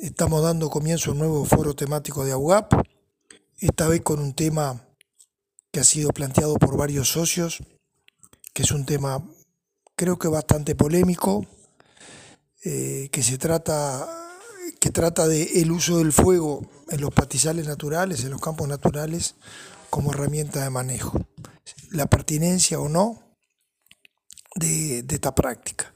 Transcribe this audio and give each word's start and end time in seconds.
estamos 0.00 0.42
dando 0.42 0.70
comienzo 0.70 1.10
a 1.10 1.12
un 1.12 1.18
nuevo 1.18 1.44
foro 1.44 1.74
temático 1.74 2.24
de 2.24 2.32
AUGAP, 2.32 2.72
esta 3.58 3.88
vez 3.88 4.02
con 4.02 4.20
un 4.20 4.34
tema 4.34 4.84
que 5.72 5.80
ha 5.80 5.84
sido 5.84 6.10
planteado 6.10 6.54
por 6.54 6.76
varios 6.76 7.10
socios, 7.10 7.58
que 8.54 8.62
es 8.62 8.70
un 8.70 8.86
tema 8.86 9.22
creo 9.96 10.18
que 10.18 10.28
bastante 10.28 10.74
polémico, 10.74 11.44
eh, 12.64 13.08
que 13.10 13.22
se 13.22 13.36
trata 13.38 14.06
que 14.80 14.90
trata 14.90 15.26
de 15.26 15.60
el 15.60 15.72
uso 15.72 15.98
del 15.98 16.12
fuego 16.12 16.64
en 16.88 17.00
los 17.00 17.12
pastizales 17.12 17.66
naturales, 17.66 18.22
en 18.22 18.30
los 18.30 18.40
campos 18.40 18.68
naturales, 18.68 19.34
como 19.90 20.12
herramienta 20.12 20.62
de 20.62 20.70
manejo. 20.70 21.18
La 21.90 22.06
pertinencia 22.06 22.78
o 22.78 22.88
no 22.88 23.36
de, 24.54 25.04
esta 25.08 25.34
práctica, 25.34 25.94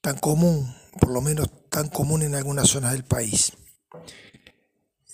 tan 0.00 0.18
común, 0.18 0.74
por 1.00 1.10
lo 1.10 1.20
menos 1.20 1.48
tan 1.72 1.88
común 1.88 2.22
en 2.22 2.34
algunas 2.34 2.68
zonas 2.68 2.92
del 2.92 3.02
país. 3.02 3.54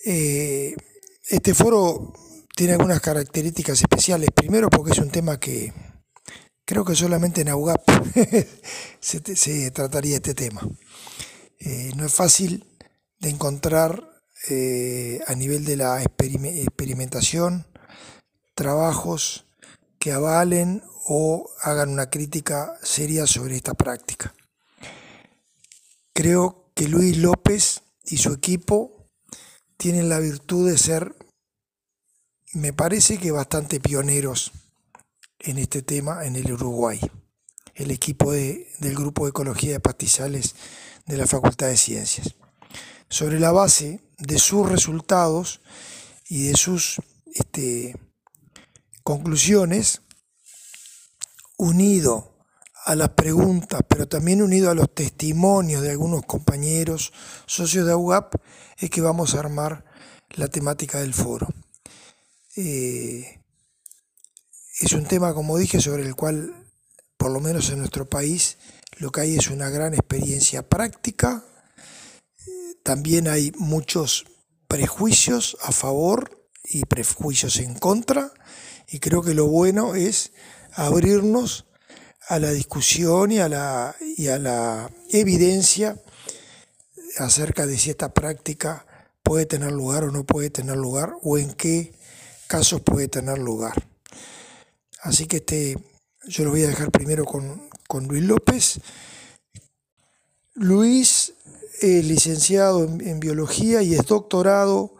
Eh, 0.05 0.75
este 1.29 1.55
foro 1.55 2.13
tiene 2.57 2.73
algunas 2.73 3.01
características 3.01 3.81
especiales. 3.81 4.31
Primero 4.35 4.69
porque 4.69 4.91
es 4.91 4.99
un 4.99 5.11
tema 5.11 5.39
que 5.39 5.73
creo 6.65 6.85
que 6.85 6.97
solamente 6.97 7.43
en 7.43 7.51
AUGAP 7.51 7.89
se, 9.01 9.37
se, 9.37 9.71
trataría 9.71 10.17
este 10.17 10.35
tema. 10.35 10.61
Eh, 11.61 11.93
no 11.97 12.05
es 12.05 12.13
fácil 12.13 12.65
de 13.21 13.31
encontrar 13.31 14.03
eh, 14.51 15.21
a 15.29 15.35
nivel 15.35 15.65
de 15.65 15.77
la 15.77 16.03
experimentación 16.03 17.67
trabajos 18.57 19.47
que 20.01 20.11
avalen 20.11 20.83
o 21.07 21.49
hagan 21.63 21.91
una 21.91 22.11
crítica 22.11 22.75
seria 22.83 23.29
sobre 23.29 23.55
esta 23.55 23.75
práctica. 23.75 24.35
Creo 26.19 26.73
que 26.75 26.89
Luis 26.89 27.17
López 27.19 27.83
y 28.05 28.17
su 28.17 28.33
equipo 28.33 29.07
tienen 29.77 30.09
la 30.09 30.19
virtud 30.19 30.69
de 30.69 30.77
ser, 30.77 31.15
me 32.55 32.73
parece 32.73 33.19
que 33.19 33.31
bastante 33.31 33.79
pioneros 33.79 34.51
en 35.39 35.59
este 35.59 35.81
tema 35.81 36.27
en 36.27 36.35
el 36.35 36.53
Uruguay. 36.53 36.99
El 37.77 37.93
equipo 37.93 38.33
del 38.33 38.67
Grupo 38.97 39.27
de 39.27 39.31
Ecología 39.31 39.71
de 39.71 39.79
Pastizales 39.79 40.57
de 41.07 41.19
la 41.19 41.29
Facultad 41.29 41.69
de 41.69 41.77
Ciencias. 41.77 42.35
Sobre 43.09 43.39
la 43.39 43.53
base 43.53 44.01
de 44.19 44.41
sus 44.41 44.69
resultados 44.69 45.61
y 46.29 46.49
de 46.49 46.57
sus 46.57 47.01
este, 47.33 47.95
conclusiones, 49.05 50.03
unido 51.57 52.28
a 52.89 52.97
las 52.97 53.11
preguntas, 53.11 53.83
pero 53.87 54.09
también 54.09 54.41
unido 54.41 54.71
a 54.71 54.75
los 54.75 54.95
testimonios 54.95 55.83
de 55.83 55.91
algunos 55.91 56.25
compañeros, 56.25 57.13
socios 57.45 57.85
de 57.85 57.93
AUGAP, 57.93 58.37
es 58.79 58.89
que 58.89 59.03
vamos 59.03 59.35
a 59.35 59.41
armar 59.41 59.85
la 60.31 60.49
temática 60.49 60.99
del 60.99 61.13
foro. 61.13 61.49
Eh, 62.57 63.43
es 64.81 64.93
un 64.93 65.05
tema, 65.05 65.35
como 65.35 65.59
dije, 65.59 65.83
sobre 65.83 66.03
el 66.03 66.15
cual, 66.15 66.55
por 67.19 67.31
lo 67.31 67.41
menos 67.41 67.69
en 67.69 67.81
nuestro 67.81 68.09
país, 68.09 68.57
lo 68.97 69.13
que 69.13 69.21
hay 69.21 69.37
es 69.37 69.49
una 69.49 69.69
gran 69.69 69.93
experiencia 69.93 70.67
práctica. 70.67 71.45
También 72.83 73.29
hay 73.29 73.53
muchos 73.59 74.25
prejuicios 74.67 75.59
a 75.61 75.73
favor 75.73 76.49
y 76.65 76.87
prejuicios 76.87 77.59
en 77.59 77.75
contra. 77.75 78.33
Y 78.89 78.99
creo 79.01 79.21
que 79.21 79.35
lo 79.35 79.47
bueno 79.47 79.95
es 79.95 80.33
abrirnos 80.73 81.68
a 82.29 82.39
la 82.39 82.51
discusión 82.51 83.33
y 83.33 83.39
a 83.39 83.49
la, 83.49 83.97
y 84.17 84.29
a 84.29 84.39
la 84.39 84.91
evidencia 85.11 85.97
acerca 87.17 87.67
de 87.67 87.79
si 87.79 87.91
esta 87.91 88.13
práctica 88.13 88.87
puede 89.23 89.47
tener 89.47 89.73
lugar 89.73 90.05
o 90.05 90.11
no 90.11 90.25
puede 90.25 90.51
tener 90.51 90.77
lugar 90.77 91.15
o 91.23 91.39
en 91.39 91.53
qué 91.53 91.95
casos 92.47 92.83
puede 92.83 93.09
tener 93.09 93.39
lugar. 93.39 93.75
Así 95.01 95.27
que 95.27 95.39
este, 95.39 95.79
yo 96.27 96.45
lo 96.45 96.51
voy 96.51 96.65
a 96.65 96.69
dejar 96.69 96.91
primero 96.91 97.25
con, 97.25 97.69
con 97.87 98.07
Luis 98.07 98.23
López. 98.23 98.81
Luis 100.55 101.33
es 101.81 102.05
licenciado 102.05 102.85
en, 102.85 103.07
en 103.07 103.21
biología 103.21 103.83
y 103.83 103.95
es 103.95 104.05
doctorado 104.05 104.95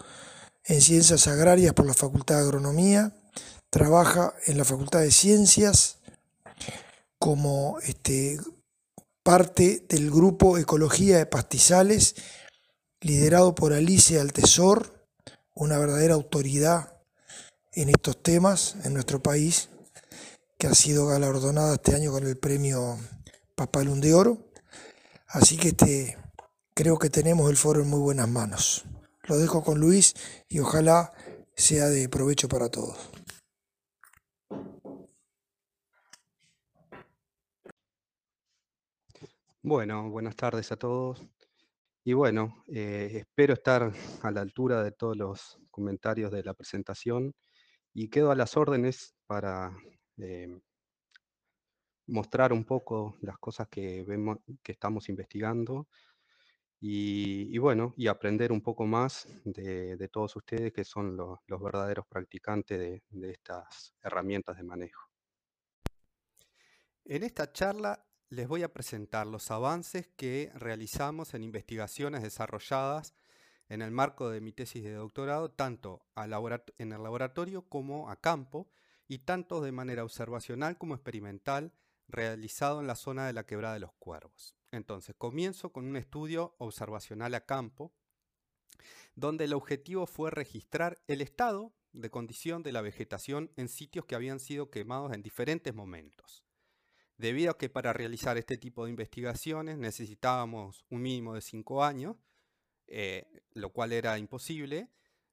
en 0.65 0.81
ciencias 0.81 1.27
agrarias 1.27 1.75
por 1.75 1.87
la 1.87 1.95
Facultad 1.95 2.37
de 2.37 2.43
Agronomía 2.43 3.13
trabaja 3.71 4.35
en 4.47 4.57
la 4.59 4.65
Facultad 4.65 5.01
de 5.01 5.11
Ciencias 5.11 5.98
como 7.19 7.79
este, 7.81 8.39
parte 9.23 9.85
del 9.89 10.11
grupo 10.11 10.59
Ecología 10.59 11.19
de 11.19 11.27
Pastizales, 11.27 12.15
liderado 13.01 13.55
por 13.55 13.73
Alicia 13.73 14.21
Altesor, 14.21 15.07
una 15.55 15.79
verdadera 15.79 16.15
autoridad 16.15 16.99
en 17.73 17.89
estos 17.89 18.23
temas 18.23 18.77
en 18.85 18.95
nuestro 18.95 19.23
país, 19.23 19.69
que 20.59 20.67
ha 20.67 20.75
sido 20.75 21.07
galardonada 21.07 21.75
este 21.75 21.95
año 21.95 22.11
con 22.11 22.27
el 22.27 22.37
premio 22.37 22.99
Papalun 23.55 24.01
de 24.01 24.15
Oro. 24.15 24.51
Así 25.29 25.57
que 25.57 25.69
este, 25.69 26.17
creo 26.75 26.99
que 26.99 27.11
tenemos 27.11 27.51
el 27.51 27.57
foro 27.57 27.83
en 27.83 27.89
muy 27.89 28.01
buenas 28.01 28.29
manos. 28.29 28.85
Lo 29.25 29.37
dejo 29.37 29.63
con 29.63 29.79
Luis 29.79 30.15
y 30.49 30.59
ojalá 30.61 31.13
sea 31.55 31.87
de 31.89 32.09
provecho 32.09 32.49
para 32.49 32.71
todos. 32.71 32.97
Bueno, 39.69 40.09
buenas 40.09 40.35
tardes 40.35 40.73
a 40.73 40.77
todos. 40.77 41.29
Y 42.03 42.15
bueno, 42.15 42.65
eh, 42.69 43.11
espero 43.17 43.53
estar 43.53 43.93
a 44.23 44.31
la 44.31 44.41
altura 44.41 44.83
de 44.83 44.93
todos 44.93 45.15
los 45.15 45.59
comentarios 45.71 46.33
de 46.33 46.43
la 46.43 46.55
presentación 46.55 47.35
y 47.93 48.09
quedo 48.09 48.31
a 48.31 48.35
las 48.35 48.57
órdenes 48.57 49.15
para 49.27 49.77
eh, 50.17 50.59
mostrar 52.07 52.55
un 52.55 52.65
poco 52.65 53.19
las 53.21 53.37
cosas 53.37 53.69
que 53.69 54.05
vemos, 54.05 54.39
que 54.63 54.73
estamos 54.73 55.11
investigando 55.11 55.87
y, 56.81 57.59
bueno, 57.59 57.93
y 57.99 58.07
aprender 58.07 58.53
un 58.53 58.63
poco 58.63 58.87
más 58.87 59.29
de, 59.45 60.09
todos 60.11 60.35
ustedes 60.35 60.73
que 60.73 60.85
son 60.85 61.15
los, 61.15 61.41
verdaderos 61.47 62.07
practicantes 62.07 63.03
de 63.11 63.31
estas 63.31 63.95
herramientas 64.03 64.57
de 64.57 64.63
manejo. 64.63 65.11
En 67.05 67.23
esta 67.23 67.53
charla 67.53 68.08
les 68.31 68.47
voy 68.47 68.63
a 68.63 68.73
presentar 68.73 69.27
los 69.27 69.51
avances 69.51 70.09
que 70.17 70.51
realizamos 70.55 71.35
en 71.35 71.45
investigaciones 71.45 72.23
desarrolladas 72.23 73.15
en 73.69 73.83
el 73.83 73.91
marco 73.91 74.31
de 74.31 74.41
mi 74.41 74.53
tesis 74.53 74.83
de 74.83 74.93
doctorado, 74.93 75.51
tanto 75.51 76.07
en 76.17 76.93
el 76.93 77.03
laboratorio 77.03 77.63
como 77.69 78.11
a 78.11 78.17
campo, 78.17 78.69
y 79.07 79.21
tanto 79.21 79.63
de 79.63 79.73
manera 79.73 80.05
observacional 80.05 80.77
como 80.77 80.95
experimental, 80.95 81.73
realizado 82.09 82.81
en 82.81 82.87
la 82.87 82.95
zona 82.95 83.27
de 83.27 83.33
la 83.33 83.47
Quebrada 83.47 83.75
de 83.75 83.81
los 83.81 83.93
Cuervos. 83.95 84.55
Entonces, 84.71 85.15
comienzo 85.17 85.73
con 85.73 85.87
un 85.87 85.97
estudio 85.97 86.55
observacional 86.59 87.35
a 87.35 87.45
campo, 87.47 87.93
donde 89.15 89.45
el 89.45 89.55
objetivo 89.55 90.07
fue 90.07 90.31
registrar 90.31 90.99
el 91.07 91.23
estado 91.23 91.75
de 91.93 92.11
condición 92.11 92.63
de 92.63 92.73
la 92.73 92.83
vegetación 92.83 93.51
en 93.57 93.69
sitios 93.69 94.05
que 94.05 94.15
habían 94.15 94.41
sido 94.41 94.71
quemados 94.71 95.13
en 95.13 95.23
diferentes 95.23 95.75
momentos. 95.75 96.48
Debido 97.19 97.51
a 97.51 97.59
que 97.59 97.69
para 97.69 97.93
realizar 97.93 98.39
este 98.39 98.57
tipo 98.57 98.85
de 98.85 98.91
investigaciones 98.91 99.77
necesitábamos 99.77 100.85
un 100.89 101.03
mínimo 101.03 101.35
de 101.35 101.41
cinco 101.41 101.83
años, 101.83 102.17
eh, 102.87 103.27
lo 103.53 103.71
cual 103.71 103.93
era 103.93 104.19
imposible, 104.19 104.89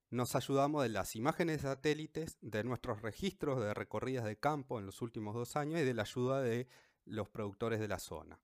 nos 0.10 0.36
ayudamos 0.36 0.82
de 0.82 0.90
las 0.90 1.16
imágenes 1.16 1.62
de 1.62 1.70
satélites, 1.70 2.38
de 2.42 2.64
nuestros 2.64 3.04
registros 3.04 3.62
de 3.62 3.74
recorridas 3.74 4.26
de 4.26 4.38
campo 4.38 4.80
en 4.80 4.88
los 4.88 5.02
últimos 5.04 5.36
dos 5.36 5.56
años 5.56 5.80
y 5.80 5.84
de 5.84 5.94
la 5.94 6.02
ayuda 6.02 6.42
de 6.42 6.68
los 7.06 7.30
productores 7.30 7.80
de 7.80 7.88
la 7.88 8.00
zona. 8.00 8.40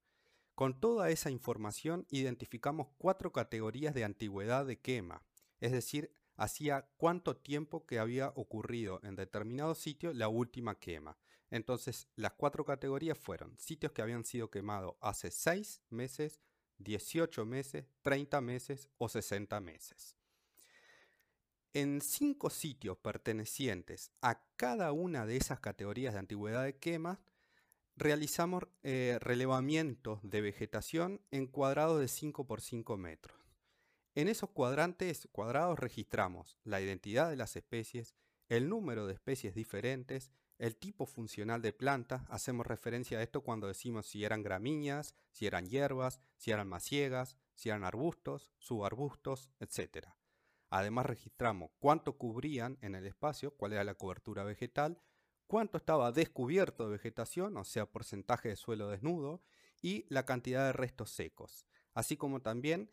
Con 0.53 0.79
toda 0.79 1.09
esa 1.09 1.31
información 1.31 2.05
identificamos 2.11 2.89
cuatro 2.99 3.31
categorías 3.31 3.95
de 3.95 4.03
antigüedad 4.03 4.67
de 4.67 4.79
quema, 4.79 5.23
es 5.59 5.71
decir, 5.71 6.13
hacía 6.35 6.87
cuánto 6.97 7.37
tiempo 7.37 7.87
que 7.87 7.97
había 7.97 8.29
ocurrido 8.35 8.99
en 9.03 9.15
determinado 9.15 9.73
sitio 9.73 10.13
la 10.13 10.27
última 10.27 10.77
quema. 10.79 11.17
Entonces, 11.51 12.07
las 12.15 12.33
cuatro 12.33 12.65
categorías 12.65 13.17
fueron 13.17 13.57
sitios 13.59 13.91
que 13.91 14.01
habían 14.01 14.23
sido 14.23 14.49
quemados 14.49 14.95
hace 15.01 15.29
6 15.29 15.81
meses, 15.89 16.39
18 16.79 17.45
meses, 17.45 17.85
30 18.01 18.41
meses 18.41 18.89
o 18.97 19.09
60 19.09 19.59
meses. 19.59 20.15
En 21.73 22.01
cinco 22.01 22.49
sitios 22.49 22.97
pertenecientes 22.97 24.11
a 24.21 24.43
cada 24.55 24.91
una 24.91 25.25
de 25.25 25.37
esas 25.37 25.59
categorías 25.59 26.13
de 26.13 26.19
antigüedad 26.19 26.63
de 26.63 26.77
quema, 26.77 27.21
realizamos 27.95 28.63
eh, 28.83 29.17
relevamientos 29.21 30.19
de 30.23 30.41
vegetación 30.41 31.21
en 31.31 31.47
cuadrados 31.47 31.99
de 31.99 32.07
5 32.07 32.45
por 32.45 32.61
5 32.61 32.97
metros. 32.97 33.37
En 34.15 34.27
esos 34.27 34.49
cuadrantes 34.49 35.29
cuadrados 35.31 35.79
registramos 35.79 36.57
la 36.63 36.81
identidad 36.81 37.29
de 37.29 37.37
las 37.37 37.55
especies, 37.55 38.15
el 38.49 38.67
número 38.67 39.07
de 39.07 39.13
especies 39.13 39.55
diferentes, 39.55 40.31
el 40.61 40.75
tipo 40.75 41.07
funcional 41.07 41.63
de 41.63 41.73
planta, 41.73 42.23
hacemos 42.29 42.67
referencia 42.67 43.17
a 43.17 43.23
esto 43.23 43.41
cuando 43.41 43.65
decimos 43.65 44.05
si 44.05 44.23
eran 44.23 44.43
gramíneas, 44.43 45.15
si 45.31 45.47
eran 45.47 45.67
hierbas, 45.67 46.21
si 46.37 46.51
eran 46.51 46.67
maciegas, 46.67 47.35
si 47.55 47.69
eran 47.69 47.83
arbustos, 47.83 48.51
subarbustos, 48.59 49.49
etc. 49.59 50.09
Además 50.69 51.07
registramos 51.07 51.71
cuánto 51.79 52.15
cubrían 52.15 52.77
en 52.81 52.93
el 52.93 53.07
espacio, 53.07 53.55
cuál 53.57 53.73
era 53.73 53.83
la 53.83 53.95
cobertura 53.95 54.43
vegetal, 54.43 55.01
cuánto 55.47 55.79
estaba 55.79 56.11
descubierto 56.11 56.85
de 56.85 56.91
vegetación, 56.91 57.57
o 57.57 57.63
sea, 57.63 57.87
porcentaje 57.87 58.49
de 58.49 58.55
suelo 58.55 58.87
desnudo, 58.87 59.41
y 59.81 60.05
la 60.09 60.27
cantidad 60.27 60.67
de 60.67 60.73
restos 60.73 61.09
secos, 61.09 61.65
así 61.95 62.17
como 62.17 62.43
también 62.43 62.91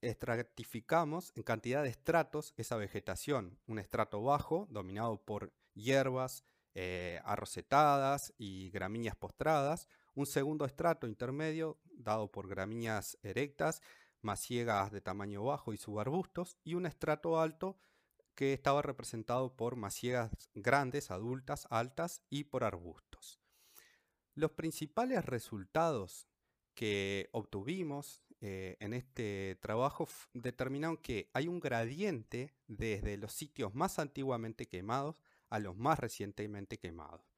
estratificamos 0.00 1.30
en 1.36 1.42
cantidad 1.42 1.82
de 1.82 1.90
estratos 1.90 2.54
esa 2.56 2.76
vegetación, 2.76 3.58
un 3.66 3.78
estrato 3.78 4.22
bajo 4.22 4.66
dominado 4.70 5.22
por 5.22 5.52
hierbas 5.74 6.42
eh, 6.74 7.20
arrocetadas 7.24 8.32
y 8.38 8.70
gramíneas 8.70 9.16
postradas, 9.16 9.88
un 10.14 10.26
segundo 10.26 10.64
estrato 10.64 11.06
intermedio 11.06 11.78
dado 11.84 12.30
por 12.30 12.48
gramíneas 12.48 13.18
erectas, 13.22 13.82
maciegas 14.22 14.92
de 14.92 15.00
tamaño 15.00 15.44
bajo 15.44 15.72
y 15.72 15.76
subarbustos, 15.76 16.56
y 16.64 16.74
un 16.74 16.86
estrato 16.86 17.40
alto 17.40 17.76
que 18.34 18.52
estaba 18.52 18.82
representado 18.82 19.54
por 19.56 19.76
maciegas 19.76 20.30
grandes, 20.54 21.10
adultas, 21.10 21.66
altas 21.70 22.22
y 22.30 22.44
por 22.44 22.64
arbustos. 22.64 23.40
Los 24.34 24.52
principales 24.52 25.24
resultados 25.24 26.28
que 26.74 27.28
obtuvimos 27.32 28.22
eh, 28.40 28.76
en 28.80 28.94
este 28.94 29.58
trabajo 29.60 30.08
determinaron 30.32 30.96
que 30.96 31.28
hay 31.34 31.48
un 31.48 31.60
gradiente 31.60 32.54
desde 32.68 33.18
los 33.18 33.32
sitios 33.32 33.74
más 33.74 33.98
antiguamente 33.98 34.66
quemados 34.66 35.16
a 35.50 35.58
los 35.58 35.76
más 35.76 35.98
recientemente 35.98 36.78
quemados. 36.78 37.30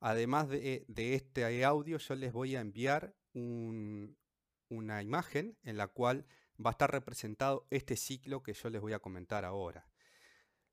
Además 0.00 0.48
de, 0.48 0.84
este 0.96 1.64
audio, 1.64 1.98
yo 1.98 2.14
les 2.14 2.32
voy 2.32 2.54
a 2.54 2.60
enviar 2.60 3.16
una 3.34 5.02
imagen 5.02 5.58
en 5.64 5.76
la 5.76 5.88
cual 5.88 6.24
va 6.64 6.70
a 6.70 6.72
estar 6.72 6.90
representado 6.90 7.66
este 7.70 7.96
ciclo 7.96 8.42
que 8.42 8.52
yo 8.52 8.70
les 8.70 8.80
voy 8.80 8.92
a 8.92 9.00
comentar 9.00 9.44
ahora. 9.44 9.88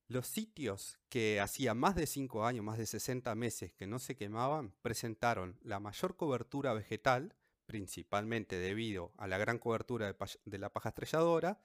Los 0.08 0.28
sitios 0.28 1.00
que 1.10 1.40
hacía 1.40 1.74
más 1.74 1.96
de 1.96 2.06
5 2.06 2.46
años, 2.46 2.64
más 2.64 2.78
de 2.78 2.86
60 2.86 3.34
meses 3.34 3.74
que 3.74 3.88
no 3.88 3.98
se 3.98 4.16
quemaban, 4.16 4.76
presentaron 4.84 5.58
la 5.64 5.80
mayor 5.80 6.16
cobertura 6.16 6.74
vegetal, 6.74 7.36
principalmente 7.66 8.60
debido 8.60 9.14
a 9.18 9.26
la 9.26 9.40
gran 9.40 9.58
cobertura 9.58 10.16
de, 10.46 10.58
la 10.60 10.70
paja 10.72 10.90
estrelladora, 10.90 11.60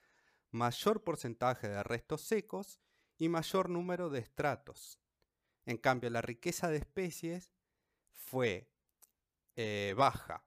mayor 0.49 1.03
porcentaje 1.03 1.69
de 1.69 1.83
restos 1.83 2.21
secos 2.21 2.79
y 3.21 3.29
mayor 3.29 3.69
número 3.69 4.09
de 4.09 4.17
estratos. 4.17 4.99
En 5.67 5.77
cambio, 5.77 6.09
la 6.09 6.23
riqueza 6.23 6.69
de 6.69 6.77
especies 6.77 7.53
fue 8.09 8.67
eh, 9.55 9.93
baja. 9.95 10.43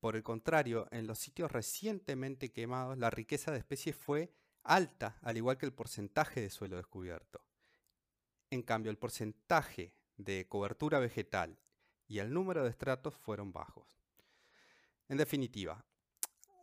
Por 0.00 0.16
el 0.16 0.22
contrario, 0.22 0.88
en 0.90 1.06
los 1.06 1.18
sitios 1.18 1.52
recientemente 1.52 2.50
quemados, 2.50 2.96
la 2.96 3.10
riqueza 3.10 3.52
de 3.52 3.58
especies 3.58 3.94
fue 3.94 4.32
alta, 4.62 5.18
al 5.20 5.36
igual 5.36 5.58
que 5.58 5.66
el 5.66 5.74
porcentaje 5.74 6.40
de 6.40 6.48
suelo 6.48 6.76
descubierto. 6.76 7.44
En 8.48 8.62
cambio, 8.62 8.90
el 8.90 8.96
porcentaje 8.96 9.92
de 10.16 10.48
cobertura 10.48 11.00
vegetal 11.00 11.58
y 12.08 12.20
el 12.20 12.32
número 12.32 12.64
de 12.64 12.70
estratos 12.70 13.18
fueron 13.18 13.52
bajos. 13.52 13.98
En 15.08 15.18
definitiva, 15.18 15.84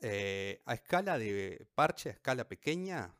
eh, 0.01 0.63
a 0.65 0.73
escala 0.73 1.19
de 1.19 1.67
parche, 1.75 2.09
a 2.09 2.13
escala 2.13 2.49
pequeña, 2.49 3.15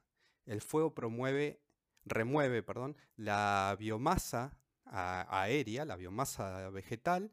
el 0.47 0.61
fuego 0.61 0.95
promueve, 0.95 1.60
remueve 2.05 2.63
perdón, 2.63 2.97
la 3.15 3.75
biomasa 3.79 4.57
aérea, 4.85 5.85
la 5.85 5.95
biomasa 5.95 6.69
vegetal, 6.69 7.31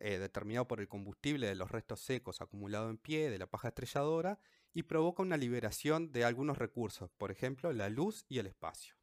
eh, 0.00 0.18
determinado 0.18 0.66
por 0.66 0.80
el 0.80 0.88
combustible 0.88 1.46
de 1.46 1.54
los 1.54 1.70
restos 1.70 2.00
secos 2.00 2.40
acumulados 2.40 2.90
en 2.90 2.98
pie, 2.98 3.30
de 3.30 3.38
la 3.38 3.46
paja 3.46 3.68
estrelladora, 3.68 4.38
y 4.72 4.84
provoca 4.84 5.22
una 5.22 5.36
liberación 5.36 6.10
de 6.10 6.24
algunos 6.24 6.58
recursos, 6.58 7.10
por 7.16 7.30
ejemplo, 7.30 7.72
la 7.72 7.88
luz 7.88 8.24
y 8.28 8.38
el 8.38 8.46
espacio. 8.46 8.96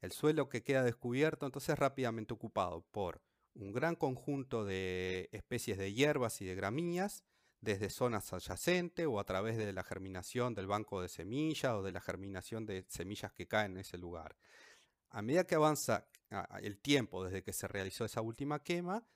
El 0.00 0.12
suelo 0.12 0.48
que 0.48 0.62
queda 0.62 0.82
descubierto 0.82 1.46
entonces 1.46 1.70
es 1.70 1.78
rápidamente 1.78 2.34
ocupado 2.34 2.84
por 2.90 3.22
un 3.54 3.72
gran 3.72 3.96
conjunto 3.96 4.64
de 4.64 5.28
especies 5.32 5.78
de 5.78 5.92
hierbas 5.92 6.40
y 6.40 6.44
de 6.44 6.54
gramíneas, 6.54 7.24
desde 7.62 7.88
zonas 7.88 8.30
adyacentes 8.32 9.06
o 9.06 9.18
a 9.18 9.24
través 9.24 9.56
de 9.56 9.72
la 9.72 9.84
germinación 9.84 10.54
del 10.54 10.66
banco 10.66 11.00
de 11.00 11.08
semillas 11.08 11.72
o 11.72 11.82
de 11.82 11.92
la 11.92 12.00
germinación 12.00 12.66
de 12.66 12.84
semillas 12.88 13.32
que 13.32 13.46
caen 13.46 13.72
en 13.72 13.78
ese 13.78 13.96
lugar. 13.96 14.36
A 15.10 15.22
medida 15.22 15.44
que 15.44 15.54
avanza 15.54 16.08
el 16.60 16.78
tiempo 16.78 17.24
desde 17.24 17.42
que 17.42 17.52
se 17.52 17.68
realizó 17.68 18.04
esa 18.04 18.20
última 18.20 18.62
quema, 18.62 19.06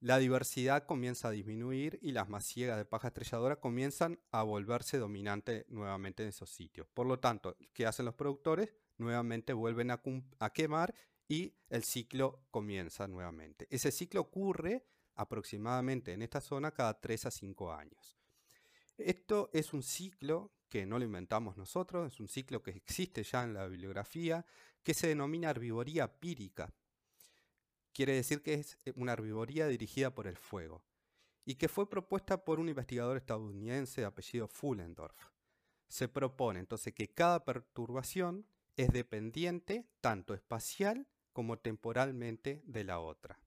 la 0.00 0.18
diversidad 0.18 0.84
comienza 0.84 1.28
a 1.28 1.30
disminuir 1.32 1.98
y 2.02 2.12
las 2.12 2.28
masiegas 2.28 2.76
de 2.76 2.84
paja 2.84 3.08
estrelladora 3.08 3.56
comienzan 3.56 4.20
a 4.30 4.42
volverse 4.42 4.98
dominantes 4.98 5.64
nuevamente 5.68 6.22
en 6.22 6.28
esos 6.28 6.50
sitios. 6.50 6.86
Por 6.94 7.06
lo 7.06 7.18
tanto, 7.18 7.56
¿qué 7.72 7.86
hacen 7.86 8.04
los 8.04 8.14
productores? 8.14 8.74
Nuevamente 8.98 9.52
vuelven 9.54 9.90
a 9.90 10.50
quemar 10.52 10.94
y 11.26 11.54
el 11.70 11.84
ciclo 11.84 12.44
comienza 12.50 13.08
nuevamente. 13.08 13.66
Ese 13.70 13.90
ciclo 13.92 14.20
ocurre 14.20 14.84
aproximadamente 15.18 16.12
en 16.12 16.22
esta 16.22 16.40
zona 16.40 16.70
cada 16.70 16.98
3 16.98 17.26
a 17.26 17.30
5 17.30 17.72
años. 17.72 18.16
Esto 18.96 19.50
es 19.52 19.72
un 19.72 19.82
ciclo 19.82 20.52
que 20.68 20.86
no 20.86 20.98
lo 20.98 21.04
inventamos 21.04 21.56
nosotros, 21.56 22.12
es 22.12 22.20
un 22.20 22.28
ciclo 22.28 22.62
que 22.62 22.70
existe 22.70 23.22
ya 23.24 23.42
en 23.42 23.54
la 23.54 23.66
bibliografía, 23.66 24.46
que 24.82 24.94
se 24.94 25.08
denomina 25.08 25.50
herbivoría 25.50 26.20
pírica. 26.20 26.72
Quiere 27.92 28.14
decir 28.14 28.42
que 28.42 28.54
es 28.54 28.78
eh, 28.84 28.92
una 28.96 29.12
herbivoría 29.12 29.66
dirigida 29.66 30.14
por 30.14 30.26
el 30.26 30.36
fuego 30.36 30.84
y 31.44 31.56
que 31.56 31.68
fue 31.68 31.90
propuesta 31.90 32.44
por 32.44 32.60
un 32.60 32.68
investigador 32.68 33.16
estadounidense 33.16 34.02
de 34.02 34.06
apellido 34.06 34.46
Fullendorf. 34.46 35.30
Se 35.88 36.06
propone 36.06 36.60
entonces 36.60 36.94
que 36.94 37.08
cada 37.08 37.44
perturbación 37.44 38.46
es 38.76 38.92
dependiente 38.92 39.88
tanto 40.00 40.34
espacial 40.34 41.08
como 41.32 41.58
temporalmente 41.58 42.62
de 42.66 42.84
la 42.84 43.00
otra. 43.00 43.40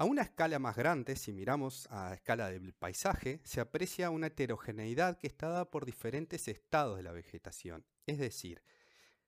A 0.00 0.06
una 0.06 0.22
escala 0.22 0.58
más 0.58 0.76
grande, 0.76 1.14
si 1.14 1.30
miramos 1.30 1.86
a 1.90 2.14
escala 2.14 2.50
del 2.50 2.72
paisaje, 2.72 3.38
se 3.44 3.60
aprecia 3.60 4.08
una 4.08 4.28
heterogeneidad 4.28 5.18
que 5.18 5.26
está 5.26 5.50
dada 5.50 5.70
por 5.70 5.84
diferentes 5.84 6.48
estados 6.48 6.96
de 6.96 7.02
la 7.02 7.12
vegetación, 7.12 7.84
es 8.06 8.16
decir, 8.18 8.62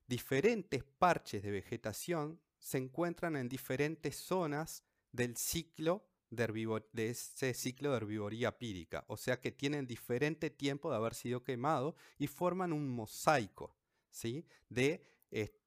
diferentes 0.07 0.83
parches 0.83 1.43
de 1.43 1.51
vegetación 1.51 2.41
se 2.57 2.79
encuentran 2.79 3.35
en 3.35 3.49
diferentes 3.49 4.15
zonas 4.15 4.83
del 5.11 5.37
ciclo 5.37 6.07
de, 6.31 6.81
de 6.91 7.09
ese 7.11 7.53
ciclo 7.53 7.91
de 7.91 7.97
herbivoría 7.97 8.57
pírica, 8.57 9.05
o 9.09 9.15
sea 9.15 9.39
que 9.39 9.51
tienen 9.51 9.85
diferente 9.85 10.49
tiempo 10.49 10.89
de 10.89 10.95
haber 10.95 11.13
sido 11.13 11.43
quemados 11.43 11.93
y 12.17 12.25
forman 12.25 12.73
un 12.73 12.89
mosaico 12.89 13.77
¿sí? 14.09 14.43
de 14.69 15.05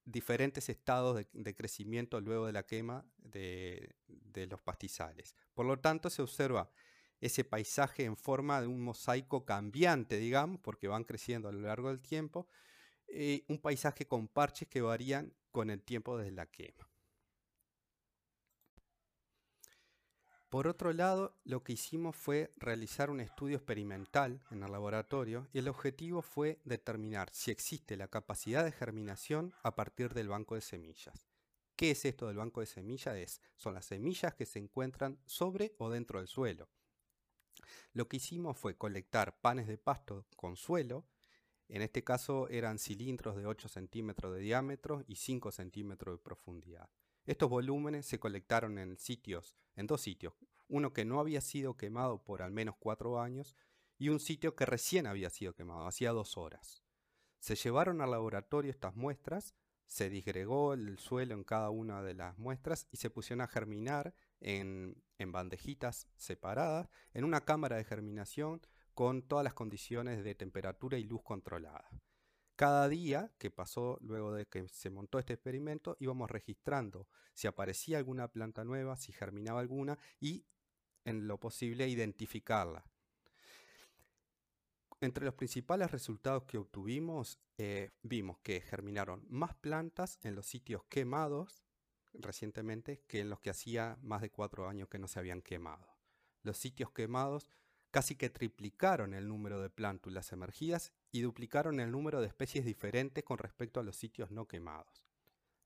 diferentes 0.06 0.68
estados 0.68 1.26
de, 1.32 1.54
crecimiento 1.54 2.20
luego 2.20 2.46
de 2.46 2.52
la 2.52 2.62
quema 2.62 3.04
de, 3.18 3.94
los 4.48 4.62
pastizales. 4.62 5.34
Por 5.52 5.66
lo 5.66 5.78
tanto, 5.80 6.08
se 6.08 6.22
observa 6.22 6.70
ese 7.20 7.44
paisaje 7.44 8.04
en 8.04 8.16
forma 8.16 8.60
de 8.60 8.68
un 8.68 8.80
mosaico 8.80 9.44
cambiante, 9.44 10.18
digamos, 10.18 10.60
porque 10.60 10.88
van 10.88 11.04
creciendo 11.04 11.48
a 11.48 11.52
lo 11.52 11.60
largo 11.60 11.88
del 11.88 12.00
tiempo, 12.00 12.48
eh, 13.08 13.44
un 13.48 13.58
paisaje 13.58 14.06
con 14.06 14.28
parches 14.28 14.68
que 14.68 14.80
varían 14.80 15.34
con 15.50 15.70
el 15.70 15.82
tiempo 15.82 16.16
desde 16.16 16.32
la 16.32 16.46
quema. 16.46 16.88
Por 20.56 20.68
otro 20.68 20.94
lado, 20.94 21.36
lo 21.44 21.62
que 21.62 21.74
hicimos 21.74 22.16
fue 22.16 22.50
realizar 22.56 23.10
un 23.10 23.20
estudio 23.20 23.58
experimental 23.58 24.40
en 24.50 24.62
el 24.62 24.72
laboratorio 24.72 25.46
y 25.52 25.58
el 25.58 25.68
objetivo 25.68 26.22
fue 26.22 26.60
determinar 26.64 27.28
si 27.30 27.50
existe 27.50 27.94
la 27.94 28.08
capacidad 28.08 28.64
de 28.64 28.72
germinación 28.72 29.52
a 29.62 29.74
partir 29.74 30.14
del 30.14 30.30
banco 30.30 30.54
de 30.54 30.62
semillas. 30.62 31.28
¿Qué 31.76 31.90
es 31.90 32.06
esto 32.06 32.26
del 32.26 32.38
banco 32.38 32.60
de 32.60 32.66
semillas? 32.66 33.16
Es, 33.16 33.42
son 33.58 33.74
las 33.74 33.84
semillas 33.84 34.32
que 34.32 34.46
se 34.46 34.58
encuentran 34.58 35.18
sobre 35.26 35.74
o 35.76 35.90
dentro 35.90 36.20
del 36.20 36.26
suelo. 36.26 36.70
Lo 37.92 38.08
que 38.08 38.16
hicimos 38.16 38.56
fue 38.56 38.78
colectar 38.78 39.38
panes 39.42 39.66
de 39.66 39.76
pasto 39.76 40.24
con 40.36 40.56
suelo, 40.56 41.04
en 41.68 41.82
este 41.82 42.02
caso 42.02 42.48
eran 42.48 42.78
cilindros 42.78 43.36
de 43.36 43.44
8 43.44 43.68
centímetros 43.68 44.32
de 44.32 44.40
diámetro 44.40 45.04
y 45.06 45.16
5 45.16 45.52
centímetros 45.52 46.16
de 46.16 46.24
profundidad. 46.24 46.88
Estos 47.26 47.50
volúmenes 47.50 48.06
se 48.06 48.20
colectaron 48.20 48.78
en 48.78 48.96
dos 49.86 50.00
sitios, 50.00 50.38
uno 50.68 50.92
que 50.92 51.04
no 51.04 51.20
había 51.20 51.40
sido 51.40 51.76
quemado 51.76 52.22
por 52.22 52.42
al 52.42 52.52
menos 52.52 52.76
cuatro 52.78 53.20
años 53.20 53.56
y 53.98 54.08
un 54.10 54.20
sitio 54.20 54.54
que 54.54 54.66
recién 54.66 55.06
había 55.06 55.30
sido 55.30 55.54
quemado, 55.54 55.86
hacía 55.86 56.12
dos 56.12 56.36
horas. 56.36 56.84
Se 57.38 57.54
llevaron 57.54 58.00
al 58.00 58.10
laboratorio 58.10 58.70
estas 58.70 58.96
muestras, 58.96 59.54
se 59.86 60.10
disgregó 60.10 60.74
el 60.74 60.98
suelo 60.98 61.34
en 61.34 61.44
cada 61.44 61.70
una 61.70 62.02
de 62.02 62.14
las 62.14 62.38
muestras 62.38 62.88
y 62.90 62.96
se 62.96 63.10
pusieron 63.10 63.40
a 63.40 63.46
germinar 63.46 64.14
en, 64.40 65.02
bandejitas 65.18 66.08
separadas 66.16 66.88
en 67.12 67.24
una 67.24 67.44
cámara 67.44 67.76
de 67.76 67.84
germinación 67.84 68.60
con 68.94 69.22
todas 69.22 69.44
las 69.44 69.54
condiciones 69.54 70.24
de 70.24 70.34
temperatura 70.34 70.98
y 70.98 71.04
luz 71.04 71.22
controlada. 71.22 71.88
Cada 72.56 72.88
día 72.88 73.30
que 73.38 73.50
pasó 73.50 73.98
luego 74.00 74.32
de 74.32 74.46
que 74.46 74.66
se 74.68 74.88
montó 74.88 75.18
este 75.18 75.34
experimento 75.34 75.96
íbamos 76.00 76.30
registrando 76.30 77.06
si 77.34 77.46
aparecía 77.46 77.98
alguna 77.98 78.28
planta 78.28 78.64
nueva, 78.64 78.96
si 78.96 79.12
germinaba 79.12 79.60
alguna 79.60 79.98
y 80.20 80.46
en 81.04 81.28
lo 81.28 81.38
posible 81.38 81.86
identificarla. 81.86 82.84
entre 85.02 85.26
los 85.26 85.34
principales 85.34 85.90
resultados 85.90 86.44
que 86.44 86.56
obtuvimos, 86.56 87.38
eh, 87.58 87.90
vimos 88.02 88.38
que 88.38 88.62
germinaron 88.62 89.26
más 89.28 89.54
plantas 89.54 90.18
en 90.22 90.34
los 90.34 90.46
sitios 90.46 90.84
quemados 90.84 91.62
recientemente 92.14 93.02
que 93.06 93.20
en 93.20 93.28
los 93.28 93.40
que 93.40 93.50
hacía 93.50 93.98
más 94.00 94.22
de 94.22 94.30
cuatro 94.30 94.66
años 94.68 94.88
que 94.88 94.98
no 94.98 95.06
se 95.06 95.18
habían 95.18 95.42
quemado. 95.42 95.86
Los 96.42 96.56
sitios 96.56 96.90
quemados 96.92 97.50
casi 97.96 98.14
que 98.14 98.28
triplicaron 98.28 99.14
el 99.14 99.26
número 99.26 99.62
de 99.62 99.70
plántulas 99.70 100.30
emergidas 100.30 100.92
y 101.12 101.22
duplicaron 101.22 101.80
el 101.80 101.90
número 101.90 102.20
de 102.20 102.26
especies 102.26 102.66
diferentes 102.66 103.24
con 103.24 103.38
respecto 103.38 103.80
a 103.80 103.82
los 103.82 103.96
sitios 103.96 104.30
no 104.30 104.46
quemados. 104.46 105.06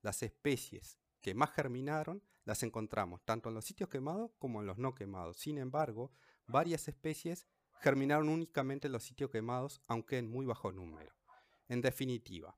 Las 0.01 0.23
especies 0.23 1.01
que 1.23 1.35
más 1.35 1.51
germinaron 1.51 2.23
las 2.45 2.63
encontramos 2.63 3.21
tanto 3.25 3.49
en 3.49 3.57
los 3.57 3.65
sitios 3.65 3.89
quemados 3.89 4.31
como 4.39 4.61
en 4.61 4.69
los 4.69 4.79
no 4.79 4.95
quemados. 4.95 5.39
Sin 5.39 5.59
embargo, 5.59 6.13
varias 6.47 6.87
especies 6.87 7.49
germinaron 7.81 8.29
únicamente 8.29 8.87
en 8.87 8.93
los 8.93 9.03
sitios 9.03 9.29
quemados, 9.31 9.81
aunque 9.89 10.19
en 10.19 10.31
muy 10.31 10.47
bajo 10.47 10.71
número. 10.71 11.13
En 11.69 11.81
definitiva, 11.81 12.57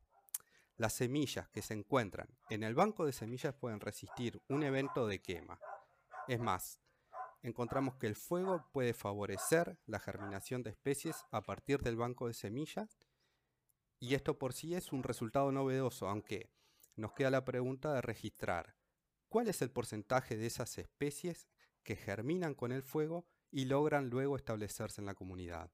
las 0.77 0.93
semillas 0.93 1.49
que 1.49 1.63
se 1.63 1.73
encuentran 1.73 2.29
en 2.51 2.63
el 2.63 2.75
banco 2.75 3.07
de 3.07 3.15
semillas 3.15 3.55
pueden 3.55 3.81
resistir 3.81 4.39
un 4.49 4.65
evento 4.65 5.07
de 5.07 5.23
quema. 5.23 5.59
Es 6.29 6.41
más, 6.41 6.79
encontramos 7.43 7.97
que 7.97 8.07
el 8.07 8.15
fuego 8.15 8.65
puede 8.73 8.95
favorecer 8.95 9.79
la 9.87 9.99
germinación 9.99 10.63
de 10.63 10.71
especies 10.71 11.27
a 11.31 11.43
partir 11.43 11.83
del 11.83 11.97
banco 11.97 12.29
de 12.29 12.35
semillas 12.35 12.99
y 13.99 14.15
esto 14.15 14.39
por 14.39 14.53
sí 14.53 14.75
es 14.75 14.93
un 14.93 15.03
resultado 15.03 15.53
novedoso, 15.53 16.09
aunque 16.09 16.51
nos 16.97 17.13
queda 17.13 17.31
la 17.31 17.45
pregunta 17.45 17.93
de 17.93 18.01
registrar 18.01 18.77
cuál 19.29 19.49
es 19.49 19.63
el 19.63 19.71
porcentaje 19.71 20.37
de 20.37 20.47
esas 20.47 20.79
especies 20.79 21.49
que 21.83 21.97
germinan 21.97 22.55
con 22.55 22.71
el 22.71 22.83
fuego 22.83 23.27
y 23.51 23.65
logran 23.65 24.09
luego 24.09 24.37
establecerse 24.37 25.01
en 25.01 25.07
la 25.07 25.15
comunidad. 25.15 25.71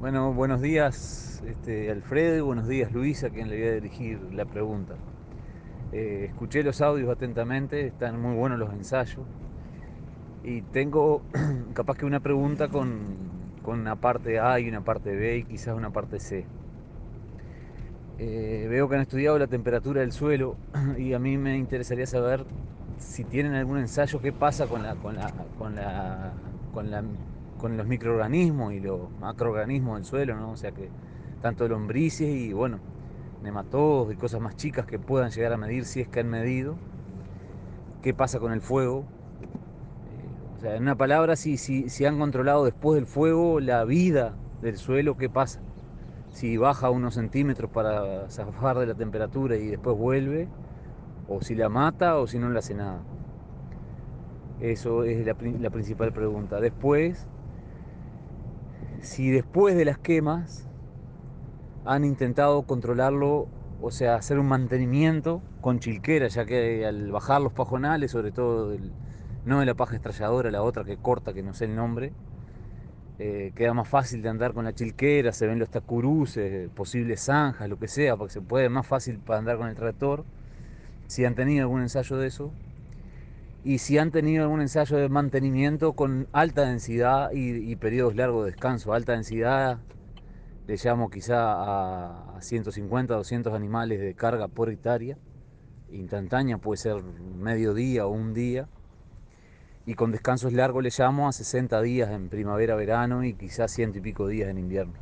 Bueno, 0.00 0.32
buenos 0.32 0.62
días 0.62 1.42
este, 1.44 1.90
Alfredo 1.90 2.36
y 2.36 2.40
buenos 2.40 2.68
días 2.68 2.92
Luisa, 2.92 3.26
a 3.26 3.30
quien 3.30 3.50
le 3.50 3.58
voy 3.58 3.68
a 3.68 3.74
dirigir 3.74 4.20
la 4.32 4.46
pregunta. 4.46 4.96
Eh, 5.92 6.26
escuché 6.28 6.62
los 6.62 6.80
audios 6.80 7.10
atentamente, 7.10 7.86
están 7.86 8.20
muy 8.20 8.36
buenos 8.36 8.58
los 8.58 8.72
ensayos 8.72 9.26
y 10.48 10.62
tengo 10.62 11.20
capaz 11.74 11.98
que 11.98 12.06
una 12.06 12.20
pregunta 12.20 12.68
con, 12.68 12.88
con 13.62 13.80
una 13.80 13.96
parte 13.96 14.40
A 14.40 14.58
y 14.58 14.68
una 14.68 14.80
parte 14.80 15.14
B 15.14 15.38
y 15.38 15.44
quizás 15.44 15.76
una 15.76 15.90
parte 15.90 16.18
C. 16.20 16.46
Eh, 18.18 18.66
veo 18.68 18.88
que 18.88 18.94
han 18.96 19.02
estudiado 19.02 19.38
la 19.38 19.46
temperatura 19.46 20.00
del 20.00 20.10
suelo 20.10 20.56
y 20.98 21.12
a 21.12 21.18
mí 21.18 21.36
me 21.36 21.58
interesaría 21.58 22.06
saber 22.06 22.46
si 22.96 23.24
tienen 23.24 23.54
algún 23.54 23.78
ensayo 23.78 24.20
qué 24.22 24.32
pasa 24.32 24.66
con 24.66 24.82
la, 24.82 24.94
con 24.94 25.16
la, 25.16 25.30
con 26.72 26.90
la, 26.90 27.02
con 27.58 27.76
los 27.76 27.86
microorganismos 27.86 28.72
y 28.72 28.80
los 28.80 29.10
macroorganismos 29.20 29.98
del 29.98 30.04
suelo, 30.06 30.36
¿no? 30.36 30.52
O 30.52 30.56
sea 30.56 30.72
que 30.72 30.88
tanto 31.42 31.68
lombrices 31.68 32.26
y 32.26 32.54
bueno, 32.54 32.78
nematodos 33.42 34.14
y 34.14 34.16
cosas 34.16 34.40
más 34.40 34.56
chicas 34.56 34.86
que 34.86 34.98
puedan 34.98 35.30
llegar 35.30 35.52
a 35.52 35.58
medir 35.58 35.84
si 35.84 36.00
es 36.00 36.08
que 36.08 36.20
han 36.20 36.28
medido. 36.28 36.74
¿Qué 38.02 38.14
pasa 38.14 38.38
con 38.38 38.52
el 38.52 38.62
fuego? 38.62 39.04
O 40.58 40.60
sea, 40.60 40.76
en 40.76 40.82
una 40.82 40.96
palabra, 40.96 41.36
si, 41.36 41.56
si, 41.56 41.88
si 41.88 42.04
han 42.04 42.18
controlado 42.18 42.64
después 42.64 42.96
del 42.96 43.06
fuego 43.06 43.60
la 43.60 43.84
vida 43.84 44.34
del 44.60 44.76
suelo, 44.76 45.16
¿qué 45.16 45.30
pasa? 45.30 45.60
si 46.30 46.56
baja 46.56 46.90
unos 46.90 47.14
centímetros 47.14 47.70
para 47.70 48.28
zafar 48.30 48.78
de 48.78 48.86
la 48.86 48.94
temperatura 48.94 49.56
y 49.56 49.66
después 49.66 49.96
vuelve, 49.96 50.48
o 51.26 51.42
si 51.42 51.54
la 51.54 51.68
mata 51.68 52.16
o 52.18 52.26
si 52.26 52.38
no 52.38 52.50
le 52.50 52.58
hace 52.58 52.74
nada. 52.74 53.00
Eso 54.60 55.04
es 55.04 55.26
la, 55.26 55.36
la 55.60 55.70
principal 55.70 56.12
pregunta. 56.12 56.60
Después, 56.60 57.26
si 59.00 59.30
después 59.30 59.76
de 59.76 59.84
las 59.84 59.98
quemas 59.98 60.68
han 61.84 62.04
intentado 62.04 62.62
controlarlo, 62.62 63.48
o 63.80 63.90
sea, 63.90 64.16
hacer 64.16 64.38
un 64.38 64.46
mantenimiento 64.46 65.42
con 65.60 65.78
chilquera, 65.78 66.28
ya 66.28 66.44
que 66.44 66.86
al 66.86 67.10
bajar 67.10 67.40
los 67.40 67.52
pajonales, 67.52 68.10
sobre 68.10 68.32
todo 68.32 68.76
no 69.48 69.60
de 69.60 69.66
la 69.66 69.74
paja 69.74 69.96
estrelladora, 69.96 70.50
la 70.50 70.62
otra 70.62 70.84
que 70.84 70.96
corta, 70.98 71.32
que 71.32 71.42
no 71.42 71.54
sé 71.54 71.64
el 71.64 71.74
nombre, 71.74 72.12
eh, 73.18 73.50
queda 73.56 73.74
más 73.74 73.88
fácil 73.88 74.22
de 74.22 74.28
andar 74.28 74.52
con 74.52 74.64
la 74.64 74.74
chilquera, 74.74 75.32
se 75.32 75.48
ven 75.48 75.58
los 75.58 75.70
tacuruces, 75.70 76.70
posibles 76.70 77.22
zanjas, 77.24 77.68
lo 77.68 77.78
que 77.78 77.88
sea, 77.88 78.16
porque 78.16 78.34
se 78.34 78.40
puede 78.40 78.68
más 78.68 78.86
fácil 78.86 79.18
para 79.18 79.40
andar 79.40 79.56
con 79.56 79.68
el 79.68 79.74
tractor. 79.74 80.24
Si 81.08 81.24
han 81.24 81.34
tenido 81.34 81.62
algún 81.62 81.80
ensayo 81.80 82.16
de 82.16 82.28
eso. 82.28 82.52
Y 83.64 83.78
si 83.78 83.98
han 83.98 84.12
tenido 84.12 84.44
algún 84.44 84.60
ensayo 84.60 84.96
de 84.96 85.08
mantenimiento 85.08 85.94
con 85.94 86.28
alta 86.32 86.62
densidad 86.62 87.30
y, 87.32 87.74
periodos 87.76 88.14
largos 88.14 88.44
de 88.44 88.52
descanso. 88.52 88.92
Alta 88.92 89.12
densidad, 89.14 89.78
le 90.68 90.76
llamo 90.76 91.10
quizá 91.10 91.52
a, 91.54 92.36
a 92.36 92.40
150, 92.40 93.14
200 93.14 93.52
animales 93.52 93.98
de 94.00 94.14
carga 94.14 94.46
por 94.46 94.70
hectárea. 94.70 95.18
Instantánea 95.90 96.58
puede 96.58 96.76
ser 96.76 97.02
medio 97.02 97.74
día 97.74 98.06
o 98.06 98.10
un 98.10 98.32
día 98.32 98.68
y 99.88 99.94
con 99.94 100.12
descansos 100.12 100.52
largos 100.52 100.82
le 100.82 100.90
llamo 100.90 101.30
a 101.30 101.32
60 101.32 101.80
días 101.80 102.10
en 102.10 102.28
primavera, 102.28 102.76
verano 102.76 103.24
y 103.24 103.32
quizás 103.32 103.72
ciento 103.72 103.96
y 103.96 104.02
pico 104.02 104.28
días 104.28 104.50
en 104.50 104.58
invierno. 104.58 104.92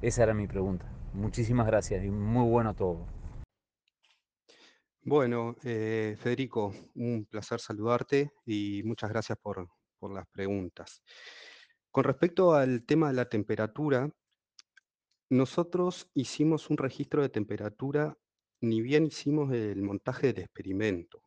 Esa 0.00 0.22
era 0.22 0.32
mi 0.32 0.46
pregunta. 0.46 0.88
Muchísimas 1.12 1.66
gracias 1.66 2.04
y 2.04 2.08
muy 2.08 2.48
bueno 2.48 2.72
todo. 2.72 3.04
Bueno, 5.02 5.56
eh, 5.64 6.16
Federico, 6.20 6.72
un 6.94 7.26
placer 7.28 7.58
saludarte 7.58 8.30
y 8.46 8.82
muchas 8.84 9.10
gracias 9.10 9.36
por, 9.38 9.66
por 9.98 10.14
las 10.14 10.28
preguntas. 10.28 11.02
Con 11.90 12.04
respecto 12.04 12.54
al 12.54 12.84
tema 12.84 13.08
de 13.08 13.14
la 13.14 13.28
temperatura, 13.28 14.08
nosotros 15.30 16.08
hicimos 16.14 16.70
un 16.70 16.76
registro 16.76 17.22
de 17.22 17.28
temperatura, 17.28 18.16
ni 18.60 18.82
bien 18.82 19.06
hicimos 19.06 19.52
el 19.52 19.82
montaje 19.82 20.28
del 20.28 20.44
experimento. 20.44 21.24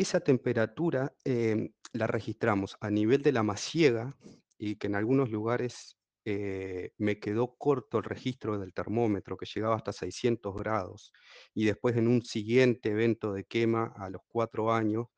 Esa 0.00 0.20
temperatura 0.20 1.14
em, 1.24 1.74
la 1.92 2.06
registramos 2.06 2.74
a 2.80 2.88
nivel 2.88 3.20
de 3.20 3.32
la 3.32 3.42
masiega 3.42 4.16
y 4.56 4.76
que 4.76 4.86
en 4.86 4.94
algunos 4.94 5.28
lugares 5.30 5.98
eh, 6.24 6.94
me 6.96 7.20
quedó 7.20 7.54
corto 7.58 7.98
el 7.98 8.04
registro 8.04 8.58
del 8.58 8.72
termómetro 8.72 9.36
que 9.36 9.44
llegaba 9.44 9.76
hasta 9.76 9.92
600 9.92 10.56
grados 10.56 11.12
y 11.52 11.66
después 11.66 11.98
en 11.98 12.08
un 12.08 12.22
siguiente 12.22 12.88
evento 12.92 13.34
de 13.34 13.44
quema 13.44 13.92
a 13.94 14.08
los 14.08 14.22
cuatro 14.26 14.72
años 14.72 15.08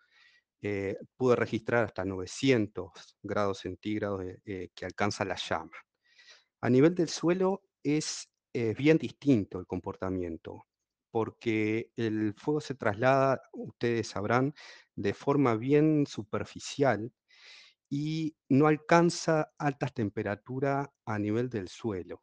eh, 0.62 0.96
pude 1.16 1.36
registrar 1.36 1.84
hasta 1.84 2.04
900 2.04 2.90
grados 3.22 3.60
centígrados 3.60 4.24
eh, 4.44 4.70
que 4.74 4.84
alcanza 4.84 5.24
la 5.24 5.36
llama. 5.36 5.76
A 6.60 6.68
nivel 6.68 6.96
del 6.96 7.08
suelo 7.08 7.62
es 7.84 8.28
bien 8.52 8.98
distinto 8.98 9.60
el 9.60 9.66
comportamiento 9.66 10.66
porque 11.12 11.92
el 11.96 12.34
fuego 12.34 12.60
se 12.60 12.74
traslada, 12.74 13.42
ustedes 13.52 14.08
sabrán, 14.08 14.54
de 14.96 15.14
forma 15.14 15.54
bien 15.56 16.06
superficial 16.08 17.12
y 17.88 18.34
no 18.48 18.66
alcanza 18.66 19.52
altas 19.58 19.94
temperaturas 19.94 20.88
a 21.04 21.18
nivel 21.18 21.50
del 21.50 21.68
suelo. 21.68 22.22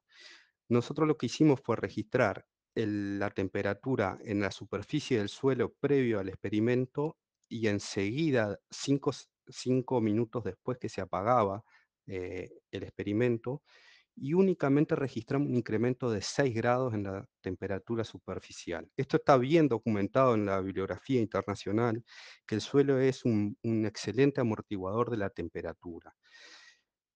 Nosotros 0.68 1.08
lo 1.08 1.18
que 1.18 1.28
hicimos 1.28 1.62
fue 1.62 1.76
registrar 1.78 2.46
la 2.76 3.30
temperatura 3.30 4.18
en 4.24 4.42
la 4.42 4.52
superficie 4.52 5.20
del 5.20 5.30
suelo 5.30 5.74
previo 5.80 6.20
al 6.20 6.30
experimento 6.30 7.18
y 7.48 7.68
enseguida, 7.68 8.60
cinco, 8.70 10.02
minutos 10.02 10.44
después 10.44 10.78
que 10.78 10.90
se 10.90 11.02
apagaba 11.02 11.64
eh, 12.08 12.50
el 12.72 12.84
experimento, 12.84 13.64
y 14.22 14.34
únicamente 14.34 14.96
registramos 14.96 15.48
un 15.48 15.56
incremento 15.56 16.12
de 16.12 16.22
6 16.22 16.54
grados 16.54 16.94
en 16.94 17.04
la 17.04 17.26
temperatura 17.42 18.04
superficial. 18.04 18.90
Esto 18.98 19.18
está 19.18 19.38
bien 19.38 19.68
documentado 19.68 20.36
en 20.36 20.46
la 20.46 20.60
bibliografía 20.62 21.22
internacional, 21.22 22.04
que 22.46 22.56
el 22.56 22.62
suelo 22.62 23.00
es 23.00 23.26
un, 23.26 23.58
un 23.64 23.86
excelente 23.86 24.42
amortiguador 24.42 25.10
de 25.10 25.18
la 25.18 25.30
temperatura. 25.30 26.16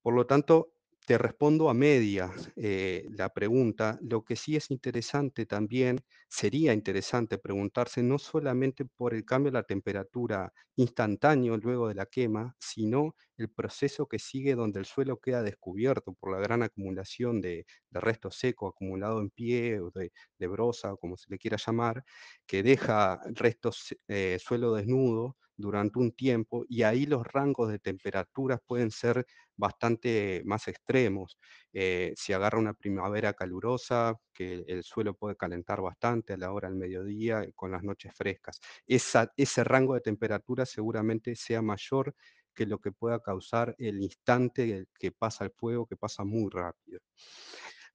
Por 0.01 0.13
lo 0.15 0.25
tanto, 0.25 0.73
te 1.05 1.17
respondo 1.17 1.69
a 1.69 1.73
media 1.73 2.31
eh, 2.55 3.05
la 3.11 3.29
pregunta. 3.33 3.99
Lo 4.01 4.23
que 4.23 4.35
sí 4.35 4.55
es 4.55 4.71
interesante 4.71 5.45
también, 5.45 5.99
sería 6.29 6.73
interesante 6.73 7.37
preguntarse 7.37 8.01
no 8.01 8.17
solamente 8.17 8.85
por 8.85 9.13
el 9.13 9.25
cambio 9.25 9.51
de 9.51 9.57
la 9.59 9.63
temperatura 9.63 10.53
instantáneo 10.75 11.57
luego 11.57 11.87
de 11.87 11.95
la 11.95 12.05
quema, 12.05 12.55
sino 12.59 13.15
el 13.37 13.49
proceso 13.49 14.07
que 14.07 14.19
sigue 14.19 14.55
donde 14.55 14.79
el 14.79 14.85
suelo 14.85 15.19
queda 15.19 15.43
descubierto 15.43 16.13
por 16.13 16.31
la 16.31 16.39
gran 16.39 16.63
acumulación 16.63 17.41
de, 17.41 17.65
restos 17.91 18.37
secos 18.37 18.71
acumulado 18.73 19.19
en 19.19 19.29
pie 19.29 19.79
o 19.79 19.91
de, 19.91 20.11
brosa, 20.47 20.93
o 20.93 20.97
como 20.97 21.17
se 21.17 21.29
le 21.29 21.37
quiera 21.37 21.57
llamar, 21.57 22.03
que 22.45 22.63
deja 22.63 23.19
restos 23.33 23.95
eh, 24.07 24.37
suelo 24.39 24.73
desnudo 24.73 25.37
durante 25.55 25.99
un 25.99 26.11
tiempo 26.11 26.65
y 26.67 26.83
ahí 26.83 27.05
los 27.05 27.25
rangos 27.25 27.69
de 27.69 27.79
temperaturas 27.79 28.59
pueden 28.65 28.91
ser 28.91 29.25
bastante 29.55 30.41
más 30.45 30.67
extremos. 30.67 31.37
Eh, 31.73 32.13
si 32.15 32.33
agarra 32.33 32.59
una 32.59 32.73
primavera 32.73 33.33
calurosa, 33.33 34.15
que 34.33 34.63
el 34.67 34.83
suelo 34.83 35.15
puede 35.15 35.35
calentar 35.35 35.81
bastante 35.81 36.33
a 36.33 36.37
la 36.37 36.51
hora 36.51 36.69
del 36.69 36.77
mediodía 36.77 37.45
con 37.55 37.71
las 37.71 37.83
noches 37.83 38.13
frescas. 38.15 38.59
ese 38.87 39.63
rango 39.63 39.93
de 39.95 40.01
temperatura 40.01 40.65
seguramente 40.65 41.35
sea 41.35 41.61
mayor 41.61 42.15
que 42.53 42.65
lo 42.65 42.79
que 42.79 42.91
pueda 42.91 43.19
causar 43.19 43.75
el 43.79 44.01
instante 44.01 44.87
que 44.99 45.11
pasa 45.11 45.45
el 45.45 45.51
fuego, 45.51 45.87
que 45.87 45.97
pasa 45.97 46.23
muy 46.23 46.49
rápido. 46.51 46.99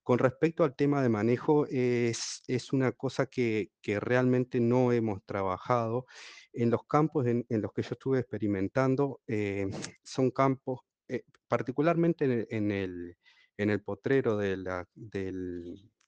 Con 0.02 0.18
respecto 0.18 0.64
al 0.64 0.74
tema 0.74 1.02
de 1.02 1.10
manejo, 1.10 1.66
es, 1.66 2.42
es 2.46 2.72
una 2.72 2.92
cosa 2.92 3.26
que, 3.26 3.72
que, 3.82 4.00
realmente 4.00 4.58
no 4.58 4.90
hemos 4.90 5.22
trabajado. 5.26 6.06
En 6.54 6.70
los 6.70 6.86
campos 6.86 7.26
en, 7.26 7.44
los 7.50 7.72
que 7.74 7.82
yo 7.82 7.90
estuve 7.92 8.18
experimentando, 8.20 9.20
eh, 9.26 9.66
son 10.02 10.30
campos, 10.30 10.80
eh, 11.08 11.24
particularmente 11.48 12.24
en 12.24 12.70
el, 12.70 13.16
en 13.56 13.70
el, 13.70 13.82
potrero 13.82 14.36
de 14.36 14.56
la, 14.56 14.86
de 14.94 15.32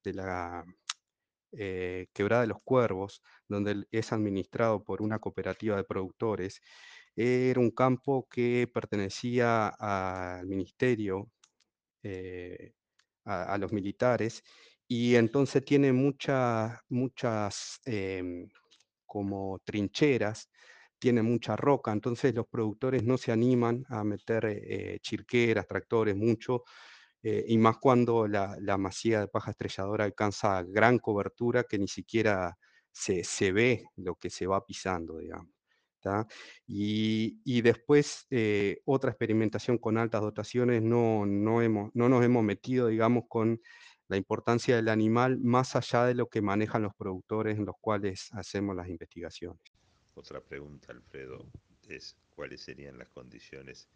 la 0.04 0.64
eh, 1.52 2.06
Quebrada 2.12 2.42
de 2.42 2.48
los 2.48 2.62
Cuervos, 2.62 3.22
donde 3.48 3.86
es 3.90 4.12
administrado 4.12 4.84
por 4.84 5.02
una 5.02 5.18
cooperativa 5.18 5.76
de 5.76 5.84
productores, 5.84 6.60
era 7.16 7.60
un 7.60 7.70
campo 7.70 8.28
que 8.30 8.68
pertenecía 8.72 9.68
al 9.68 10.46
ministerio 10.46 11.30
a, 13.24 13.58
los 13.58 13.72
militares, 13.72 14.42
y 14.88 15.14
entonces 15.16 15.64
tiene 15.64 15.92
muchas, 15.92 16.78
muchas 16.88 17.80
em, 17.84 18.48
como 19.06 19.60
trincheras, 19.64 20.48
tiene 21.00 21.22
mucha 21.22 21.56
roca, 21.56 21.92
entonces 21.92 22.34
los 22.34 22.46
productores 22.46 23.02
no 23.04 23.18
se 23.18 23.32
animan 23.32 23.84
a 23.88 24.04
meter 24.04 24.44
eh, 24.46 24.98
chirqueras, 25.00 25.66
tractores, 25.66 26.16
mucho, 26.16 26.64
eh, 27.22 27.44
y 27.48 27.58
más 27.58 27.78
cuando 27.78 28.28
la, 28.28 28.56
la, 28.60 28.78
masía 28.78 29.20
de 29.20 29.28
paja 29.28 29.50
estrelladora 29.50 30.04
alcanza 30.04 30.62
gran 30.62 30.98
cobertura 30.98 31.64
que 31.64 31.78
ni 31.78 31.88
siquiera 31.88 32.56
se, 32.92 33.24
se 33.24 33.52
ve 33.52 33.84
lo 33.96 34.14
que 34.16 34.30
se 34.30 34.46
va 34.46 34.64
pisando, 34.64 35.18
digamos. 35.18 35.50
Y, 36.66 37.60
después 37.62 38.26
eh, 38.30 38.80
otra 38.84 39.10
experimentación 39.10 39.78
con 39.78 39.98
altas 39.98 40.22
dotaciones, 40.22 40.82
no, 40.82 41.26
no, 41.26 41.62
hemos, 41.62 41.90
no 41.94 42.08
nos 42.08 42.24
hemos 42.24 42.42
metido, 42.44 42.88
digamos, 42.88 43.24
con 43.28 43.60
la 44.08 44.16
importancia 44.16 44.76
del 44.76 44.88
animal 44.88 45.38
más 45.40 45.76
allá 45.76 46.04
de 46.06 46.14
lo 46.14 46.28
que 46.28 46.42
manejan 46.42 46.82
los 46.82 46.94
productores 46.94 47.58
en 47.58 47.66
los 47.66 47.76
cuales 47.80 48.28
hacemos 48.32 48.76
las 48.76 48.88
investigaciones. 48.88 49.60
Otra 50.14 50.40
pregunta, 50.40 50.92
Alfredo, 50.92 51.46
es 51.88 52.16
cuáles 52.34 52.60
serían 52.60 52.98
las 52.98 53.08
condiciones 53.08 53.88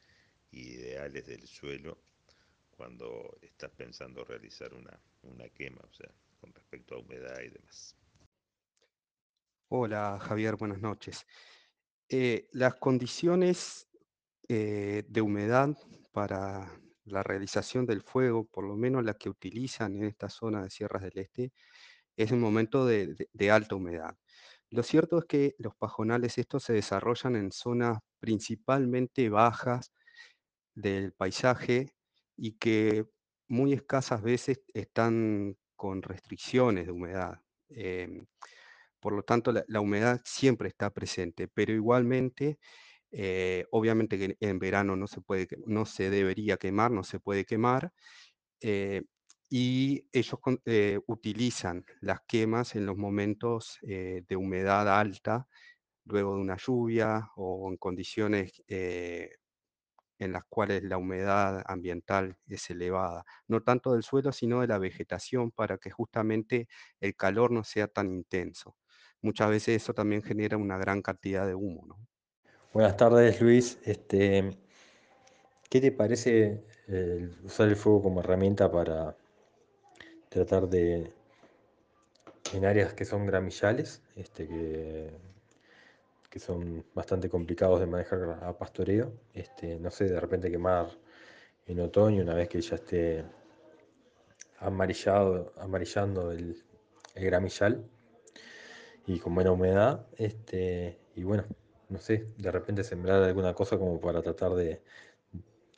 ideales 0.51 1.27
del 1.27 1.47
suelo 1.47 1.99
cuando 2.71 3.39
estás 3.43 3.71
pensando 3.71 4.25
realizar 4.25 4.73
una, 4.75 4.99
una 5.23 5.49
quema, 5.49 5.81
o 5.83 5.93
sea, 5.93 6.11
con 6.41 6.53
respecto 6.53 6.95
a 6.95 6.99
humedad 6.99 7.41
y 7.41 7.51
demás. 7.51 7.97
Hola 9.69 10.19
Javier, 10.21 10.57
buenas 10.57 10.81
noches. 10.81 11.27
Eh, 12.09 12.49
las 12.53 12.75
condiciones 12.77 13.89
eh, 14.49 15.05
de 15.09 15.21
humedad 15.21 15.77
para 16.13 16.71
la 17.05 17.23
realización 17.23 17.87
del 17.87 18.03
fuego, 18.03 18.45
por 18.45 18.65
lo 18.65 18.77
menos 18.77 19.05
las 19.05 19.17
que 19.17 19.29
utilizan 19.29 19.97
en 19.97 20.05
esta 20.05 20.29
zona 20.29 20.63
de 20.63 20.71
Sierras 20.71 21.03
del 21.03 21.19
Este, 21.19 21.53
es 22.17 22.31
un 22.31 22.41
momento 22.41 22.87
de, 22.87 23.51
alta 23.51 23.75
humedad. 23.75 24.17
Lo 24.75 24.83
cierto 24.83 25.19
es 25.19 25.25
que 25.27 25.55
los 25.59 25.77
pajonales 25.77 26.37
estos 26.37 26.65
se 26.65 26.73
desarrollan 26.73 27.37
en 27.37 27.53
zonas 27.53 28.01
principalmente 28.19 29.29
bajas 29.29 29.93
del 30.75 31.13
paisaje 31.13 31.95
y 32.37 32.59
que 32.59 33.07
muy 33.47 33.73
escasas 33.73 34.21
veces 34.21 34.63
están 34.75 35.57
con 35.77 36.03
restricciones 36.03 36.87
de 36.87 36.93
humedad. 36.93 37.41
Em, 37.69 38.27
por 38.99 39.13
lo 39.13 39.23
tanto, 39.23 39.53
la, 39.53 39.81
humedad 39.81 40.21
siempre 40.25 40.69
está 40.69 40.91
presente, 40.91 41.47
pero 41.47 41.73
igualmente, 41.73 42.59
eh, 43.13 43.67
obviamente 43.71 44.19
que 44.19 44.37
en 44.41 44.59
verano 44.59 44.97
no 44.97 45.07
se, 45.07 45.21
puede, 45.21 45.47
no 45.67 45.87
se 45.87 46.11
debería 46.11 46.57
quemar, 46.57 46.91
no 46.91 47.05
se 47.05 47.21
puede 47.21 47.45
quemar, 47.45 47.93
eh, 48.61 49.03
y 49.49 50.09
ellos 50.13 50.39
eh, 50.65 50.99
utilizan 51.07 51.85
las 52.01 52.21
quemas 52.23 52.75
en 52.75 52.87
los 52.87 52.97
momentos 52.97 53.79
de 53.83 54.37
humedad 54.37 54.89
alta, 54.89 55.47
luego 56.05 56.35
de 56.35 56.41
una 56.41 56.57
lluvia 56.57 57.31
o 57.37 57.71
en 57.71 57.77
condiciones 57.77 58.63
en 58.69 60.33
las 60.33 60.45
cuales 60.49 60.83
la 60.83 60.97
humedad 60.97 61.63
ambiental 61.67 62.37
es 62.49 62.71
elevada, 62.71 63.25
no 63.49 63.63
tanto 63.63 63.93
del 63.93 64.03
suelo, 64.03 64.33
sino 64.33 64.61
de 64.61 64.69
la 64.69 64.79
vegetación, 64.79 65.51
para 65.51 65.79
que 65.79 65.91
justamente 65.91 66.69
el 67.01 67.15
calor 67.17 67.51
no 67.51 67.65
sea 67.65 67.89
tan 67.89 68.13
intenso 68.13 68.77
muchas 69.25 69.49
veces 69.49 69.83
eso 69.83 69.95
también 69.95 70.23
genera 70.23 70.57
una 70.57 70.77
gran 70.79 71.03
cantidad 71.03 71.47
de 71.47 71.55
humo. 71.55 71.99
Buenas 72.73 72.97
tardes, 72.97 73.41
Luis. 73.41 73.79
Este, 73.85 74.51
¿Qué 75.71 75.81
te 75.81 75.91
parece 75.91 76.67
usar 77.43 77.69
el 77.69 77.77
fuego 77.77 78.03
como 78.03 78.21
herramienta 78.21 78.71
para 78.71 79.17
tratar 80.35 80.69
de, 80.69 81.13
en 82.53 82.65
áreas 82.65 82.93
que 82.93 83.05
son 83.05 83.25
gramillales, 83.25 84.03
este, 84.17 84.49
que, 84.49 85.11
que 86.29 86.39
son 86.41 86.85
bastante 86.93 87.29
complicados 87.29 87.79
de 87.79 87.87
manejar 87.87 88.41
a 88.43 88.59
pastoreo, 88.59 89.13
este, 89.33 89.79
no 89.79 89.91
sé, 89.93 90.07
de 90.07 90.19
repente 90.19 90.51
quemar 90.51 90.89
en 91.67 91.81
otoño, 91.81 92.23
una 92.23 92.35
vez 92.35 92.49
que 92.49 92.61
ya 92.61 92.75
esté 92.75 93.25
amarillado, 94.59 95.53
amarillando 95.57 96.33
el, 96.33 96.63
el 97.15 97.25
gramillal, 97.25 97.85
y 99.07 99.21
con 99.21 99.35
buena 99.35 99.53
humedad. 99.53 100.07
Este, 100.17 100.99
y 101.15 101.23
bueno, 101.23 101.45
no 101.91 101.99
sé, 102.01 102.27
de 102.39 102.51
repente 102.51 102.83
sembrar 102.83 103.23
alguna 103.23 103.55
cosa 103.55 103.79
como 103.79 104.01
para 104.01 104.21
tratar 104.23 104.55
de 104.55 104.83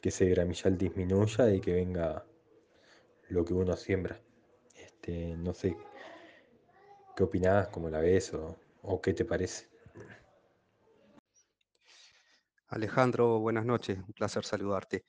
que 0.01 0.09
ese 0.11 0.27
gramillal 0.27 0.79
disminuya 0.79 1.53
y 1.53 1.61
que 1.61 1.73
venga 1.75 2.25
lo 3.29 3.45
que 3.45 3.55
uno 3.55 3.77
siembra. 3.77 4.21
Este, 5.07 5.37
no 5.37 5.55
sé, 5.55 5.77
¿qué 7.15 7.23
opinás? 7.23 7.69
¿Cómo 7.69 7.89
la 7.89 8.01
ves? 8.01 8.33
O, 8.83 9.01
qué 9.01 9.13
te 9.15 9.25
parece? 9.25 9.69
Alejandro, 12.67 13.39
buenas 13.39 13.65
noches, 13.65 13.99
un 13.99 14.13
placer 14.15 14.45
saludarte. 14.45 15.05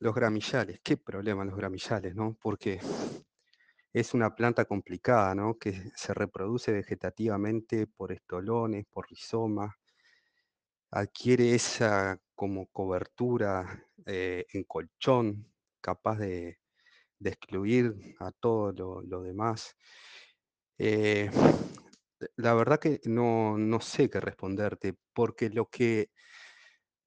Los 0.00 0.14
gramillales, 0.14 0.80
qué 0.82 0.98
problema 0.98 1.46
los 1.46 1.56
gramillales, 1.56 2.14
¿no? 2.14 2.36
Porque 2.38 2.78
es 3.94 4.12
una 4.12 4.34
planta 4.34 4.66
complicada, 4.66 5.34
¿no? 5.34 5.56
Que 5.56 5.72
se 5.94 6.12
reproduce 6.12 6.70
vegetativamente 6.70 7.86
por 7.86 8.12
estolones, 8.12 8.84
por 8.84 9.08
rizomas, 9.08 9.74
adquiere 10.90 11.54
esa 11.54 12.20
como 12.34 12.66
cobertura 12.66 13.82
eh, 14.04 14.44
en 14.52 14.64
colchón, 14.64 15.50
capaz 15.80 16.18
de, 16.18 16.58
excluir 17.24 17.94
a 18.20 18.30
todo 18.32 19.02
lo, 19.02 19.22
demás. 19.22 19.74
Eh, 20.78 21.30
la 22.36 22.54
verdad 22.54 22.78
que 22.78 23.00
no, 23.04 23.56
sé 23.80 24.10
qué 24.10 24.20
responderte, 24.20 24.94
porque 25.12 25.50
lo 25.50 25.68
que 25.68 26.10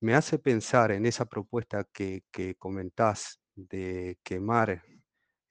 me 0.01 0.15
hace 0.15 0.39
pensar 0.39 0.91
en 0.91 1.05
esa 1.05 1.25
propuesta 1.25 1.85
que, 1.91 2.23
que 2.31 2.55
comentás 2.55 3.41
de 3.55 4.17
quemar 4.23 4.83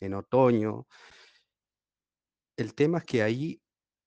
en 0.01 0.15
otoño, 0.15 0.87
el 2.57 2.75
tema 2.75 2.99
es 2.99 3.05
que 3.05 3.23
ahí 3.23 3.63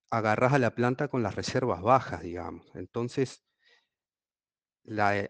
agarras 0.10 0.54
a 0.54 0.60
la 0.60 0.76
planta 0.76 1.08
con 1.08 1.24
las 1.24 1.36
reservas 1.36 1.82
bajas, 1.82 2.22
digamos. 2.22 2.66
Entonces, 2.76 3.44
la, 4.84 5.18
eh, 5.18 5.30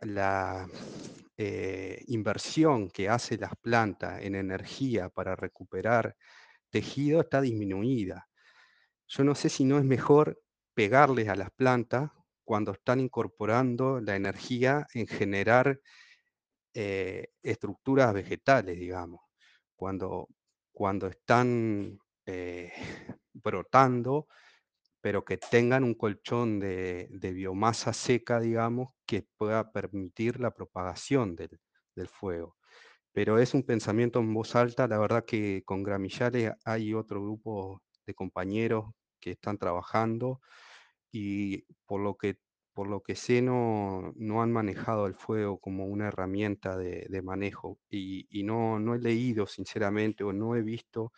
eh, 1.43 2.03
inversión 2.05 2.91
que 2.91 3.09
hace 3.09 3.35
las 3.35 3.55
plantas 3.59 4.21
en 4.21 4.35
energía 4.35 5.09
para 5.09 5.35
recuperar 5.35 6.15
tejido 6.69 7.21
está 7.21 7.41
disminuida. 7.41 8.29
Yo 9.07 9.23
no 9.23 9.33
sé 9.33 9.49
si 9.49 9.65
no 9.65 9.79
es 9.79 9.83
mejor 9.83 10.39
pegarles 10.75 11.29
a 11.29 11.35
las 11.35 11.49
plantas 11.49 12.11
cuando 12.43 12.73
están 12.73 12.99
incorporando 12.99 13.99
la 14.01 14.15
energía 14.15 14.85
en 14.93 15.07
generar 15.07 15.79
eh, 16.75 17.29
estructuras 17.41 18.13
vegetales, 18.13 18.77
digamos. 18.77 19.21
Cuando, 19.75 20.27
cuando 20.71 21.07
están 21.07 21.97
eh, 22.27 22.71
brotando, 23.33 24.27
pero 25.01 25.25
que 25.25 25.37
tengan 25.37 25.83
un 25.83 25.95
colchón 25.95 26.59
de, 26.59 27.09
biomasa 27.33 27.91
seca, 27.91 28.39
digamos, 28.39 28.89
que 29.05 29.25
pueda 29.37 29.71
permitir 29.71 30.39
la 30.39 30.51
propagación 30.51 31.35
del, 31.35 31.59
fuego. 32.07 32.57
Pero 33.11 33.37
es 33.37 33.53
un 33.53 33.63
pensamiento 33.63 34.19
en 34.19 34.33
voz 34.33 34.55
alta, 34.55 34.87
la 34.87 34.97
verdad 34.97 35.25
que 35.25 35.63
con 35.65 35.83
Gramillares 35.83 36.53
hay 36.65 36.93
otro 36.95 37.21
grupo 37.21 37.81
de 38.07 38.15
compañeros 38.15 38.85
que 39.19 39.31
están 39.31 39.57
trabajando 39.59 40.41
y 41.11 41.65
por 41.85 42.01
lo 42.01 42.15
que, 42.17 42.39
por 42.73 42.87
lo 42.87 43.01
que 43.03 43.15
sé 43.15 43.41
no, 43.41 44.13
no 44.15 44.41
han 44.41 44.51
manejado 44.51 45.05
el 45.05 45.13
fuego 45.13 45.59
como 45.59 45.85
una 45.85 46.07
herramienta 46.07 46.75
de, 46.77 47.21
manejo 47.23 47.77
y, 47.89 48.25
y 48.31 48.43
no, 48.43 48.79
no 48.79 48.95
he 48.95 48.99
leído 48.99 49.45
sinceramente 49.45 50.23
o 50.23 50.33
no 50.33 50.55
he 50.55 50.63
visto 50.63 51.11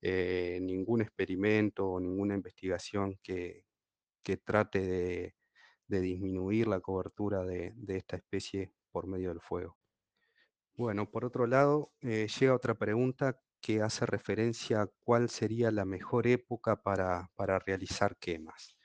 eh, 0.00 0.58
ningún 0.62 1.02
experimento 1.02 1.88
o 1.88 2.00
ninguna 2.00 2.34
investigación 2.34 3.18
que, 3.22 3.64
trate 4.44 5.34
de, 5.86 6.00
disminuir 6.00 6.68
la 6.68 6.80
cobertura 6.80 7.44
de, 7.44 7.74
esta 7.88 8.16
especie 8.16 8.72
por 8.90 9.06
medio 9.06 9.30
del 9.30 9.40
fuego. 9.40 9.78
Bueno, 10.76 11.10
por 11.10 11.24
otro 11.24 11.46
lado, 11.46 11.92
eh, 12.02 12.28
llega 12.38 12.54
otra 12.54 12.74
pregunta 12.74 13.40
que 13.60 13.82
hace 13.82 14.06
referencia 14.06 14.82
a 14.82 14.86
cuál 14.86 15.30
sería 15.30 15.70
la 15.70 15.84
mejor 15.84 16.26
época 16.26 16.82
para, 16.82 17.30
para 17.34 17.58
realizar 17.58 18.16
quemas. 18.18 18.76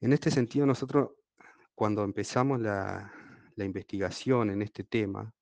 En 0.00 0.12
este 0.12 0.30
sentido, 0.30 0.66
nosotros 0.66 1.10
cuando 1.74 2.02
empezamos 2.02 2.60
la, 2.60 3.12
la 3.56 3.64
investigación 3.64 4.50
en 4.50 4.62
este 4.62 4.84
tema, 4.84 5.34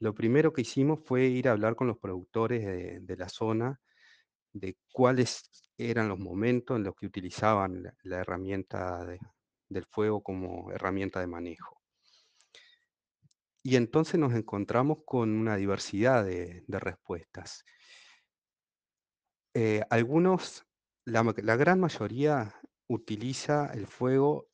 lo 0.00 0.14
primero 0.14 0.52
que 0.52 0.62
hicimos 0.62 1.00
fue 1.04 1.26
ir 1.26 1.48
a 1.48 1.52
hablar 1.52 1.76
con 1.76 1.86
los 1.86 1.98
productores 1.98 2.64
de, 3.06 3.16
la 3.16 3.28
zona 3.28 3.80
de 4.52 4.76
cuáles 4.92 5.50
eran 5.76 6.08
los 6.08 6.18
momentos 6.18 6.78
en 6.78 6.84
los 6.84 6.94
que 6.96 7.06
utilizaban 7.06 7.82
la, 8.02 8.18
herramienta 8.18 9.04
de, 9.04 9.18
del 9.68 9.84
fuego 9.84 10.22
como 10.22 10.72
herramienta 10.72 11.20
de 11.20 11.26
manejo. 11.26 11.80
Y 13.62 13.76
entonces 13.76 14.18
nos 14.18 14.32
encontramos 14.32 14.98
con 15.04 15.30
una 15.30 15.56
diversidad 15.56 16.24
de, 16.24 16.64
respuestas. 16.66 17.64
Eh, 19.52 19.82
algunos, 19.90 20.64
la, 21.04 21.22
la, 21.42 21.56
gran 21.56 21.78
mayoría 21.78 22.54
utiliza 22.86 23.66
el 23.74 23.86
fuego 23.86 24.48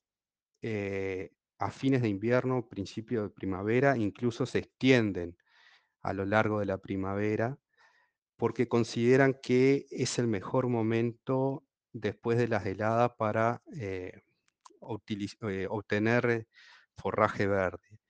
eh, 0.61 1.36
a 1.59 1.71
fines 1.71 2.03
de 2.03 2.09
invierno, 2.09 2.69
principio 2.69 3.23
de 3.23 3.31
primavera, 3.31 3.97
incluso 3.97 4.47
se 4.47 4.59
extienden 4.59 5.37
a 6.03 6.13
lo 6.13 6.25
largo 6.25 6.61
de 6.61 6.67
la 6.67 6.79
primavera, 6.79 7.59
porque 8.37 8.69
consideran 8.69 9.35
que 9.43 9.87
es 9.91 10.19
el 10.19 10.27
mejor 10.27 10.69
momento 10.69 11.65
después 11.93 12.39
de 12.39 12.49
las 12.49 12.67
heladas 12.67 13.13
para 13.19 13.63
eh, 13.79 14.13
eh, 15.43 15.67
obtener 15.69 16.47
forraje 16.97 17.47
verde. 17.47 18.01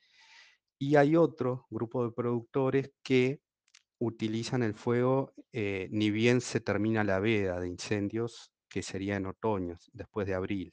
Y 0.78 0.96
hay 0.96 1.16
otro 1.16 1.66
grupo 1.70 2.04
de 2.04 2.12
productores 2.12 2.92
que 3.02 3.40
utilizan 3.98 4.62
el 4.62 4.74
fuego 4.74 5.32
eh, 5.52 5.88
ni 5.90 6.10
bien 6.10 6.40
se 6.40 6.60
termina 6.60 7.02
la 7.04 7.18
veda 7.18 7.60
de 7.60 7.68
incendios, 7.68 8.52
que 8.68 8.82
sería 8.82 9.16
en 9.16 9.26
otoño, 9.26 9.76
después 9.92 10.26
de 10.26 10.34
abril. 10.34 10.72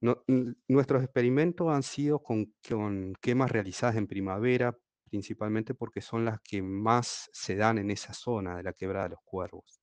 Nuestros 0.00 1.02
experimentos 1.02 1.68
han 1.68 1.82
sido 1.82 2.22
con, 2.22 2.54
con, 2.66 3.14
quemas 3.20 3.50
realizadas 3.50 3.96
en 3.96 4.06
primavera, 4.06 4.76
principalmente 5.10 5.74
porque 5.74 6.00
son 6.00 6.24
las 6.24 6.40
que 6.40 6.62
más 6.62 7.28
se 7.32 7.56
dan 7.56 7.78
en 7.78 7.90
esa 7.90 8.14
zona 8.14 8.56
de 8.56 8.62
la 8.62 8.72
quebrada 8.72 9.04
de 9.04 9.10
los 9.10 9.20
cuervos. 9.24 9.82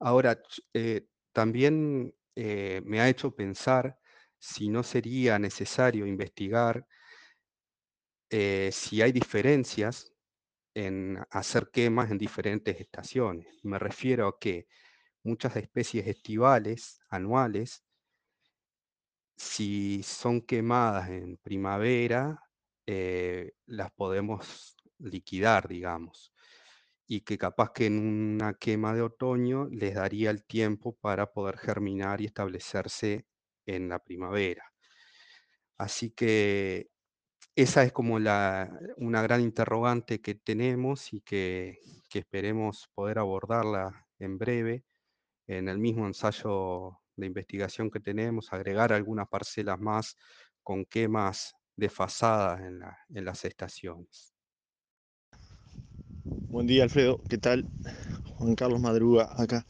Ahora, 0.00 0.40
eh, 0.74 1.06
también 1.32 2.14
eh, 2.34 2.82
me 2.84 3.00
ha 3.00 3.08
hecho 3.08 3.34
pensar 3.34 3.98
si 4.38 4.68
no 4.68 4.82
sería 4.82 5.38
necesario 5.38 6.06
investigar 6.06 6.86
eh, 8.30 8.70
si 8.72 9.00
hay 9.02 9.12
diferencias 9.12 10.12
en 10.74 11.18
hacer 11.30 11.70
quemas 11.72 12.10
en 12.10 12.18
diferentes 12.18 12.80
estaciones. 12.80 13.46
Me 13.62 13.78
refiero 13.78 14.28
a 14.28 14.38
que 14.38 14.66
muchas 15.22 15.56
especies 15.56 16.06
estivales, 16.06 17.00
anuales, 17.08 17.85
si 19.36 20.02
son 20.02 20.40
quemadas 20.42 21.10
en 21.10 21.36
primavera, 21.38 22.42
eh, 22.86 23.52
las 23.66 23.90
podemos 23.92 24.76
liquidar, 24.98 25.68
digamos, 25.68 26.32
y 27.06 27.22
que 27.22 27.38
capaz 27.38 27.72
que 27.72 27.86
en 27.86 27.98
una 27.98 28.54
quema 28.54 28.94
de 28.94 29.02
otoño 29.02 29.68
les 29.70 29.94
daría 29.94 30.30
el 30.30 30.44
tiempo 30.44 30.96
para 30.96 31.32
poder 31.32 31.58
germinar 31.58 32.20
y 32.20 32.26
establecerse 32.26 33.26
en 33.66 33.88
la 33.88 33.98
primavera. 34.00 34.72
Así 35.78 36.10
que 36.10 36.90
esa 37.56 37.82
es 37.84 37.92
como 37.92 38.18
la, 38.18 38.70
una 38.96 39.22
gran 39.22 39.42
interrogante 39.42 40.20
que 40.20 40.34
tenemos 40.34 41.12
y 41.12 41.20
que, 41.22 41.80
que 42.10 42.20
esperemos 42.20 42.88
poder 42.94 43.18
abordarla 43.18 44.06
en 44.18 44.38
breve 44.38 44.84
en 45.46 45.68
el 45.68 45.78
mismo 45.78 46.06
ensayo 46.06 47.00
de 47.16 47.26
investigación 47.26 47.90
que 47.90 48.00
tenemos, 48.00 48.52
agregar 48.52 48.92
algunas 48.92 49.28
parcelas 49.28 49.78
más 49.78 50.16
con 50.62 50.84
quemas 50.84 51.54
desfasadas 51.76 52.60
en, 52.60 52.80
en 53.14 53.24
las 53.24 53.44
estaciones. 53.44 54.32
Buen 56.48 56.66
día, 56.66 56.84
Alfredo. 56.84 57.20
¿Qué 57.28 57.38
tal? 57.38 57.66
Juan 58.36 58.54
Carlos 58.54 58.80
Madruga 58.80 59.30
acá. 59.36 59.66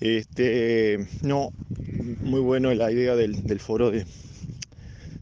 Este, 0.00 1.06
no, 1.22 1.50
muy 2.22 2.40
bueno 2.40 2.72
la 2.74 2.90
idea 2.90 3.14
del, 3.16 3.46
del 3.46 3.60
foro 3.60 3.90
de, 3.90 4.06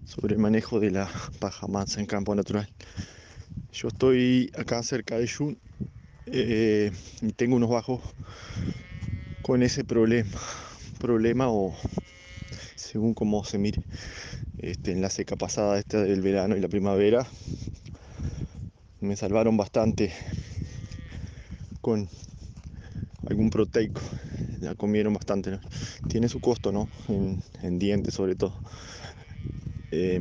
sobre 0.04 0.34
el 0.34 0.40
manejo 0.40 0.80
de 0.80 0.90
la 0.90 1.10
paja 1.38 1.66
mansa 1.66 2.00
en 2.00 2.06
campo 2.06 2.34
natural. 2.34 2.68
Yo 3.72 3.88
estoy 3.88 4.50
acá 4.56 4.82
cerca 4.82 5.18
de 5.18 5.26
Yun 5.26 5.58
eh, 6.26 6.92
y 7.20 7.32
tengo 7.32 7.56
unos 7.56 7.70
bajos 7.70 8.02
con 9.42 9.62
ese 9.62 9.84
problema. 9.84 10.38
Problema 11.02 11.50
o 11.50 11.74
según 12.76 13.12
cómo 13.12 13.42
se 13.42 13.58
mire. 13.58 13.80
Este, 14.58 14.92
en 14.92 15.02
la 15.02 15.10
seca 15.10 15.34
pasada 15.34 15.76
esta 15.76 16.00
del 16.00 16.20
verano 16.20 16.56
y 16.56 16.60
la 16.60 16.68
primavera 16.68 17.26
me 19.00 19.16
salvaron 19.16 19.56
bastante 19.56 20.12
con 21.80 22.08
algún 23.26 23.50
proteico. 23.50 24.00
La 24.60 24.76
comieron 24.76 25.12
bastante 25.12 25.58
tiene 26.06 26.28
su 26.28 26.38
costo 26.38 26.70
no 26.70 26.88
en, 27.08 27.40
en 27.62 27.80
dientes 27.80 28.14
sobre 28.14 28.36
todo. 28.36 28.54
Eh, 29.90 30.20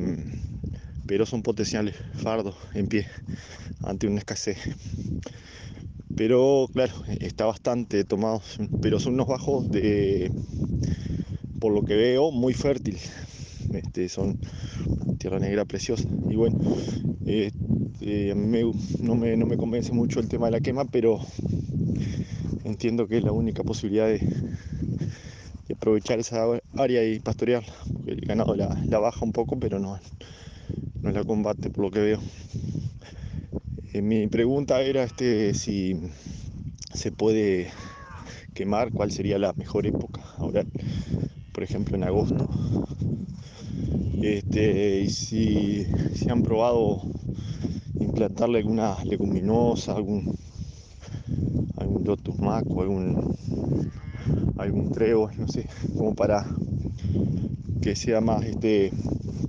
pero 1.05 1.27
son 1.27 1.43
potenciales 1.43 1.95
fardos 2.15 2.55
en 2.73 2.87
pie 2.87 3.07
ante 3.83 4.07
una 4.07 4.17
escasez. 4.17 4.57
Pero 6.15 6.67
claro 6.73 6.95
está 7.19 7.45
bastante 7.45 8.03
tomado 8.03 8.41
pero 8.81 8.99
son 8.99 9.13
unos 9.13 9.27
bajos 9.27 9.69
de 9.69 10.31
por 11.59 11.73
lo 11.73 11.83
que 11.83 11.95
veo 11.95 12.31
muy 12.31 12.53
fértil. 12.53 12.97
Este, 13.73 14.09
son 14.09 14.37
tierra 15.17 15.39
negra 15.39 15.65
preciosa. 15.65 16.07
Y 16.29 16.35
bueno 16.35 16.57
eh, 17.25 17.51
eh, 18.01 18.33
me, 18.35 18.63
no, 18.99 19.15
me, 19.15 19.37
no 19.37 19.45
me 19.45 19.57
convence 19.57 19.93
mucho 19.93 20.19
el 20.19 20.27
tema 20.27 20.47
de 20.47 20.51
la 20.53 20.59
quema 20.59 20.85
pero 20.85 21.19
entiendo 22.63 23.07
que 23.07 23.17
es 23.17 23.23
la 23.23 23.31
única 23.31 23.63
posibilidad 23.63 24.07
de, 24.07 24.19
aprovechar 25.71 26.19
esa 26.19 26.45
área 26.75 27.03
y 27.03 27.19
pastorearla 27.19 27.73
porque 27.93 28.11
el 28.11 28.21
ganado 28.21 28.55
la, 28.55 28.99
baja 28.99 29.23
un 29.23 29.31
poco 29.31 29.57
pero 29.59 29.79
no, 29.79 29.99
no 31.01 31.11
la 31.11 31.23
combate 31.23 31.69
por 31.69 31.85
lo 31.85 31.91
que 31.91 31.99
veo. 31.99 32.19
Eh, 33.93 34.01
mi 34.01 34.27
pregunta 34.27 34.81
era 34.81 35.03
este 35.03 35.53
si 35.53 35.95
se 36.93 37.11
puede 37.11 37.69
quemar 38.53 38.91
cuál 38.91 39.11
sería 39.11 39.37
la 39.37 39.53
mejor 39.53 39.87
época 39.87 40.20
por 41.61 41.69
ejemplo 41.69 41.95
en 41.95 42.03
agosto 42.03 42.49
este, 44.23 45.01
y 45.01 45.09
si, 45.11 45.85
si, 46.15 46.27
han 46.27 46.41
probado 46.41 47.03
implantarle 47.99 48.57
alguna 48.57 48.95
leguminosa, 49.03 49.95
algún, 49.95 50.35
algún 51.77 52.03
lotus 52.03 52.39
maco, 52.39 52.81
algún, 52.81 53.37
algún 54.57 54.91
trébol, 54.91 55.33
no 55.37 55.47
sé, 55.47 55.67
como 55.95 56.15
para 56.15 56.47
que 57.79 57.95
sea 57.95 58.21
más 58.21 58.43
este, 58.43 58.91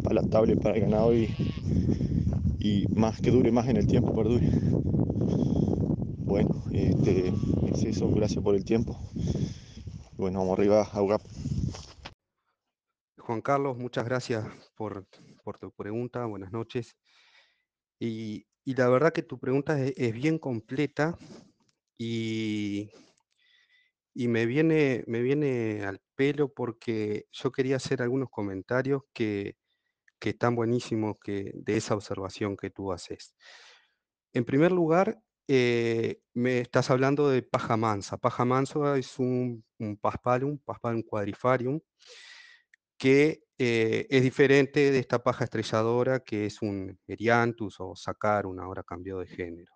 palatable 0.02 0.56
para 0.56 0.74
el 0.74 0.82
ganado 0.82 1.16
y, 1.16 1.34
y 2.58 2.84
más 2.94 3.22
que 3.22 3.30
dure 3.30 3.50
más 3.52 3.68
en 3.68 3.78
el 3.78 3.86
tiempo, 3.86 4.14
perdure. 4.14 4.50
Bueno, 6.26 6.62
este, 6.72 7.32
es 7.72 8.00
gracias 8.14 8.44
por 8.44 8.54
el 8.54 8.66
tiempo. 8.66 8.98
Bueno, 10.18 10.40
vamos 10.40 10.58
arriba 10.58 10.82
a. 10.82 11.31
Juan 13.32 13.40
Carlos, 13.40 13.78
muchas 13.78 14.04
gracias 14.04 14.44
por, 14.74 15.06
tu 15.58 15.72
pregunta, 15.72 16.26
buenas 16.26 16.52
noches. 16.52 16.98
Y, 17.98 18.46
la 18.66 18.90
verdad 18.90 19.14
que 19.14 19.22
tu 19.22 19.38
pregunta 19.38 19.80
es, 19.80 20.12
bien 20.12 20.38
completa 20.38 21.16
y, 21.96 22.90
y, 24.12 24.28
me, 24.28 24.44
viene, 24.44 25.02
me 25.06 25.22
viene 25.22 25.82
al 25.82 26.02
pelo 26.14 26.52
porque 26.52 27.24
yo 27.32 27.50
quería 27.50 27.76
hacer 27.76 28.02
algunos 28.02 28.28
comentarios 28.28 29.04
que, 29.14 29.56
que 30.18 30.30
están 30.30 30.54
buenísimos 30.54 31.16
que, 31.18 31.52
de 31.54 31.78
esa 31.78 31.94
observación 31.94 32.54
que 32.54 32.68
tú 32.68 32.92
haces. 32.92 33.34
En 34.34 34.44
primer 34.44 34.72
lugar, 34.72 35.22
eh, 35.48 36.20
me 36.34 36.60
estás 36.60 36.90
hablando 36.90 37.30
de 37.30 37.40
paja 37.40 37.78
mansa. 37.78 38.18
Paja 38.18 38.44
mansa 38.44 38.98
es 38.98 39.18
un, 39.18 39.64
un 39.78 39.96
paspalum, 39.96 40.58
paspalum 40.58 41.02
quadrifarium, 41.02 41.80
que 43.02 43.42
eh, 43.58 44.06
es 44.10 44.22
diferente 44.22 44.92
de 44.92 45.00
esta 45.00 45.24
paja 45.24 45.42
estrelladora 45.42 46.20
que 46.20 46.46
es 46.46 46.62
un 46.62 47.00
Erianthus 47.08 47.80
o 47.80 47.96
Sacarum, 47.96 48.60
ahora 48.60 48.84
cambió 48.84 49.18
de 49.18 49.26
género. 49.26 49.72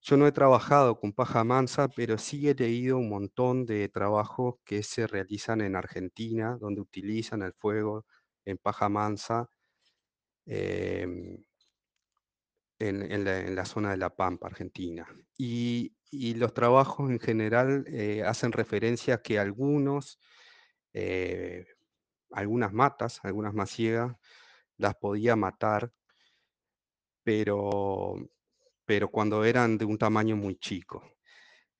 Yo 0.00 0.16
no 0.16 0.26
he 0.26 0.32
trabajado 0.32 0.98
con 0.98 1.12
paja 1.12 1.44
mansa, 1.44 1.86
pero 1.88 2.16
sí 2.16 2.48
he 2.48 2.54
leído 2.54 2.96
un 2.96 3.10
montón 3.10 3.66
de 3.66 3.90
trabajos 3.90 4.54
que 4.64 4.82
se 4.82 5.06
realizan 5.06 5.60
en 5.60 5.76
Argentina, 5.76 6.56
donde 6.58 6.80
utilizan 6.80 7.42
el 7.42 7.52
fuego 7.52 8.06
en 8.46 8.56
paja 8.56 8.88
mansa 8.88 9.50
em, 10.46 11.44
en, 12.78 13.54
la, 13.54 13.64
zona 13.66 13.90
de 13.90 13.98
La 13.98 14.16
Pampa, 14.16 14.46
Argentina. 14.46 15.06
Y, 15.36 15.92
los 16.36 16.54
trabajos 16.54 17.10
en 17.10 17.20
general 17.20 17.84
eh, 17.88 18.22
hacen 18.24 18.52
referencia 18.52 19.16
a 19.16 19.22
que 19.22 19.38
algunos, 19.38 20.18
eh, 20.94 21.66
algunas 22.34 22.72
matas, 22.72 23.20
algunas 23.24 23.54
maciegas, 23.54 24.16
las 24.76 24.94
podía 24.96 25.36
matar, 25.36 25.92
pero, 27.22 28.14
pero 28.84 29.10
cuando 29.10 29.44
eran 29.44 29.78
de 29.78 29.84
un 29.84 29.98
tamaño 29.98 30.36
muy 30.36 30.56
chico. 30.56 31.02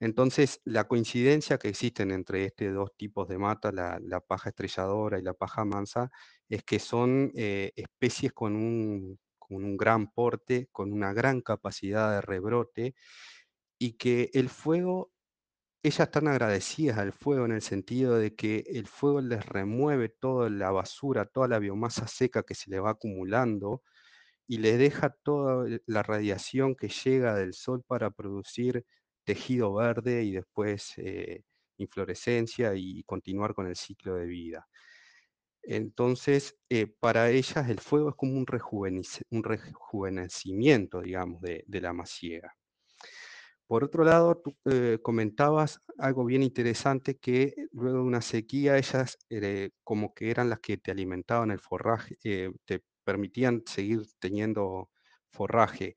Entonces, 0.00 0.60
la 0.64 0.84
coincidencia 0.84 1.58
que 1.58 1.68
existen 1.68 2.10
entre 2.10 2.44
estos 2.44 2.74
dos 2.74 2.96
tipos 2.96 3.28
de 3.28 3.38
mata, 3.38 3.72
la, 3.72 4.20
paja 4.20 4.50
estrelladora 4.50 5.18
y 5.18 5.22
la 5.22 5.34
paja 5.34 5.64
mansa, 5.64 6.10
es 6.48 6.62
que 6.64 6.78
son 6.78 7.32
eh, 7.34 7.72
especies 7.76 8.32
con 8.32 8.56
un, 8.56 9.18
con 9.38 9.64
un 9.64 9.76
gran 9.76 10.12
porte, 10.12 10.68
con 10.72 10.92
una 10.92 11.12
gran 11.12 11.40
capacidad 11.40 12.10
de 12.12 12.20
rebrote, 12.20 12.94
y 13.78 13.94
que 13.94 14.30
el 14.34 14.48
fuego, 14.50 15.12
ellas 15.84 16.00
están 16.00 16.28
agradecidas 16.28 16.98
al 16.98 17.12
fuego 17.12 17.44
en 17.44 17.52
el 17.52 17.62
sentido 17.62 18.18
de 18.18 18.34
que 18.34 18.64
el 18.68 18.86
fuego 18.86 19.20
les 19.20 19.44
remueve 19.46 20.08
toda 20.08 20.48
la 20.50 20.70
basura, 20.70 21.26
toda 21.26 21.46
la 21.46 21.58
biomasa 21.58 22.08
seca 22.08 22.42
que 22.42 22.54
se 22.54 22.70
le 22.70 22.80
va 22.80 22.90
acumulando, 22.90 23.82
y 24.46 24.58
le 24.58 24.76
deja 24.78 25.10
toda 25.10 25.66
la 25.86 26.02
radiación 26.02 26.74
que 26.76 26.88
llega 26.88 27.34
del 27.34 27.54
sol 27.54 27.82
para 27.86 28.10
producir 28.10 28.84
tejido 29.24 29.74
verde 29.74 30.22
y 30.24 30.32
después 30.32 30.94
eh, 30.98 31.42
inflorescencia 31.78 32.74
y 32.74 33.02
continuar 33.04 33.54
con 33.54 33.66
el 33.66 33.76
ciclo 33.76 34.16
de 34.16 34.26
vida. 34.26 34.66
Entonces, 35.62 36.56
eh, 36.68 36.86
para 36.86 37.30
ellas 37.30 37.68
el 37.68 37.80
fuego 37.80 38.10
es 38.10 38.14
como 38.16 38.36
un, 38.38 38.46
rejuvenecimiento, 38.46 41.00
digamos, 41.00 41.40
de, 41.40 41.64
la 41.68 41.92
masiega. 41.92 42.54
Por 43.66 43.84
otro 43.84 44.04
lado, 44.04 44.36
tú 44.36 44.56
eh, 44.66 44.98
comentabas 45.02 45.80
algo 45.98 46.24
bien 46.24 46.42
interesante 46.42 47.16
que 47.16 47.54
luego 47.72 47.98
de 47.98 48.04
una 48.04 48.20
sequía 48.20 48.76
ellas 48.78 49.18
como 49.82 50.14
que 50.14 50.30
eran 50.30 50.50
las 50.50 50.60
que 50.60 50.76
te 50.76 50.90
alimentaban 50.90 51.50
el 51.50 51.60
forraje, 51.60 52.16
te 52.20 52.82
permitían 53.04 53.62
seguir 53.66 54.02
teniendo 54.18 54.90
forraje. 55.30 55.96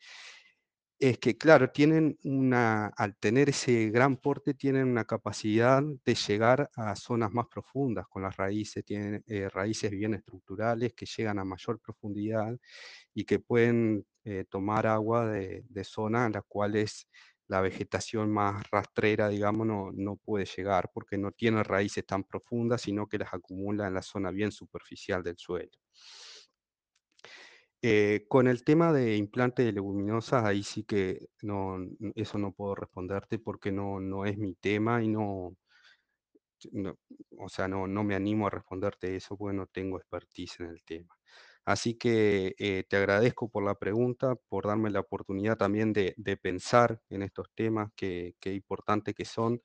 Es 1.00 1.20
que, 1.20 1.38
claro, 1.38 1.70
tienen 1.70 2.18
una, 2.24 2.88
al 2.88 3.16
tener 3.18 3.50
ese 3.50 3.92
gran 3.92 4.18
porte, 4.18 4.56
tienen 4.56 4.88
una 4.88 5.06
capacidad 5.06 5.84
de 6.04 6.16
llegar 6.16 6.72
a 6.76 6.96
zonas 6.96 7.32
más 7.32 7.46
profundas 7.48 8.08
con 8.08 8.24
las 8.24 8.36
raíces, 8.36 8.84
tienen 8.84 9.24
eh, 9.28 9.48
raíces 9.48 9.92
bien 9.92 10.16
estructurales 10.16 10.94
que 10.96 11.06
llegan 11.06 11.38
a 11.38 11.46
mayor 11.46 11.80
profundidad 11.80 12.58
y 13.14 13.26
que 13.26 13.38
pueden 13.40 14.08
eh, 14.24 14.46
tomar 14.50 14.88
agua 14.88 15.28
de, 15.28 15.64
zonas 15.84 16.28
en 16.28 16.34
las 16.34 16.44
cuales 16.48 17.08
la 17.48 17.62
vegetación 17.62 18.32
más 18.32 18.70
rastrera, 18.72 19.30
digamos, 19.30 19.66
no, 19.68 19.92
no 19.94 20.18
puede 20.18 20.46
llegar 20.46 20.92
porque 20.94 21.18
no 21.18 21.32
tiene 21.32 21.64
raíces 21.64 22.06
tan 22.06 22.24
profundas, 22.24 22.82
sino 22.82 23.08
que 23.08 23.18
las 23.20 23.34
acumula 23.34 23.88
en 23.88 23.94
la 23.94 24.02
zona 24.02 24.32
bien 24.32 24.52
superficial 24.52 25.24
del 25.24 25.38
suelo. 25.38 25.72
Eh, 27.82 28.26
con 28.28 28.48
el 28.48 28.64
tema 28.64 28.92
de 28.92 29.16
implante 29.16 29.64
de 29.64 29.72
leguminosas, 29.72 30.44
ahí 30.44 30.64
sí 30.64 30.84
que 30.84 31.28
no, 31.44 31.78
eso 32.16 32.38
no 32.40 32.52
puedo 32.52 32.76
responderte 32.76 33.38
porque 33.40 33.72
no, 33.72 34.00
no 34.00 34.26
es 34.26 34.38
mi 34.38 34.56
tema 34.56 35.04
y 35.04 35.08
no, 35.08 35.56
o 37.38 37.50
sea, 37.50 37.68
no, 37.68 37.88
no 37.88 38.04
me 38.04 38.16
animo 38.16 38.48
a 38.48 38.50
responderte 38.50 39.16
eso 39.16 39.38
porque 39.38 39.56
no 39.56 39.68
tengo 39.68 39.98
expertise 39.98 40.60
en 40.60 40.68
el 40.68 40.84
tema. 40.84 41.16
Así 41.68 41.96
que 41.96 42.56
eh, 42.60 42.86
te 42.90 42.96
agradezco 42.96 43.50
por 43.50 43.62
la 43.66 43.76
pregunta, 43.76 44.36
por 44.48 44.68
darme 44.68 44.90
la 44.90 45.02
oportunidad 45.02 45.58
también 45.58 45.92
de, 45.92 46.16
pensar 46.42 47.02
en 47.10 47.24
estos 47.24 47.50
temas, 47.56 47.92
que, 47.94 48.36
que 48.40 48.54
importante 48.54 49.14
que 49.14 49.26
son, 49.26 49.62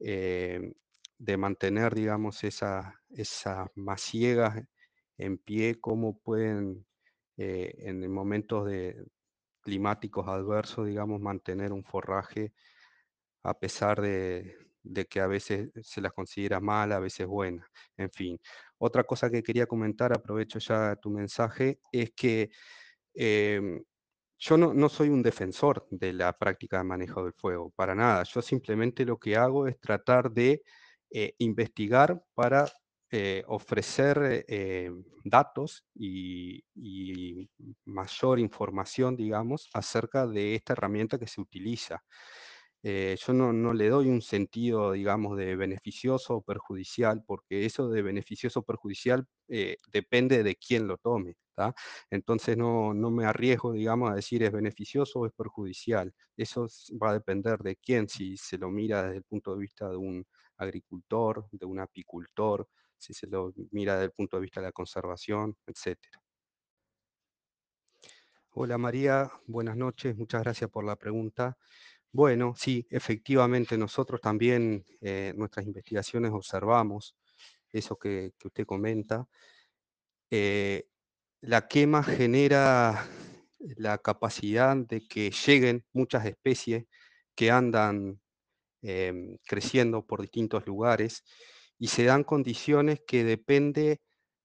eh, 0.00 0.74
de 1.18 1.36
mantener, 1.36 1.94
digamos, 1.94 2.44
esas 2.44 2.86
esa 3.10 3.68
masiegas 3.74 4.62
en 5.18 5.38
pie, 5.38 5.80
cómo 5.80 6.18
pueden 6.20 6.86
eh, 7.36 7.74
en 7.80 8.12
momentos 8.12 8.66
de 8.66 9.04
climáticos 9.62 10.28
adversos, 10.28 10.86
digamos, 10.86 11.20
mantener 11.20 11.72
un 11.72 11.84
forraje 11.84 12.52
a 13.42 13.58
pesar 13.58 14.00
de, 14.00 14.56
que 15.10 15.20
a 15.20 15.26
veces 15.26 15.70
se 15.82 16.00
las 16.00 16.12
considera 16.12 16.60
mala, 16.60 16.96
a 16.96 17.00
veces 17.00 17.26
buena, 17.26 17.68
en 17.96 18.10
fin. 18.10 18.40
Otra 18.84 19.04
cosa 19.04 19.30
que 19.30 19.42
quería 19.42 19.66
comentar, 19.66 20.12
aprovecho 20.12 20.58
ya 20.58 20.94
tu 20.96 21.08
mensaje, 21.10 21.80
es 21.90 22.12
que 22.14 22.50
em, 23.14 23.82
yo 24.38 24.58
no, 24.58 24.88
soy 24.90 25.08
un 25.08 25.22
defensor 25.22 25.86
de 25.90 26.12
la 26.12 26.34
práctica 26.34 26.78
de 26.78 26.84
manejo 26.84 27.24
del 27.24 27.32
fuego, 27.32 27.72
para 27.74 27.94
nada. 27.94 28.24
Yo 28.24 28.42
simplemente 28.42 29.06
lo 29.06 29.18
que 29.18 29.36
hago 29.36 29.66
es 29.68 29.80
tratar 29.80 30.30
de 30.30 30.62
eh, 31.10 31.34
investigar 31.38 32.22
para 32.34 32.66
eh, 33.10 33.42
ofrecer 33.46 34.44
eh, 34.48 34.90
datos 35.24 35.86
y, 35.94 36.62
mayor 37.86 38.38
información, 38.38 39.16
digamos, 39.16 39.70
acerca 39.72 40.26
de 40.26 40.56
esta 40.56 40.74
herramienta 40.74 41.18
que 41.18 41.26
se 41.26 41.40
utiliza. 41.40 42.04
Eh, 42.86 43.16
yo 43.18 43.32
no, 43.32 43.72
le 43.72 43.88
doy 43.88 44.08
un 44.08 44.20
sentido, 44.20 44.92
digamos, 44.92 45.38
de 45.38 45.56
beneficioso 45.56 46.36
o 46.36 46.42
perjudicial, 46.42 47.24
porque 47.26 47.64
eso 47.64 47.88
de 47.88 48.02
beneficioso 48.02 48.60
o 48.60 48.62
perjudicial 48.62 49.26
depende 49.90 50.42
de 50.42 50.56
quién 50.56 50.86
lo 50.86 50.98
tome. 50.98 51.36
Entonces 52.10 52.56
no, 52.56 52.92
no, 52.92 53.10
me 53.10 53.24
arriesgo, 53.24 53.72
digamos, 53.72 54.10
a 54.10 54.14
decir 54.14 54.42
es 54.42 54.52
beneficioso 54.52 55.20
o 55.20 55.26
es 55.26 55.32
perjudicial. 55.32 56.12
Eso 56.36 56.66
va 57.02 57.10
a 57.10 57.14
depender 57.14 57.58
de 57.60 57.76
quién, 57.76 58.08
si 58.08 58.36
se 58.36 58.58
lo 58.58 58.70
mira 58.70 59.04
desde 59.04 59.18
el 59.18 59.24
punto 59.24 59.54
de 59.54 59.60
vista 59.60 59.88
de 59.88 59.96
un 59.96 60.26
agricultor, 60.58 61.46
de 61.52 61.66
un 61.66 61.80
apicultor, 61.80 62.68
si 62.98 63.14
se 63.14 63.26
lo 63.26 63.52
mira 63.70 63.94
desde 63.94 64.06
el 64.06 64.12
punto 64.12 64.36
de 64.36 64.42
vista 64.42 64.60
de 64.60 64.66
la 64.66 64.72
conservación, 64.72 65.56
etc. 65.66 65.98
Hola 68.56 68.78
María, 68.78 69.30
buenas 69.46 69.76
noches, 69.76 70.16
muchas 70.16 70.42
gracias 70.42 70.70
por 70.70 70.84
la 70.84 70.96
pregunta. 70.96 71.58
Bueno, 72.14 72.54
sí, 72.56 72.86
efectivamente 72.90 73.76
nosotros 73.76 74.20
también 74.20 74.84
eh, 75.00 75.32
nuestras 75.36 75.66
investigaciones 75.66 76.30
observamos 76.30 77.16
eso 77.72 77.98
que, 77.98 78.30
usted 78.44 78.64
comenta. 78.66 79.26
Eh, 80.30 80.86
la 81.40 81.66
quema 81.66 82.04
genera 82.04 83.04
la 83.58 83.98
capacidad 83.98 84.76
de 84.76 85.08
que 85.08 85.32
lleguen 85.32 85.84
muchas 85.92 86.24
especies 86.26 86.84
que 87.34 87.50
andan 87.50 88.20
em, 88.82 89.36
creciendo 89.44 90.06
por 90.06 90.20
distintos 90.22 90.68
lugares 90.68 91.24
y 91.80 91.88
se 91.88 92.04
dan 92.04 92.22
condiciones 92.22 93.00
que 93.04 93.24
depende 93.24 94.00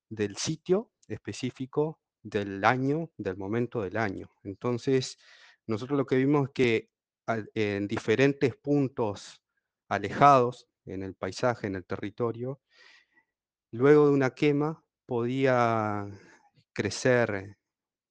del 0.09 0.37
sitio 0.37 0.91
específico, 1.07 1.99
del 2.23 2.65
año, 2.65 3.11
del 3.17 3.37
momento 3.37 3.83
del 3.83 3.97
año. 3.97 4.31
Entonces, 4.41 5.19
nosotros 5.67 5.99
lo 5.99 6.07
que 6.07 6.15
vimos 6.15 6.47
es 6.47 6.53
que 6.55 6.89
en 7.53 7.87
diferentes 7.87 8.55
puntos 8.55 9.41
alejados 9.87 10.67
en 10.85 11.03
el 11.03 11.15
paisaje, 11.15 11.67
en 11.67 11.75
el 11.75 11.85
territorio, 11.85 12.59
luego 13.71 14.07
de 14.07 14.13
una 14.13 14.31
quema 14.31 14.83
podía 15.05 16.07
crecer 16.73 17.57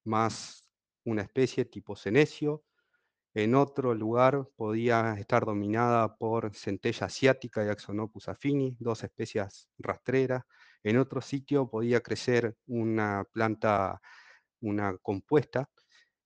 más 0.04 0.62
una 1.04 1.22
especie 1.22 1.64
tipo 1.64 1.96
senecio, 1.96 2.64
en 3.34 3.54
otro 3.54 3.94
lugar 3.94 4.48
podía 4.56 5.14
estar 5.18 5.44
dominada 5.44 6.16
por 6.16 6.54
centella 6.54 7.06
asiática 7.06 7.64
y 7.64 7.68
Axonopus 7.68 8.28
affini, 8.28 8.76
dos 8.80 9.04
especies 9.04 9.68
rastreras. 9.78 10.42
En 10.82 10.96
otro 10.98 11.20
sitio 11.20 11.68
podía 11.70 12.00
crecer 12.00 12.56
una 12.66 13.24
planta, 13.32 14.00
una 14.60 14.96
compuesta, 14.98 15.70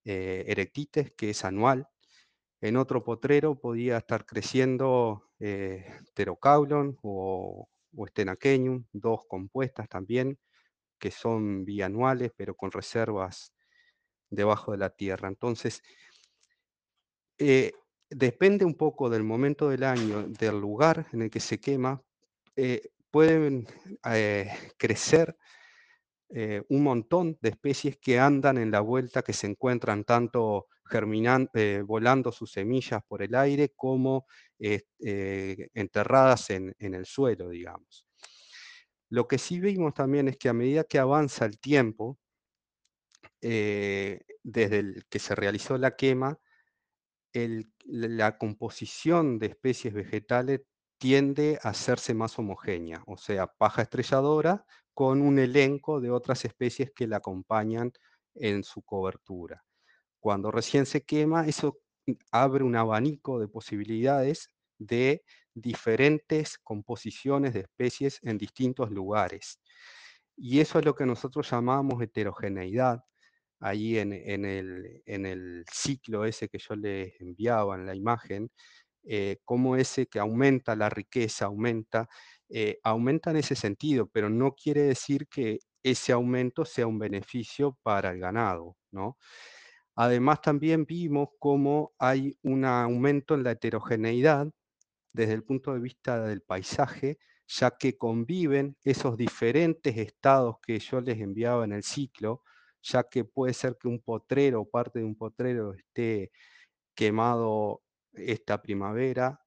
eh, 0.04 0.44
erectites, 0.46 1.12
que 1.16 1.30
es 1.30 1.44
anual. 1.44 1.86
En 2.62 2.76
otro 2.76 3.02
potrero 3.02 3.56
podía 3.56 3.96
estar 3.98 4.24
creciendo 4.24 5.30
eh, 5.40 5.84
Pterocaulon 6.14 6.96
o, 7.02 7.68
o 7.96 8.06
dos 8.92 9.20
compuestas 9.28 9.88
también, 9.88 10.38
que 10.96 11.10
son 11.10 11.64
bianuales, 11.64 12.30
pero 12.36 12.54
con 12.54 12.70
reservas 12.70 13.52
debajo 14.30 14.70
de 14.70 14.78
la 14.78 14.90
tierra. 14.90 15.28
Entonces, 15.28 15.82
eh, 17.36 17.72
depende 18.08 18.64
un 18.64 18.76
poco 18.76 19.10
del 19.10 19.24
momento 19.24 19.68
del 19.68 19.82
año, 19.82 20.28
del 20.28 20.60
lugar 20.60 21.08
en 21.12 21.22
el 21.22 21.30
que 21.30 21.40
se 21.40 21.58
quema, 21.58 22.00
eh, 22.54 22.90
pueden 23.10 23.66
eh, 24.08 24.50
crecer 24.78 25.36
un 26.70 26.82
montón 26.82 27.36
de 27.42 27.50
especies 27.50 27.98
que 27.98 28.18
andan 28.18 28.56
en 28.56 28.70
la 28.70 28.80
vuelta, 28.80 29.20
que 29.20 29.34
se 29.34 29.46
encuentran 29.46 30.04
tanto 30.04 30.68
germinando, 30.92 31.50
volando 31.86 32.30
sus 32.30 32.52
semillas 32.52 33.02
por 33.08 33.22
el 33.22 33.34
aire 33.34 33.72
como 33.74 34.26
enterradas 34.58 36.50
en, 36.50 36.74
el 36.78 37.06
suelo, 37.06 37.48
digamos. 37.48 38.06
Lo 39.08 39.26
que 39.26 39.38
sí 39.38 39.60
vimos 39.60 39.94
también 39.94 40.28
es 40.28 40.36
que 40.36 40.48
a 40.48 40.52
medida 40.52 40.84
que 40.84 40.98
avanza 40.98 41.46
el 41.46 41.58
tiempo, 41.58 42.18
eh, 43.40 44.20
desde 44.42 44.78
el 44.80 45.04
que 45.08 45.18
se 45.18 45.34
realizó 45.34 45.78
la 45.78 45.96
quema, 45.96 46.38
la 47.84 48.38
composición 48.38 49.38
de 49.38 49.46
especies 49.46 49.94
vegetales 49.94 50.60
tiende 50.98 51.58
a 51.62 51.70
hacerse 51.70 52.14
más 52.14 52.38
homogénea, 52.38 53.02
o 53.06 53.16
sea, 53.16 53.46
paja 53.46 53.82
estrelladora 53.82 54.64
con 54.94 55.20
un 55.20 55.38
elenco 55.38 56.00
de 56.00 56.10
otras 56.10 56.44
especies 56.44 56.92
que 56.94 57.06
la 57.06 57.16
acompañan 57.16 57.92
en 58.34 58.62
su 58.62 58.82
cobertura. 58.82 59.64
Cuando 60.22 60.52
recién 60.52 60.86
se 60.86 61.02
quema, 61.02 61.48
eso 61.48 61.80
abre 62.30 62.62
un 62.62 62.76
abanico 62.76 63.40
de 63.40 63.48
posibilidades 63.48 64.50
de 64.78 65.24
diferentes 65.52 66.58
composiciones 66.58 67.54
de 67.54 67.60
especies 67.62 68.20
en 68.22 68.38
distintos 68.38 68.92
lugares. 68.92 69.58
Y 70.36 70.60
eso 70.60 70.78
es 70.78 70.84
lo 70.84 70.94
que 70.94 71.06
nosotros 71.06 71.50
llamamos 71.50 72.00
heterogeneidad, 72.00 73.02
ahí 73.58 73.98
en, 73.98 74.12
el, 74.12 75.64
ciclo 75.72 76.24
ese 76.24 76.48
que 76.48 76.58
yo 76.58 76.76
les 76.76 77.20
enviaba 77.20 77.74
en 77.74 77.84
la 77.84 77.96
imagen, 77.96 78.48
eh, 79.02 79.38
como 79.44 79.74
ese 79.74 80.06
que 80.06 80.20
aumenta 80.20 80.76
la 80.76 80.88
riqueza, 80.88 81.46
aumenta, 81.46 82.08
eh, 82.48 82.78
aumenta 82.84 83.32
en 83.32 83.38
ese 83.38 83.56
sentido, 83.56 84.06
pero 84.06 84.30
no 84.30 84.54
quiere 84.54 84.82
decir 84.82 85.26
que 85.26 85.58
ese 85.82 86.12
aumento 86.12 86.64
sea 86.64 86.86
un 86.86 87.00
beneficio 87.00 87.76
para 87.82 88.12
el 88.12 88.20
ganado, 88.20 88.76
¿no? 88.92 89.16
Además, 89.94 90.40
también 90.40 90.86
vimos 90.86 91.30
cómo 91.38 91.92
hay 91.98 92.36
un 92.42 92.64
aumento 92.64 93.34
en 93.34 93.44
la 93.44 93.52
heterogeneidad 93.52 94.48
desde 95.12 95.34
el 95.34 95.44
punto 95.44 95.74
de 95.74 95.80
vista 95.80 96.22
del 96.22 96.42
paisaje, 96.42 97.18
ya 97.46 97.70
que 97.78 97.98
conviven 97.98 98.76
esos 98.82 99.16
diferentes 99.16 99.96
estados 99.96 100.56
que 100.62 100.78
yo 100.78 101.00
les 101.00 101.20
enviaba 101.20 101.64
en 101.64 101.72
el 101.72 101.82
ciclo, 101.82 102.42
ya 102.82 103.04
que 103.04 103.24
puede 103.24 103.52
ser 103.54 103.76
que 103.78 103.88
un 103.88 104.00
potrero 104.00 104.62
o 104.62 104.70
parte 104.70 105.00
de 105.00 105.04
un 105.04 105.16
potrero 105.16 105.74
esté 105.74 106.32
quemado 106.94 107.82
esta 108.14 108.62
primavera, 108.62 109.40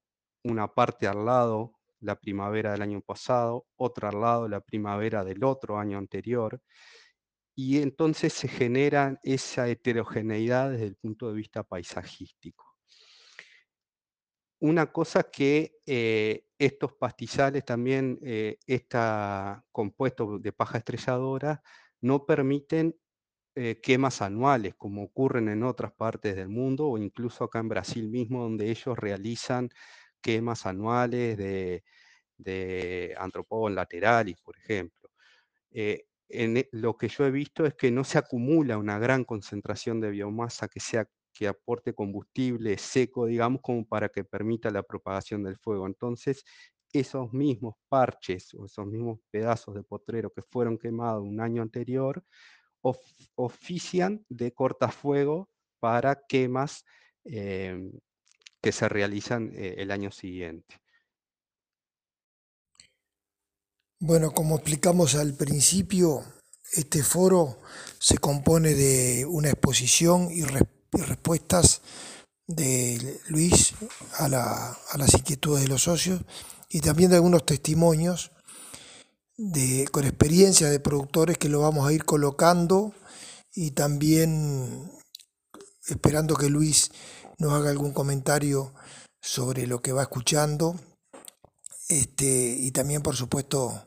una 0.43 0.73
parte 0.73 1.07
al 1.07 1.25
lado 1.25 1.73
la 1.99 2.15
primavera 2.19 2.71
del 2.73 2.83
año 2.83 3.01
pasado, 3.01 3.65
otra 3.75 4.09
al 4.09 4.21
lado 4.21 4.47
la 4.47 4.61
primavera 4.61 5.23
del 5.23 5.43
otro 5.43 5.79
año 5.79 5.97
anterior, 5.97 6.61
y 7.55 7.81
entonces 7.81 8.33
se 8.33 8.47
genera 8.47 9.19
esa 9.23 9.67
heterogeneidad 9.69 10.71
desde 10.71 10.87
el 10.87 10.95
punto 10.95 11.29
de 11.29 11.35
vista 11.35 11.63
paisajístico. 11.63 12.75
Una 14.59 14.91
cosa 14.91 15.23
que 15.23 15.77
eh, 15.85 16.45
estos 16.57 16.93
pastizales 16.93 17.63
también, 17.65 18.19
eh, 18.23 18.57
compuesto 19.71 20.39
de 20.39 20.51
paja 20.51 20.79
estrelladora, 20.79 21.61
no 22.01 22.25
permiten 22.25 22.95
eh, 23.55 23.79
quemas 23.81 24.21
anuales, 24.21 24.75
como 24.75 25.03
ocurren 25.03 25.47
en 25.47 25.63
otras 25.63 25.93
partes 25.93 26.35
del 26.35 26.49
mundo 26.49 26.89
o 26.89 26.97
incluso 26.97 27.45
acá 27.45 27.59
en 27.59 27.69
Brasil 27.69 28.09
mismo, 28.09 28.43
donde 28.43 28.69
ellos 28.69 28.97
realizan 28.97 29.69
quemas 30.19 30.65
anuales 30.65 31.37
de, 31.37 31.83
de 32.37 33.15
laterales, 33.69 34.35
por 34.41 34.57
ejemplo. 34.57 35.09
Eh, 35.71 36.05
en 36.29 36.57
e, 36.57 36.69
lo 36.71 36.97
que 36.97 37.07
yo 37.07 37.25
he 37.25 37.31
visto 37.31 37.65
es 37.65 37.75
que 37.75 37.91
no 37.91 38.03
se 38.03 38.17
acumula 38.17 38.77
una 38.77 38.99
gran 38.99 39.23
concentración 39.23 39.99
de 40.01 40.11
biomasa 40.11 40.67
que, 40.67 40.79
sea, 40.79 41.07
que 41.33 41.47
aporte 41.47 41.93
combustible 41.93 42.77
seco, 42.77 43.25
digamos, 43.25 43.61
como 43.61 43.85
para 43.85 44.09
que 44.09 44.23
permita 44.23 44.69
la 44.71 44.83
propagación 44.83 45.43
del 45.43 45.57
fuego. 45.57 45.87
Entonces, 45.87 46.43
esos 46.93 47.33
mismos 47.33 47.75
parches 47.89 48.53
o 48.53 48.65
esos 48.65 48.85
mismos 48.87 49.19
pedazos 49.29 49.75
de 49.75 49.83
potrero 49.83 50.31
que 50.31 50.41
fueron 50.41 50.77
quemados 50.77 51.23
un 51.23 51.41
año 51.41 51.61
anterior, 51.61 52.23
ofician 53.35 54.23
de 54.29 54.53
cortafuego 54.53 55.49
para 55.79 56.21
quemas 56.27 56.85
em, 57.23 57.91
que 58.61 58.71
se 58.71 58.87
realizan 58.87 59.51
eh, 59.55 59.75
el 59.77 59.91
año 59.91 60.11
siguiente. 60.11 60.77
Bueno, 63.99 64.31
como 64.31 64.55
explicamos 64.55 65.15
al 65.15 65.33
principio, 65.35 66.23
este 66.73 67.01
foro 67.01 67.57
se 67.97 68.17
compone 68.17 68.73
de 68.73 69.25
una 69.25 69.49
exposición 69.49 70.29
y, 70.31 70.43
respuestas 70.91 71.81
de 72.47 73.19
Luis 73.29 73.73
a, 74.17 74.25
a, 74.25 74.97
las 74.97 75.13
inquietudes 75.13 75.63
de 75.63 75.69
los 75.69 75.83
socios 75.83 76.21
y 76.69 76.81
también 76.81 77.09
de 77.09 77.15
algunos 77.15 77.45
testimonios 77.45 78.31
de, 79.37 79.87
con 79.91 80.03
experiencia 80.03 80.69
de 80.69 80.79
productores 80.79 81.37
que 81.37 81.49
lo 81.49 81.61
vamos 81.61 81.87
a 81.87 81.93
ir 81.93 82.03
colocando 82.03 82.93
y 83.53 83.71
también 83.71 84.91
esperando 85.87 86.35
que 86.35 86.49
Luis 86.49 86.91
nos 87.37 87.53
haga 87.53 87.69
algún 87.69 87.93
comentario 87.93 88.73
sobre 89.21 89.67
lo 89.67 89.81
que 89.81 89.93
va 89.93 90.03
escuchando. 90.03 90.75
Este, 91.87 92.25
y 92.25 92.71
también, 92.71 93.01
por 93.01 93.15
supuesto, 93.15 93.85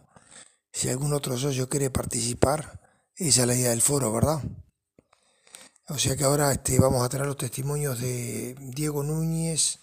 si 0.72 0.88
algún 0.88 1.12
otro 1.12 1.36
socio 1.36 1.68
quiere 1.68 1.90
participar, 1.90 2.80
esa 3.16 3.40
es 3.42 3.46
la 3.46 3.54
idea 3.54 3.70
del 3.70 3.82
foro, 3.82 4.12
¿verdad? 4.12 4.42
O 5.88 5.98
sea 5.98 6.16
que 6.16 6.24
ahora 6.24 6.52
este, 6.52 6.78
vamos 6.78 7.04
a 7.04 7.08
tener 7.08 7.26
los 7.26 7.36
testimonios 7.36 8.00
de 8.00 8.54
Diego 8.60 9.02
Núñez, 9.02 9.80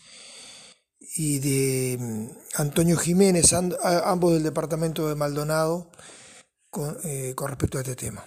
y 1.15 1.39
de 1.39 1.97
mm, 1.97 2.61
Antonio 2.61 2.97
Jiménez, 2.97 3.53
ambos 3.53 4.33
del 4.33 4.43
departamento 4.43 5.07
de 5.07 5.15
Maldonado, 5.15 5.89
eh, 7.03 7.33
con, 7.35 7.47
respecto 7.47 7.77
a 7.77 7.81
este 7.81 7.95
tema. 7.95 8.23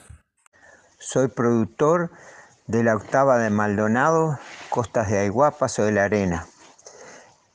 Soy 0.99 1.29
productor 1.29 2.11
de 2.67 2.83
la 2.83 2.97
octava 2.97 3.39
de 3.39 3.51
Maldonado, 3.51 4.39
Costas 4.71 5.11
de 5.11 5.19
Aiguá, 5.19 5.51
Paso 5.53 5.85
de 5.85 5.93
la 5.93 6.05
Arena. 6.05 6.47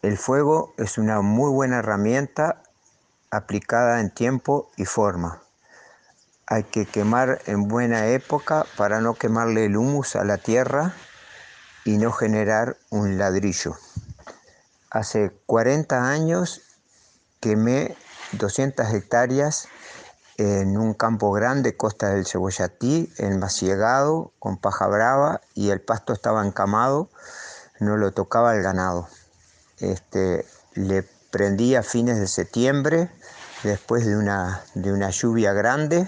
El 0.04 0.18
fuego 0.18 0.74
es 0.76 0.98
una 0.98 1.22
muy 1.22 1.50
buena 1.50 1.80
herramienta 1.80 2.62
aplicada 3.32 4.02
en 4.02 4.14
tiempo 4.14 4.70
y 4.76 4.84
forma. 4.84 5.42
Hay 6.46 6.66
que 6.66 6.86
quemar 6.86 7.40
en 7.46 7.70
buena 7.70 8.08
época 8.08 8.66
para 8.76 9.00
no 9.00 9.14
quemarle 9.14 9.64
el 9.64 9.78
humus 9.78 10.18
a 10.18 10.26
la 10.26 10.38
tierra 10.38 10.94
y 11.86 11.98
no 12.00 12.12
generar 12.12 12.76
un 12.90 13.18
ladrillo. 13.18 13.78
Hace 14.90 15.32
40 15.46 16.10
años 16.10 16.64
quemé 17.40 17.96
200 18.34 18.94
hectáreas 18.94 19.70
en 20.36 20.78
un 20.78 20.96
campo 20.96 21.32
grande, 21.32 21.78
costa 21.78 22.10
del 22.10 22.26
Cebollatí, 22.26 23.10
en 23.20 23.40
Maciegado, 23.40 24.34
con 24.40 24.58
paja 24.58 24.86
brava, 24.88 25.40
y 25.54 25.70
el 25.70 25.80
pasto 25.80 26.12
estaba 26.12 26.46
encamado, 26.46 27.10
no 27.80 27.96
lo 27.96 28.12
tocaba 28.12 28.54
el 28.54 28.64
ganado. 28.64 29.08
Este, 29.84 30.46
le 30.76 31.04
prendí 31.30 31.76
a 31.76 31.84
fines 31.84 32.18
de 32.18 32.28
septiembre, 32.28 33.10
después 33.64 34.06
de 34.06 34.16
una, 34.16 34.64
de 34.76 34.94
una 34.94 35.10
lluvia 35.10 35.52
grande, 35.52 36.08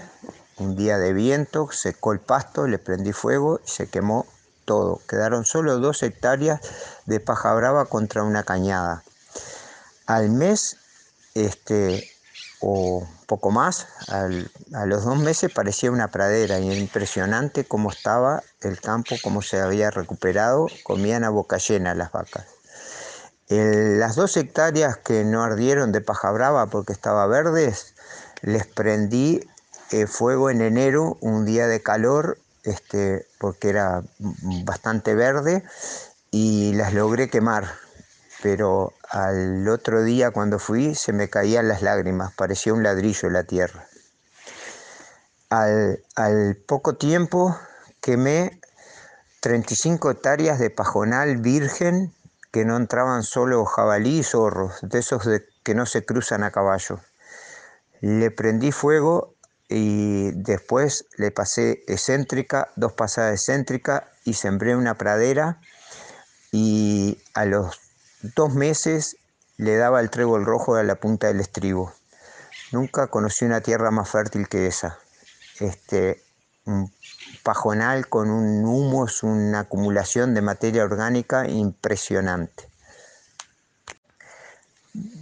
un 0.56 0.76
día 0.76 0.98
de 0.98 1.12
viento, 1.12 1.68
secó 1.70 2.14
el 2.14 2.20
pasto, 2.20 2.66
le 2.66 2.78
prendí 2.78 3.12
fuego 3.12 3.60
y 3.64 3.68
se 3.68 3.88
quemó 3.88 4.26
todo. 4.64 5.02
Quedaron 5.06 5.44
solo 5.44 5.78
dos 5.78 6.02
hectáreas 6.02 6.60
de 7.04 7.20
paja 7.20 7.52
brava 7.52 7.84
contra 7.84 8.22
una 8.22 8.44
cañada. 8.44 9.02
Al 10.06 10.30
mes, 10.30 10.78
este, 11.34 12.08
o 12.60 13.06
poco 13.26 13.50
más, 13.50 13.88
a 14.08 14.86
los 14.86 15.04
dos 15.04 15.18
meses 15.18 15.52
parecía 15.52 15.90
una 15.90 16.08
pradera 16.08 16.60
y 16.60 16.72
impresionante 16.72 17.66
cómo 17.66 17.90
estaba 17.90 18.42
el 18.62 18.80
campo, 18.80 19.16
cómo 19.22 19.42
se 19.42 19.60
había 19.60 19.90
recuperado, 19.90 20.68
comían 20.82 21.24
a 21.24 21.28
boca 21.28 21.58
llena 21.58 21.94
las 21.94 22.10
vacas. 22.10 22.55
Las 23.48 24.16
dos 24.16 24.36
hectáreas 24.36 24.96
que 24.96 25.24
no 25.24 25.44
ardieron 25.44 25.92
de 25.92 26.00
paja 26.00 26.30
brava 26.32 26.66
porque 26.66 26.92
estaba 26.92 27.26
verdes, 27.26 27.94
les 28.42 28.66
prendí 28.66 29.48
eh, 29.92 30.06
fuego 30.06 30.50
en 30.50 30.62
enero, 30.62 31.16
un 31.20 31.44
día 31.44 31.68
de 31.68 31.80
calor, 31.80 32.38
este, 32.64 33.26
porque 33.38 33.68
era 33.68 34.02
bastante 34.64 35.14
verde 35.14 35.62
y 36.32 36.72
las 36.74 36.92
logré 36.92 37.30
quemar. 37.30 37.70
Pero 38.42 38.92
al 39.08 39.66
otro 39.68 40.02
día 40.02 40.32
cuando 40.32 40.58
fui 40.58 40.94
se 40.94 41.12
me 41.12 41.30
caían 41.30 41.68
las 41.68 41.82
lágrimas, 41.82 42.32
parecía 42.34 42.74
un 42.74 42.82
ladrillo 42.82 43.30
la 43.30 43.44
tierra. 43.44 43.86
Al, 45.48 46.02
al 46.16 46.56
poco 46.56 46.96
tiempo 46.96 47.56
quemé 48.00 48.60
35 49.40 50.10
hectáreas 50.10 50.58
de 50.58 50.70
pajonal 50.70 51.36
virgen 51.36 52.12
que 52.56 52.64
no 52.64 52.78
entraban 52.78 53.22
solo 53.22 53.66
jabalí 53.66 54.20
y 54.20 54.22
zorros, 54.22 54.78
de 54.80 55.00
esos 55.00 55.28
que 55.62 55.74
no 55.74 55.84
se 55.84 56.06
cruzan 56.06 56.42
a 56.42 56.52
caballo. 56.52 57.00
Le 58.00 58.30
prendí 58.30 58.72
fuego 58.72 59.34
y 59.68 60.30
después 60.30 61.04
le 61.18 61.30
pasé 61.30 61.84
excéntrica, 61.86 62.70
dos 62.74 62.94
pasadas 62.94 63.34
excéntricas 63.34 64.04
y 64.24 64.32
sembré 64.32 64.74
una 64.74 64.94
pradera 64.94 65.60
y 66.50 67.22
a 67.34 67.44
los 67.44 67.78
dos 68.22 68.54
meses 68.54 69.18
le 69.58 69.76
daba 69.76 70.00
el 70.00 70.08
trébol 70.08 70.46
rojo 70.46 70.76
a 70.76 70.82
la 70.82 70.94
punta 70.94 71.26
del 71.26 71.40
estribo. 71.40 71.92
Nunca 72.72 73.08
conocí 73.08 73.44
una 73.44 73.60
tierra 73.60 73.90
más 73.90 74.08
fértil 74.08 74.48
que 74.48 74.66
esa. 74.66 74.98
Este, 75.60 76.22
un 76.64 76.90
pajonal 77.46 78.08
con 78.08 78.28
un 78.28 78.64
humus, 78.64 79.22
una 79.22 79.60
acumulación 79.60 80.34
de 80.34 80.42
materia 80.42 80.82
orgánica 80.82 81.48
impresionante. 81.48 82.68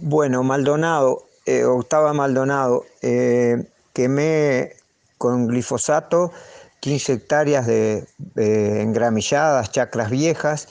Bueno, 0.01 0.41
Maldonado, 0.41 1.27
eh, 1.45 1.65
Octava 1.65 2.13
Maldonado, 2.13 2.83
eh, 3.03 3.69
quemé 3.93 4.73
con 5.19 5.47
glifosato 5.47 6.31
15 6.79 7.13
hectáreas 7.13 7.67
de 7.67 8.07
engramilladas, 8.35 9.71
chacras 9.71 10.09
viejas, 10.09 10.67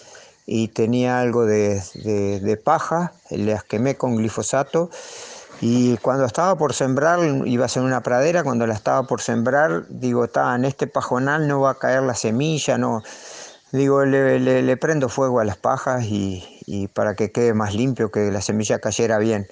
y 0.47 0.69
tenía 0.69 1.21
algo 1.21 1.47
de, 1.47 1.83
de, 1.95 2.57
paja, 2.57 3.13
las 3.31 3.65
quemé 3.65 3.97
con 3.97 4.17
glifosato 4.17 4.91
y 5.61 5.97
cuando 5.99 6.25
estaba 6.25 6.57
por 6.57 6.73
sembrar, 6.73 7.21
iba 7.47 7.65
a 7.65 7.69
ser 7.69 7.83
una 7.83 8.03
pradera, 8.03 8.43
cuando 8.43 8.67
la 8.67 8.75
estaba 8.75 9.07
por 9.07 9.21
sembrar, 9.21 9.87
digo, 9.89 10.25
está, 10.25 10.55
en 10.55 10.65
este 10.65 10.87
pajonal 10.87 11.49
no 11.49 11.61
va 11.61 11.71
a 11.71 11.79
caer 11.79 12.03
la 12.03 12.15
semilla, 12.15 12.79
no. 12.79 13.03
Digo, 13.73 14.05
le, 14.05 14.77
prendo 14.77 15.09
fuego 15.09 15.41
a 15.41 15.45
las 15.45 15.57
pajas 15.57 16.05
y, 16.05 16.45
y, 16.67 16.89
para 16.89 17.15
que 17.15 17.33
quede 17.33 17.55
más 17.55 17.75
limpio, 17.75 18.11
que 18.11 18.31
la 18.31 18.41
semilla 18.41 18.79
cayera 18.79 19.19
bien. 19.19 19.49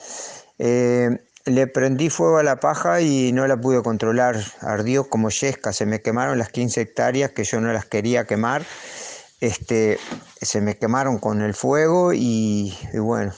Eh, 0.58 1.18
le 1.44 1.66
prendí 1.66 2.08
fuego 2.08 2.38
a 2.38 2.44
la 2.44 2.60
paja 2.60 3.00
y 3.00 3.32
no 3.32 3.46
la 3.48 3.56
pude 3.56 3.82
controlar, 3.82 4.36
ardió 4.60 5.08
como 5.08 5.28
yesca, 5.30 5.72
se 5.72 5.86
me 5.86 6.02
quemaron 6.02 6.38
las 6.38 6.50
15 6.50 6.80
hectáreas 6.80 7.32
que 7.32 7.42
yo 7.42 7.60
no 7.60 7.72
las 7.72 7.84
quería 7.84 8.26
quemar 8.26 8.62
este, 9.42 9.98
se 10.40 10.60
me 10.60 10.78
quemaron 10.78 11.18
con 11.18 11.42
el 11.42 11.52
fuego 11.52 12.12
y, 12.14 12.72
bueno, 12.94 13.34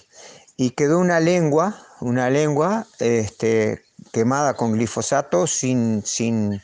y 0.54 0.72
quedó 0.72 0.98
una 0.98 1.18
lengua, 1.18 1.78
una 2.00 2.30
lengua 2.30 2.86
este, 2.98 3.84
quemada 4.12 4.54
con 4.54 4.72
glifosato 4.72 5.46
sin, 5.46 6.02
sin, 6.04 6.60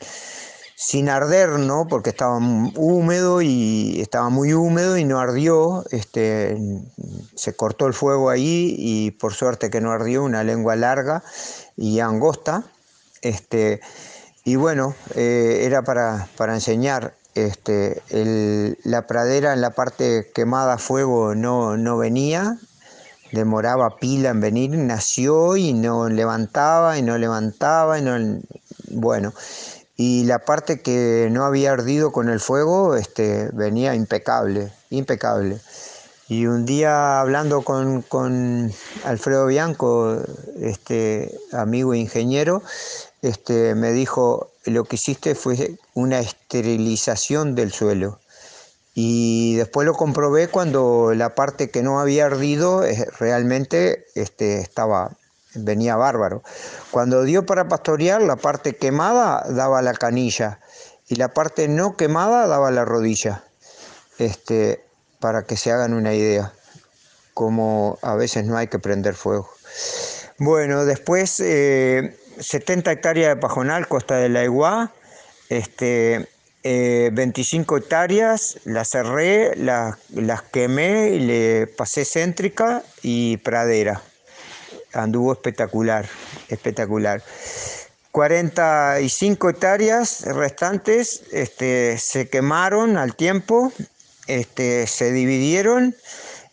sin 0.75 1.09
arder, 1.09 1.49
¿no? 1.59 1.87
Porque 1.87 2.09
estaba 2.09 2.37
húmedo 2.37 3.41
y 3.41 3.99
estaba 4.01 4.29
muy 4.29 4.53
húmedo 4.53 4.97
y 4.97 5.03
no 5.03 5.19
ardió, 5.19 5.83
este, 5.91 6.57
se 7.35 7.53
cortó 7.53 7.87
el 7.87 7.93
fuego 7.93 8.29
ahí 8.29 8.75
y 8.77 9.11
por 9.11 9.33
suerte 9.33 9.69
que 9.69 9.81
no 9.81 9.91
ardió, 9.91 10.23
una 10.23 10.43
lengua 10.43 10.75
larga 10.75 11.23
y 11.75 11.99
angosta, 11.99 12.63
este, 13.21 13.81
y 14.43 14.55
bueno, 14.55 14.95
eh, 15.15 15.61
era 15.63 15.83
para, 15.83 16.27
para 16.35 16.55
enseñar 16.55 17.13
este, 17.35 18.01
la 18.83 19.07
pradera 19.07 19.53
en 19.53 19.61
la 19.61 19.71
parte 19.71 20.31
quemada 20.33 20.73
a 20.73 20.77
fuego 20.77 21.35
no, 21.35 21.77
no 21.77 21.97
venía, 21.97 22.57
demoraba 23.31 23.97
pila 23.97 24.29
en 24.29 24.41
venir, 24.41 24.71
nació 24.71 25.57
y 25.57 25.73
no 25.73 26.09
levantaba 26.09 26.97
y 26.97 27.01
no 27.01 27.17
levantaba 27.17 27.99
y 27.99 28.01
no, 28.01 28.41
bueno, 28.89 29.33
y 29.97 30.23
la 30.23 30.39
parte 30.39 30.81
que 30.81 31.29
no 31.31 31.45
había 31.45 31.73
ardido 31.73 32.11
con 32.11 32.29
el 32.29 32.39
fuego 32.39 32.95
este, 32.95 33.49
venía 33.53 33.93
impecable, 33.93 34.71
impecable. 34.89 35.59
Y 36.27 36.45
un 36.45 36.65
día 36.65 37.19
hablando 37.19 37.61
con, 37.61 38.01
con 38.01 38.71
Alfredo 39.03 39.47
Bianco, 39.47 40.17
este, 40.59 41.37
amigo 41.51 41.93
ingeniero, 41.93 42.63
este, 43.21 43.75
me 43.75 43.91
dijo, 43.91 44.49
lo 44.65 44.85
que 44.85 44.95
hiciste 44.95 45.35
fue 45.35 45.75
una 45.93 46.19
esterilización 46.19 47.53
del 47.53 47.71
suelo. 47.73 48.20
Y 48.93 49.55
después 49.55 49.85
lo 49.85 49.93
comprobé 49.93 50.47
cuando 50.47 51.13
la 51.15 51.33
parte 51.33 51.69
que 51.69 51.81
no 51.81 51.99
había 51.99 52.25
ardido 52.25 52.83
realmente 53.19 54.05
este, 54.15 54.59
estaba, 54.59 55.11
venía 55.55 55.95
bárbaro. 55.95 56.43
Cuando 56.91 57.23
dio 57.23 57.45
para 57.45 57.67
pastorear, 57.67 58.21
la 58.21 58.35
parte 58.35 58.75
quemada 58.75 59.45
daba 59.49 59.81
la 59.81 59.93
canilla 59.93 60.59
y 61.07 61.15
la 61.15 61.33
parte 61.33 61.67
no 61.67 61.95
quemada 61.95 62.47
daba 62.47 62.69
la 62.71 62.83
rodilla. 62.83 63.43
Este, 64.17 64.83
para 65.19 65.43
que 65.43 65.55
se 65.55 65.71
hagan 65.71 65.93
una 65.93 66.13
idea, 66.13 66.51
como 67.33 67.97
a 68.01 68.15
veces 68.15 68.45
no 68.45 68.57
hay 68.57 68.67
que 68.67 68.79
prender 68.79 69.15
fuego. 69.15 69.49
Bueno, 70.37 70.85
después 70.85 71.39
eh, 71.39 72.17
70 72.39 72.91
hectáreas 72.91 73.35
de 73.35 73.41
pajonal, 73.41 73.87
Costa 73.87 74.15
de 74.15 74.29
la 74.29 74.43
Iguá, 74.43 74.91
este, 75.49 76.27
25 76.63 77.75
eh, 77.75 77.79
hectáreas, 77.79 78.59
las 78.65 78.89
cerré, 78.89 79.55
las, 79.55 79.95
las 80.09 80.43
quemé 80.43 81.09
y 81.09 81.19
le 81.19 81.67
pasé 81.67 82.05
céntrica 82.05 82.83
y 83.01 83.37
pradera. 83.37 84.01
Anduvo 84.93 85.33
espectacular, 85.33 86.07
espectacular. 86.49 87.23
45 88.11 89.49
hectáreas 89.49 90.21
restantes 90.23 91.23
este, 91.31 91.97
se 91.97 92.29
quemaron 92.29 92.97
al 92.97 93.15
tiempo, 93.15 93.71
este, 94.27 94.85
se 94.85 95.11
dividieron, 95.13 95.95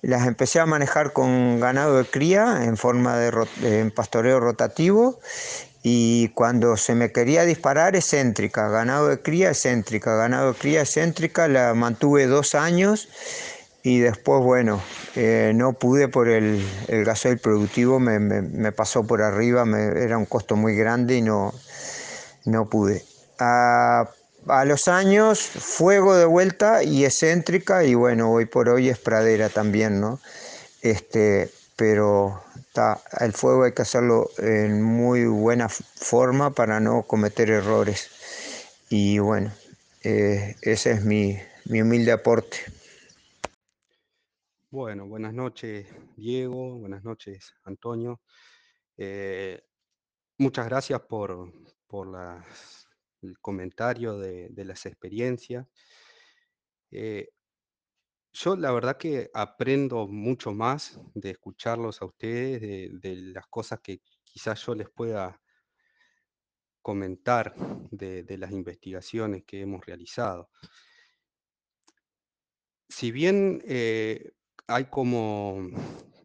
las 0.01 0.27
empecé 0.29 0.61
a 0.61 0.67
manejar 0.67 1.13
con 1.13 1.59
ganado 1.59 1.99
de 1.99 2.05
cría 2.05 2.65
en 2.65 2.77
forma 2.77 3.19
de 3.19 3.33
en 3.63 3.91
pastoreo 3.91 4.39
rotativo 4.39 5.19
y 5.91 6.29
cuando 6.35 6.77
se 6.77 6.95
me 6.95 7.13
quería 7.13 7.47
disparar 7.47 7.97
excéntrica, 7.97 8.69
ganado 8.69 9.09
de 9.09 9.23
cría 9.23 9.49
excéntrica, 9.49 10.17
ganado 10.17 10.53
de 10.53 10.59
cría 10.59 10.83
excéntrica, 10.83 11.49
la 11.49 11.73
mantuve 11.73 12.27
dos 12.27 12.55
años 12.55 13.09
y 13.83 14.01
después, 14.01 14.45
bueno, 14.45 14.83
eh, 15.17 15.53
no 15.55 15.73
pude 15.73 16.09
por 16.09 16.29
el, 16.29 16.63
el 16.89 17.05
gasoil 17.07 17.39
productivo, 17.39 18.01
me, 18.01 18.19
me, 18.19 18.71
pasó 18.71 19.05
por 19.05 19.23
arriba, 19.23 19.65
era 19.97 20.19
un 20.19 20.27
costo 20.27 20.57
muy 20.57 20.77
grande 20.77 21.17
y 21.17 21.23
no, 21.23 21.55
no 22.45 22.69
pude. 22.69 23.03
A, 23.39 24.11
a, 24.47 24.65
los 24.67 24.89
años, 24.89 25.41
fuego 25.41 26.17
de 26.17 26.27
vuelta 26.27 26.83
y 26.83 27.07
excéntrica 27.07 27.85
y 27.85 27.95
bueno, 27.95 28.31
hoy 28.31 28.45
por 28.45 28.69
hoy 28.69 28.91
es 28.91 28.99
pradera 28.99 29.49
también, 29.49 30.03
¿no? 30.03 30.21
Este, 30.83 31.51
pero 31.77 32.43
el 33.21 33.33
fuego 33.33 33.65
hay 33.65 33.73
que 33.73 33.83
hacerlo 33.83 34.31
en 34.39 34.83
muy 34.83 35.25
buena 35.27 35.69
forma 35.69 36.53
para 36.53 36.81
no 36.81 37.03
cometer 37.03 37.51
errores. 37.51 38.11
Y 38.91 39.19
bueno, 39.19 39.53
eh, 40.03 40.57
ese 40.63 40.93
es 40.93 41.05
mi, 41.05 41.37
humilde 41.67 42.13
aporte. 42.13 42.59
Bueno, 44.71 45.07
buenas 45.07 45.33
noches 45.33 45.87
Diego, 46.17 46.79
buenas 46.79 47.03
noches 47.05 47.55
Antonio. 47.65 48.21
Eh, 48.97 49.63
muchas 50.39 50.67
gracias 50.67 51.01
por, 51.01 51.53
el 53.23 53.39
comentario 53.41 54.19
de, 54.19 54.65
las 54.65 54.87
experiencias. 54.87 55.67
Eh, 56.91 57.29
yo 58.41 58.55
la 58.55 58.71
verdad 58.71 58.97
que 58.97 59.31
aprendo 59.35 60.07
mucho 60.07 60.53
más 60.53 61.01
de 61.15 61.31
escucharlos 61.31 62.01
a 62.01 62.05
ustedes, 62.05 62.61
de, 63.01 63.17
las 63.17 63.49
cosas 63.49 63.81
que 63.81 64.01
quizás 64.23 64.65
yo 64.65 64.77
les 64.77 64.89
pueda 64.89 65.41
comentar 66.81 67.53
de, 67.91 68.39
las 68.39 68.53
investigaciones 68.53 69.43
que 69.45 69.63
hemos 69.63 69.85
realizado. 69.85 70.51
Si 72.89 73.11
bien 73.11 73.61
eh, 73.67 74.31
hay 74.69 74.85
como 74.85 75.69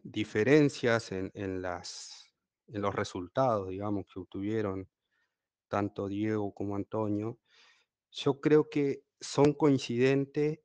diferencias 0.04 1.10
en, 1.10 1.32
en 1.34 1.62
los 1.62 2.94
resultados, 2.94 3.70
digamos, 3.70 4.06
que 4.06 4.20
obtuvieron 4.20 4.88
tanto 5.66 6.06
Diego 6.06 6.54
como 6.54 6.76
Antonio, 6.76 7.40
yo 8.12 8.40
creo 8.40 8.70
que 8.70 9.02
son 9.20 9.52
coincidentes 9.54 10.60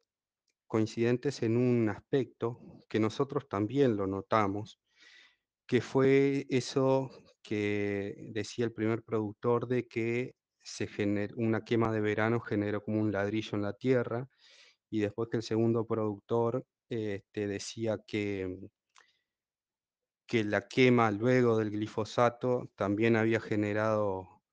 coincidentes 0.70 1.42
en 1.42 1.58
un 1.58 1.90
aspecto 1.90 2.62
que 2.88 3.00
nosotros 3.00 3.50
también 3.50 3.98
lo 3.98 4.08
notamos, 4.08 4.80
que 5.66 5.82
fue 5.82 6.46
eso 6.50 7.10
que 7.42 8.16
decía 8.34 8.66
el 8.66 8.72
primer 8.72 9.04
productor 9.04 9.68
de 9.68 9.88
que 9.88 10.36
se 10.62 10.88
una 11.36 11.66
quema 11.66 11.92
de 11.92 12.02
verano 12.02 12.40
generó 12.40 12.84
como 12.84 13.02
un 13.02 13.12
ladrillo 13.12 13.56
en 13.56 13.64
la 13.64 13.74
tierra, 13.74 14.30
y 14.92 15.00
después 15.00 15.30
que 15.30 15.38
el 15.38 15.44
segundo 15.44 15.88
productor 15.88 16.64
este, 16.88 17.48
decía 17.48 17.98
que, 18.06 18.70
que 20.28 20.44
la 20.44 20.68
quema 20.68 21.10
luego 21.10 21.58
del 21.58 21.72
glifosato 21.72 22.70
también 22.76 23.16
había 23.16 23.40
generado 23.40 24.44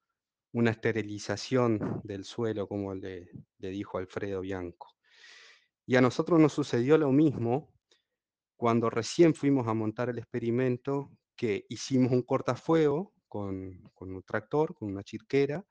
una 0.52 0.70
esterilización 0.70 2.00
del 2.04 2.24
suelo, 2.24 2.66
como 2.66 2.94
le 2.94 3.28
dijo 3.58 3.98
Alfredo 3.98 4.40
Bianco. 4.40 4.95
Y 5.86 5.96
a 5.96 6.00
nosotros 6.00 6.40
nos 6.40 6.52
sucedió 6.52 6.98
lo 6.98 7.12
mismo 7.12 7.72
cuando 8.56 8.90
recién 8.90 9.34
fuimos 9.34 9.68
a 9.68 9.74
montar 9.74 10.08
el 10.08 10.18
experimento, 10.18 11.12
que 11.36 11.66
hicimos 11.68 12.10
un 12.12 12.22
cortafuego 12.22 13.12
con, 13.28 13.92
un 14.00 14.22
tractor, 14.24 14.74
con 14.74 14.88
una 14.90 15.04
chirquera, 15.04 15.64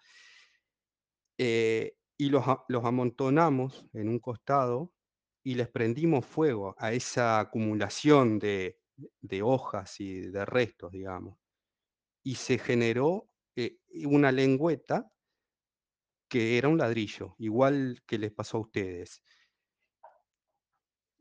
eh, 1.37 1.97
y 2.17 2.29
los, 2.29 2.43
amontonamos 2.47 3.85
en 3.93 4.07
un 4.07 4.19
costado 4.19 4.93
y 5.43 5.55
les 5.55 5.67
prendimos 5.67 6.25
fuego 6.25 6.75
a 6.77 6.93
esa 6.93 7.39
acumulación 7.39 8.39
de, 8.39 8.79
hojas 9.43 9.99
y 9.99 10.21
de 10.21 10.45
restos, 10.45 10.91
digamos. 10.91 11.37
Y 12.23 12.35
se 12.35 12.57
generó 12.57 13.29
eh, 13.55 13.79
una 14.05 14.31
lengüeta 14.31 15.11
que 16.29 16.57
era 16.57 16.69
un 16.69 16.77
ladrillo, 16.77 17.35
igual 17.37 18.01
que 18.05 18.17
les 18.17 18.31
pasó 18.31 18.57
a 18.57 18.61
ustedes. 18.61 19.21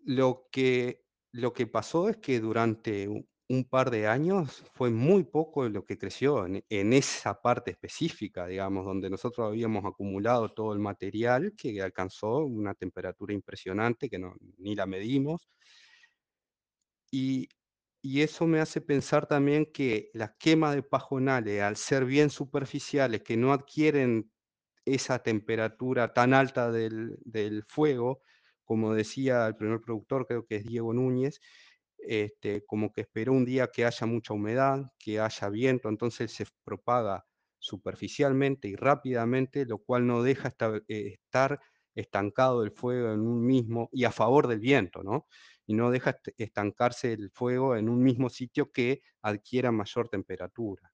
Lo 0.05 0.49
que, 0.53 1.05
lo 1.33 1.53
que 1.53 1.67
pasó 1.67 2.09
es 2.09 2.19
que 2.19 2.41
durante 2.41 3.09
un 3.49 3.65
par 3.65 3.91
de 3.91 4.07
años 4.07 4.65
fue 4.75 4.91
muy 4.91 5.25
poco 5.25 5.69
lo 5.69 5.85
que 5.85 5.99
creció 5.99 6.47
en, 6.47 6.65
en, 6.69 6.93
esa 6.93 7.41
parte 7.43 7.73
específica, 7.73 8.47
digamos, 8.47 8.85
donde 8.85 9.11
nosotros 9.11 9.47
habíamos 9.47 9.85
acumulado 9.85 10.51
todo 10.53 10.73
el 10.73 10.79
material 10.79 11.55
que 11.57 11.81
alcanzó 11.83 12.39
una 12.39 12.75
temperatura 12.75 13.35
impresionante 13.35 14.09
que 14.09 14.19
no, 14.19 14.35
ni 14.59 14.75
la 14.75 14.87
medimos. 14.87 15.49
Y, 17.11 17.49
y 18.03 18.23
eso 18.23 18.47
me 18.47 18.61
hace 18.61 18.81
pensar 18.81 19.27
también 19.27 19.67
que 19.73 20.11
las 20.15 20.33
quemas 20.39 20.75
de 20.75 20.83
pajonales, 20.83 21.63
al 21.63 21.77
ser 21.77 22.05
bien 22.05 22.31
superficiales, 22.31 23.23
que 23.23 23.37
no 23.37 23.53
adquieren 23.53 24.31
esa 24.85 25.21
temperatura 25.21 26.13
tan 26.13 26.35
alta 26.35 26.71
del, 26.71 27.17
del 27.25 27.65
fuego, 27.65 28.21
como 28.65 28.95
decía 28.95 29.47
el 29.47 29.57
primer 29.57 29.81
productor, 29.81 30.27
creo 30.27 30.47
que 30.47 30.57
es 30.57 30.65
Diego 30.65 30.93
Núñez, 30.95 31.41
este, 31.99 32.65
como 32.67 32.93
que 32.93 33.03
esperó 33.03 33.33
un 33.33 33.45
día 33.45 33.69
que 33.73 33.85
haya 33.87 34.07
mucha 34.07 34.35
humedad, 34.35 34.83
que 34.99 35.21
haya 35.21 35.49
viento, 35.49 35.89
entonces 35.89 36.33
se 36.33 36.47
propaga 36.65 37.25
superficialmente 37.59 38.69
y 38.69 38.77
rápidamente, 38.77 39.65
lo 39.67 39.79
cual 39.79 40.07
no 40.07 40.23
deja 40.23 40.55
eh, 40.89 41.15
estar, 41.15 41.61
estancado 41.95 42.63
el 42.63 42.73
fuego 42.73 43.13
en 43.13 43.21
un 43.21 43.47
mismo, 43.47 43.89
y 43.93 44.05
a 44.05 44.13
favor 44.13 44.49
del 44.49 44.59
viento, 44.61 45.03
¿no? 45.03 45.27
Y 45.67 45.75
no 45.75 45.91
deja 45.91 46.19
estancarse 46.37 47.13
el 47.15 47.31
fuego 47.31 47.77
en 47.77 47.89
un 47.89 48.03
mismo 48.03 48.29
sitio 48.29 48.71
que 48.73 49.01
adquiera 49.23 49.73
mayor 49.73 50.09
temperatura. 50.11 50.93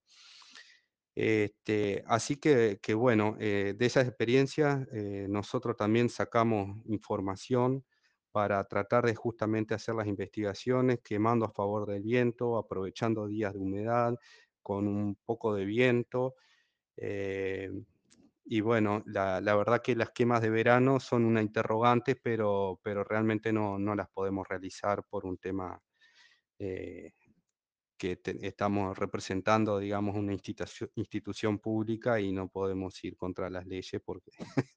Este, 1.14 2.04
así 2.06 2.36
que, 2.36 2.78
bueno, 2.94 3.36
eh, 3.40 3.74
de 3.76 3.86
esas 3.86 4.06
experiencias 4.06 4.86
eh, 4.92 5.26
nosotros 5.28 5.76
también 5.76 6.08
sacamos 6.08 6.78
información 6.86 7.84
para 8.32 8.62
tratar 8.64 9.06
de 9.06 9.14
justamente 9.16 9.74
hacer 9.74 9.96
las 9.96 10.06
investigaciones 10.06 11.00
quemando 11.02 11.46
a 11.46 11.50
favor 11.50 11.86
del 11.86 12.02
viento, 12.02 12.56
aprovechando 12.58 13.26
días 13.26 13.52
de 13.54 13.58
humedad, 13.58 14.14
con 14.62 14.86
un 14.86 15.16
poco 15.24 15.54
de 15.54 15.64
viento. 15.64 16.36
Eh, 16.96 17.70
y 18.44 18.61
bueno, 18.62 19.02
la, 19.06 19.40
verdad 19.40 19.82
que 19.82 19.96
las 19.96 20.11
quemas 20.11 20.42
de 20.42 20.50
verano 20.50 21.00
son 21.00 21.24
una 21.24 21.42
interrogante, 21.42 22.16
pero, 22.16 22.80
realmente 22.84 23.52
no, 23.52 23.78
las 23.96 24.08
podemos 24.11 24.46
realizar 24.48 25.04
por 25.08 25.26
un 25.26 25.38
tema 25.38 25.80
que 28.01 28.18
estamos 28.40 28.96
representando, 28.98 29.78
digamos, 29.78 30.16
una 30.16 30.32
institución, 30.32 30.90
institución 30.94 31.59
pública 31.59 32.18
y 32.18 32.32
no 32.32 32.48
podemos 32.48 33.05
ir 33.05 33.14
contra 33.14 33.51
las 33.51 33.66
leyes 33.66 34.01
porque 34.03 34.30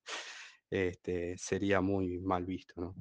este, 0.70 1.38
sería 1.38 1.80
muy 1.80 2.20
mal 2.20 2.46
visto, 2.46 2.74
¿no? 2.82 2.96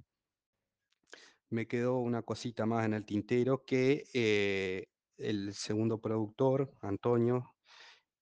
me 1.50 1.66
quedó 1.66 1.98
una 1.98 2.22
cosita 2.22 2.66
más 2.66 2.86
en 2.86 2.94
el 2.94 3.04
tintero 3.04 3.64
que 3.64 4.04
eh, 4.14 4.86
el 5.18 5.52
segundo 5.52 6.00
productor, 6.00 6.72
Antonio, 6.80 7.54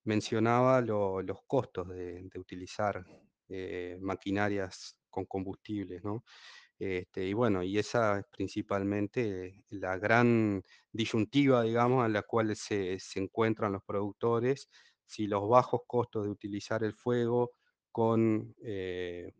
mencionaba 0.04 0.80
lo, 0.80 1.22
los 1.22 1.38
costos 1.46 1.88
de, 1.88 2.22
de 2.22 2.40
utilizar 2.40 3.04
eh, 3.48 3.98
maquinarias 4.00 4.98
con 5.08 5.26
combustibles, 5.26 6.02
¿no? 6.02 6.24
Este, 6.80 7.26
y 7.26 7.34
bueno, 7.34 7.62
y 7.62 7.78
esa 7.78 8.20
es 8.20 8.24
principalmente 8.32 9.64
la 9.68 9.98
gran 9.98 10.64
disyuntiva, 10.90 11.62
digamos, 11.62 12.06
en 12.06 12.14
la 12.14 12.22
cual 12.22 12.56
se, 12.56 12.98
se 12.98 13.20
encuentran 13.20 13.72
los 13.72 13.84
productores, 13.84 14.70
si 15.04 15.26
los 15.26 15.46
bajos 15.46 15.82
costos 15.86 16.24
de 16.24 16.30
utilizar 16.30 16.82
el 16.82 16.94
fuego 16.94 17.52
con 17.92 18.54
eh, 18.64 19.34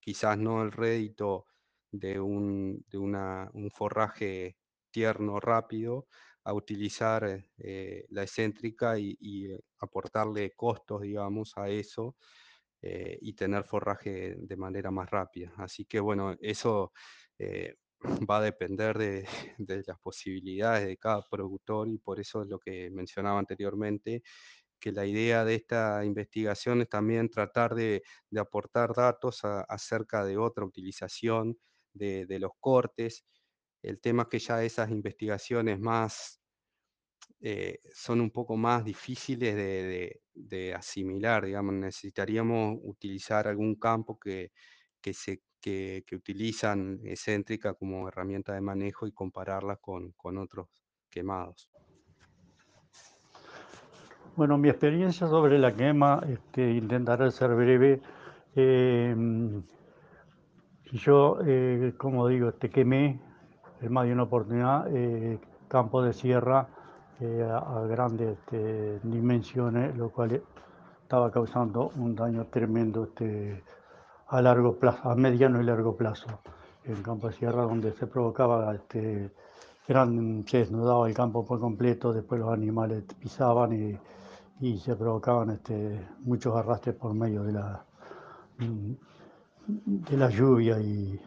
quizás 0.00 0.36
no 0.36 0.64
el 0.64 0.72
rédito 0.72 1.46
de 1.92 2.18
un, 2.18 2.84
de 2.88 2.98
una, 2.98 3.50
un 3.54 3.70
forraje 3.70 4.56
tierno, 4.90 5.38
rápido, 5.38 6.08
a 6.42 6.52
utilizar 6.54 7.44
eh, 7.58 8.04
la 8.10 8.22
excéntrica 8.24 8.98
y, 8.98 9.16
y, 9.20 9.48
aportarle 9.78 10.50
costos, 10.56 11.02
digamos, 11.02 11.52
a 11.56 11.68
eso 11.68 12.16
eh, 12.86 13.18
y 13.22 13.32
tener 13.32 13.64
forraje 13.64 14.36
de 14.36 14.56
manera 14.58 14.90
más 14.90 15.08
rápida. 15.10 15.54
Así 15.56 15.86
que 15.86 16.00
bueno, 16.00 16.36
eso 16.38 16.92
eh, 17.38 17.76
va 18.30 18.36
a 18.38 18.42
depender 18.42 18.98
de, 18.98 19.26
de, 19.58 19.82
las 19.86 19.98
posibilidades 20.00 20.86
de 20.86 20.98
cada 20.98 21.22
productor 21.30 21.88
y 21.88 21.96
por 21.96 22.20
eso 22.20 22.42
es 22.42 22.48
lo 22.48 22.58
que 22.58 22.90
mencionaba 22.90 23.38
anteriormente, 23.38 24.22
que 24.78 24.92
la 24.92 25.06
idea 25.06 25.46
de 25.46 25.54
esta 25.54 26.04
investigación 26.04 26.82
es 26.82 26.90
también 26.90 27.30
tratar 27.30 27.74
de, 27.74 28.02
de 28.28 28.40
aportar 28.40 28.92
datos 28.94 29.40
acerca 29.44 30.22
de 30.22 30.36
otra 30.36 30.66
utilización 30.66 31.58
de, 31.94 32.26
de, 32.26 32.38
los 32.38 32.52
cortes. 32.60 33.24
El 33.82 33.98
tema 33.98 34.24
es 34.24 34.28
que 34.28 34.38
ya 34.40 34.62
esas 34.62 34.90
investigaciones 34.90 35.80
más 35.80 36.38
eh, 37.40 37.80
son 37.94 38.20
un 38.20 38.30
poco 38.30 38.56
más 38.56 38.84
difíciles 38.84 39.54
de, 39.54 40.20
de, 40.34 40.74
asimilar, 40.74 41.44
digamos, 41.44 41.74
necesitaríamos 41.74 42.78
utilizar 42.82 43.48
algún 43.48 43.76
campo 43.76 44.18
que, 44.18 44.52
que, 45.00 45.14
se, 45.14 45.42
que, 45.60 46.04
utilizan 46.12 47.00
excéntrica 47.04 47.74
como 47.74 48.08
herramienta 48.08 48.52
de 48.52 48.60
manejo 48.60 49.06
y 49.06 49.12
compararla 49.12 49.76
con, 49.76 50.12
con 50.12 50.38
otros 50.38 50.68
quemados. 51.10 51.70
Bueno, 54.36 54.58
mi 54.58 54.68
experiencia 54.68 55.28
sobre 55.28 55.58
la 55.58 55.74
quema, 55.74 56.20
este, 56.28 56.72
intentaré 56.72 57.30
ser 57.30 57.54
breve. 57.54 58.00
Eh, 58.56 59.14
yo, 60.92 61.38
como 61.96 62.28
digo, 62.28 62.52
te 62.52 62.68
quemé 62.68 63.20
en 63.80 63.92
más 63.92 64.06
de 64.06 64.12
una 64.12 64.24
oportunidad 64.24 64.86
eh, 64.94 65.38
campo 65.68 66.02
de 66.02 66.12
sierra 66.12 66.68
eh, 67.20 67.48
a, 67.50 67.80
grandes 67.86 68.38
este, 68.38 69.00
dimensiones, 69.02 69.96
lo 69.96 70.10
cual 70.10 70.42
estaba 71.02 71.30
causando 71.30 71.90
un 71.96 72.14
daño 72.14 72.46
tremendo 72.46 73.04
este, 73.04 73.62
a 74.28 74.42
largo 74.42 74.76
plazo, 74.76 75.10
a 75.10 75.14
mediano 75.14 75.60
y 75.60 75.64
largo 75.64 75.96
plazo. 75.96 76.28
En 76.84 77.02
campo 77.02 77.28
de 77.28 77.34
sierra 77.34 77.62
donde 77.62 77.92
se 77.92 78.06
provocaba, 78.06 78.74
este, 78.74 79.30
eran, 79.88 80.44
se 80.46 80.58
desnudaba 80.58 81.08
el 81.08 81.14
campo 81.14 81.44
por 81.44 81.60
completo, 81.60 82.12
después 82.12 82.40
los 82.40 82.52
animales 82.52 83.04
pisaban 83.20 83.72
y 83.72 83.98
y 84.60 84.78
se 84.78 84.94
provocaban 84.96 85.50
este, 85.50 86.06
muchos 86.20 86.54
arrastres 86.56 86.94
por 86.94 87.14
medio 87.14 87.42
de 87.42 87.52
la, 87.52 87.84
de 89.66 90.16
la 90.16 90.30
lluvia 90.30 90.80
y, 90.80 91.20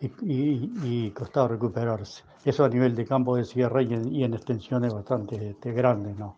y, 0.00 0.70
y, 0.82 1.10
costaba 1.10 1.48
recuperarse. 1.48 2.22
Eso 2.44 2.64
a 2.64 2.68
nivel 2.68 2.94
de 2.94 3.04
campo 3.04 3.36
de 3.36 3.44
sierra 3.44 3.82
y 3.82 4.24
en, 4.24 4.34
extensiones 4.34 4.92
bastante 4.92 5.50
este, 5.50 5.72
grandes. 5.72 6.16
¿no? 6.16 6.36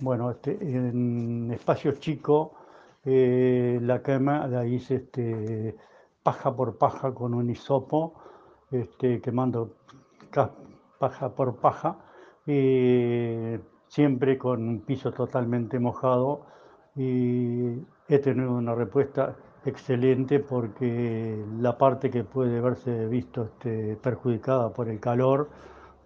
Bueno, 0.00 0.30
este, 0.30 0.52
en 0.60 1.50
espacios 1.52 2.00
chicos 2.00 2.50
eh, 3.04 3.78
la 3.82 4.02
quema 4.02 4.46
la 4.46 4.66
hice 4.66 4.96
este, 4.96 5.76
paja 6.22 6.54
por 6.54 6.76
paja 6.76 7.14
con 7.14 7.34
un 7.34 7.48
hisopo, 7.48 8.14
este, 8.70 9.20
quemando 9.20 9.76
paja 10.98 11.34
por 11.34 11.56
paja. 11.56 11.98
Siempre 13.88 14.38
con 14.38 14.68
un 14.68 14.80
piso 14.80 15.12
totalmente 15.12 15.78
mojado 15.78 16.46
y 16.96 17.78
he 18.08 18.18
tenido 18.18 18.52
una 18.52 18.74
respuesta 18.74 19.36
excelente 19.64 20.40
porque 20.40 21.44
la 21.60 21.76
parte 21.76 22.10
que 22.10 22.24
puede 22.24 22.60
verse 22.60 23.06
visto 23.06 23.44
este, 23.44 23.96
perjudicada 23.96 24.72
por 24.72 24.88
el 24.88 25.00
calor 25.00 25.50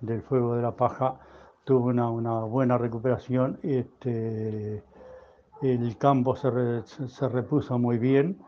del 0.01 0.23
fuego 0.23 0.57
de 0.57 0.63
la 0.63 0.77
paja 0.77 1.21
tuvo 1.65 1.87
una, 1.89 2.41
buena 2.41 2.79
recuperación. 2.79 3.59
Este, 3.63 4.83
el 5.63 5.97
campo 5.99 6.37
se, 6.37 7.29
repuso 7.29 7.79
muy 7.79 7.99
bien 7.99 8.43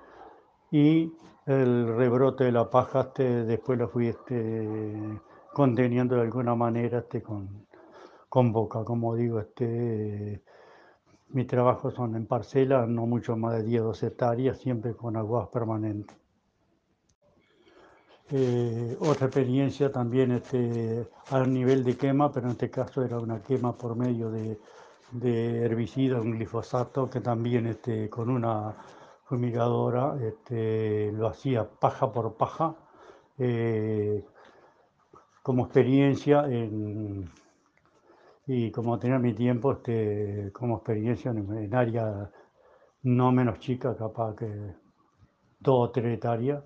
y 0.70 1.12
el 1.46 1.96
rebrote 1.96 2.44
de 2.44 2.52
la 2.52 2.70
paja 2.70 3.02
este, 3.02 3.44
después 3.44 3.78
lo 3.78 3.88
fui 3.88 4.08
este, 4.08 5.20
conteniendo 5.52 6.16
de 6.16 6.22
alguna 6.22 6.54
manera 6.54 6.98
este, 6.98 7.22
con, 7.22 7.66
con 8.28 8.52
boca, 8.52 8.84
como 8.84 9.14
digo, 9.14 9.40
este, 9.40 10.42
mis 11.28 11.46
trabajos 11.46 11.94
son 11.94 12.16
en 12.16 12.26
parcela, 12.26 12.86
no 12.86 13.06
mucho 13.06 13.36
más 13.36 13.54
de 13.56 13.62
10 13.64 13.82
o 13.82 13.84
12 13.86 14.06
hectáreas, 14.06 14.58
siempre 14.58 14.94
con 14.94 15.16
aguas 15.16 15.48
permanentes. 15.48 16.16
Eh, 18.30 18.96
otra 19.00 19.26
experiencia 19.26 19.92
también 19.92 20.32
este, 20.32 21.06
a 21.30 21.44
nivel 21.44 21.84
de 21.84 21.96
quema, 21.96 22.32
pero 22.32 22.46
en 22.46 22.52
este 22.52 22.70
caso 22.70 23.04
era 23.04 23.18
una 23.18 23.42
quema 23.42 23.76
por 23.76 23.96
medio 23.96 24.30
de, 24.30 24.58
de 25.12 25.64
herbicida, 25.64 26.20
un 26.20 26.32
glifosato, 26.32 27.10
que 27.10 27.20
también 27.20 27.66
este, 27.66 28.08
con 28.08 28.30
una 28.30 28.74
fumigadora 29.24 30.16
este, 30.22 31.12
lo 31.12 31.28
hacía 31.28 31.68
paja 31.68 32.12
por 32.12 32.34
paja, 32.34 32.74
eh, 33.38 34.24
como 35.42 35.64
experiencia 35.64 36.44
en, 36.48 37.30
y 38.46 38.70
como 38.70 38.98
tenía 38.98 39.18
mi 39.18 39.34
tiempo 39.34 39.72
este, 39.72 40.50
como 40.52 40.76
experiencia 40.76 41.30
en, 41.30 41.52
en 41.58 41.74
área 41.74 42.30
no 43.04 43.32
menos 43.32 43.58
chica, 43.60 43.96
capaz 43.96 44.36
que 44.36 44.46
dos 45.60 45.88
o 45.88 45.90
tres 45.92 46.14
hectáreas, 46.14 46.62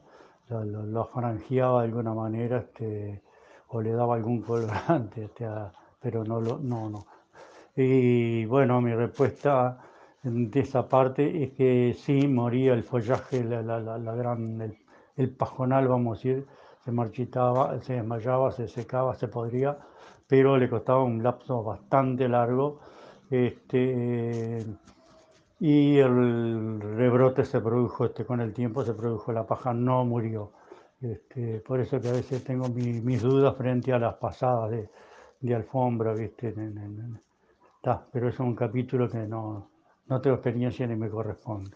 lo, 0.49 0.65
lo- 0.65 0.83
lo 0.87 1.05
franjeaba 1.07 1.83
de 1.83 1.89
alguna 1.89 2.15
manera 2.15 2.59
este, 2.59 3.23
o 3.69 3.81
le 3.81 3.93
daba 3.93 4.15
algún 4.17 4.43
colorante, 4.43 5.25
este, 5.25 5.45
a- 5.47 5.73
pero 6.01 6.25
no, 6.25 6.41
lo, 6.41 6.59
no, 6.59 6.89
no. 6.91 7.07
Y 7.77 8.45
bueno, 8.47 8.81
mi 8.81 8.95
respuesta 8.95 9.79
de 10.23 10.61
esa 10.61 10.89
parte 10.89 11.45
es 11.45 11.53
que 11.53 11.95
sí, 11.99 12.27
moría 12.29 12.75
el 12.75 12.83
follaje, 12.85 13.45
la, 13.45 13.63
la- 13.63 13.81
la- 13.81 14.15
gran, 14.15 14.61
el, 14.61 14.79
el 15.17 15.31
pajonal, 15.31 15.89
vamos 15.89 16.19
a 16.19 16.29
decir, 16.29 16.47
se 16.85 16.93
marchitaba, 16.93 17.81
se 17.83 17.95
desmayaba, 17.95 18.51
se 18.53 18.69
secaba, 18.69 19.15
se 19.15 19.29
podría, 19.29 19.79
pero 20.29 20.57
le 20.59 20.69
costaba 20.71 21.03
un 21.05 21.23
lapso 21.23 21.63
bastante 21.65 22.29
largo. 22.29 22.81
Este, 23.31 24.65
y 25.61 25.99
el 25.99 26.81
rebrote 26.81 27.45
se 27.45 27.61
produjo 27.61 28.07
este, 28.07 28.25
con 28.25 28.41
el 28.41 28.53
tiempo, 28.55 28.85
se 28.85 28.95
produjo, 28.95 29.33
la 29.33 29.47
paja 29.47 29.73
no 29.75 30.05
murió. 30.05 30.53
Este, 31.01 31.61
por 31.61 31.81
eso 31.81 32.01
que 32.01 32.09
a 32.09 32.13
veces 32.13 32.43
tengo 32.45 32.69
mi- 32.69 33.01
mis 33.01 33.23
dudas 33.23 33.57
frente 33.57 33.93
a 33.93 33.99
las 33.99 34.15
pasadas 34.17 34.71
de, 34.71 34.91
de 35.41 35.55
alfombra, 35.55 36.15
¿viste? 36.15 36.53
Ta, 37.83 38.07
pero 38.13 38.29
es 38.29 38.39
un 38.39 38.55
capítulo 38.55 39.11
que 39.11 39.19
no, 39.27 39.69
no 40.07 40.21
tengo 40.21 40.37
experiencia 40.37 40.87
ni 40.87 40.95
me 40.95 41.11
corresponde. 41.11 41.73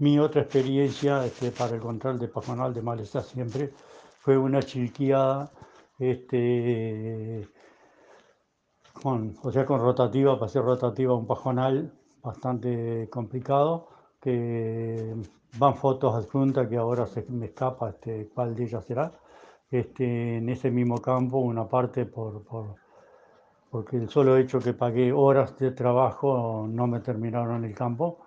Mi 0.00 0.18
otra 0.18 0.42
experiencia 0.42 1.24
este, 1.24 1.52
para 1.52 1.76
el 1.76 1.80
control 1.80 2.18
de 2.18 2.26
pajonal 2.26 2.74
de 2.74 2.82
maleza 2.82 3.22
siempre 3.22 3.72
fue 4.18 4.36
una 4.36 4.60
chilqueada 4.60 5.52
este, 5.98 7.46
con, 9.02 9.36
o 9.42 9.50
sea, 9.52 9.64
con 9.66 9.80
rotativa, 9.80 10.34
para 10.34 10.46
hacer 10.46 10.62
rotativa 10.62 11.14
un 11.14 11.26
pajonal 11.26 11.92
bastante 12.22 13.08
complicado, 13.10 13.88
que 14.20 15.14
van 15.58 15.74
fotos 15.76 16.14
adjuntas 16.14 16.68
que 16.68 16.76
ahora 16.76 17.06
se 17.06 17.24
me 17.28 17.46
escapa 17.46 17.90
este, 17.90 18.28
cuál 18.34 18.54
de 18.54 18.64
ellas 18.64 18.84
será. 18.84 19.12
Este, 19.70 20.36
en 20.38 20.48
ese 20.48 20.70
mismo 20.70 21.00
campo, 21.00 21.38
una 21.38 21.68
parte 21.68 22.06
por, 22.06 22.42
por- 22.44 22.76
porque 23.70 23.96
el 23.96 24.08
solo 24.08 24.36
hecho 24.36 24.58
que 24.60 24.72
pagué 24.74 25.12
horas 25.12 25.56
de 25.58 25.70
trabajo 25.72 26.66
no 26.68 26.86
me 26.86 27.00
terminaron 27.00 27.64
el 27.64 27.74
campo. 27.74 28.18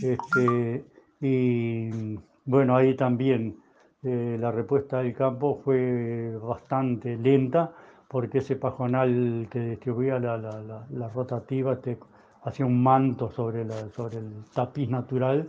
Este, 0.00 0.84
y 1.20 2.18
bueno, 2.44 2.76
ahí 2.76 2.94
también 2.96 3.56
eh, 4.02 4.36
la 4.38 4.50
respuesta 4.52 4.98
del 5.02 5.14
campo 5.14 5.60
fue 5.64 6.36
bastante 6.42 7.16
lenta 7.16 7.72
porque 8.08 8.38
ese 8.38 8.56
pajonal 8.56 9.48
que 9.50 9.60
distribuía 9.60 10.18
la, 10.18 10.36
la- 10.38 10.86
la- 10.90 11.08
rotativa 11.08 11.72
este, 11.74 11.98
hacía 12.44 12.66
un 12.66 12.82
manto 12.82 13.30
sobre, 13.30 13.66
sobre 13.90 14.18
el 14.18 14.44
tapiz 14.54 14.88
natural, 14.88 15.48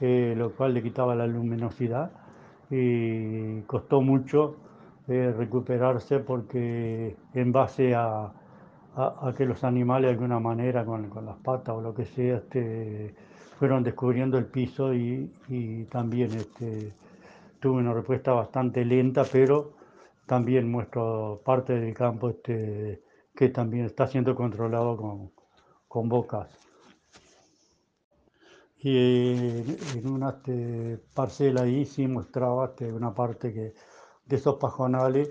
eh, 0.00 0.34
lo 0.36 0.52
cual 0.52 0.74
le 0.74 0.82
quitaba 0.82 1.14
la 1.14 1.26
luminosidad. 1.26 2.10
Y 2.70 3.60
costó 3.62 4.00
mucho 4.02 4.56
eh, 5.08 5.32
recuperarse 5.36 6.18
porque 6.20 7.16
en 7.34 7.52
base 7.52 7.94
a, 7.94 8.32
a- 8.96 9.28
a 9.28 9.34
que 9.36 9.44
los 9.46 9.62
animales 9.64 10.08
de 10.08 10.12
alguna 10.14 10.40
manera 10.40 10.84
con, 10.84 11.08
con 11.10 11.26
las 11.26 11.36
patas 11.38 11.74
o 11.76 11.80
lo 11.80 11.94
que 11.94 12.04
sea 12.06 12.36
este, 12.38 13.14
fueron 13.58 13.82
descubriendo 13.82 14.38
el 14.38 14.46
piso 14.46 14.92
y, 14.94 15.32
y 15.48 15.84
también 15.84 16.32
este, 16.32 16.92
tuve 17.60 17.80
una 17.80 17.94
respuesta 17.94 18.32
bastante 18.32 18.84
lenta, 18.84 19.24
pero 19.30 19.72
también 20.26 20.70
muestro 20.70 21.40
parte 21.44 21.74
del 21.74 21.94
campo 21.94 22.30
este, 22.30 23.02
que 23.34 23.48
también 23.48 23.86
está 23.86 24.06
siendo 24.06 24.34
controlado 24.34 24.96
con, 24.96 25.32
con 25.88 26.08
bocas. 26.08 26.48
Y 28.78 28.98
en, 29.96 30.08
una 30.08 30.30
este, 30.30 30.98
parcela 31.14 31.62
ahí 31.62 31.86
sí 31.86 32.06
mostraba 32.06 32.66
este, 32.66 32.92
una 32.92 33.14
parte 33.14 33.52
que, 33.52 33.74
de 34.26 34.36
esos 34.36 34.56
pajonales, 34.56 35.30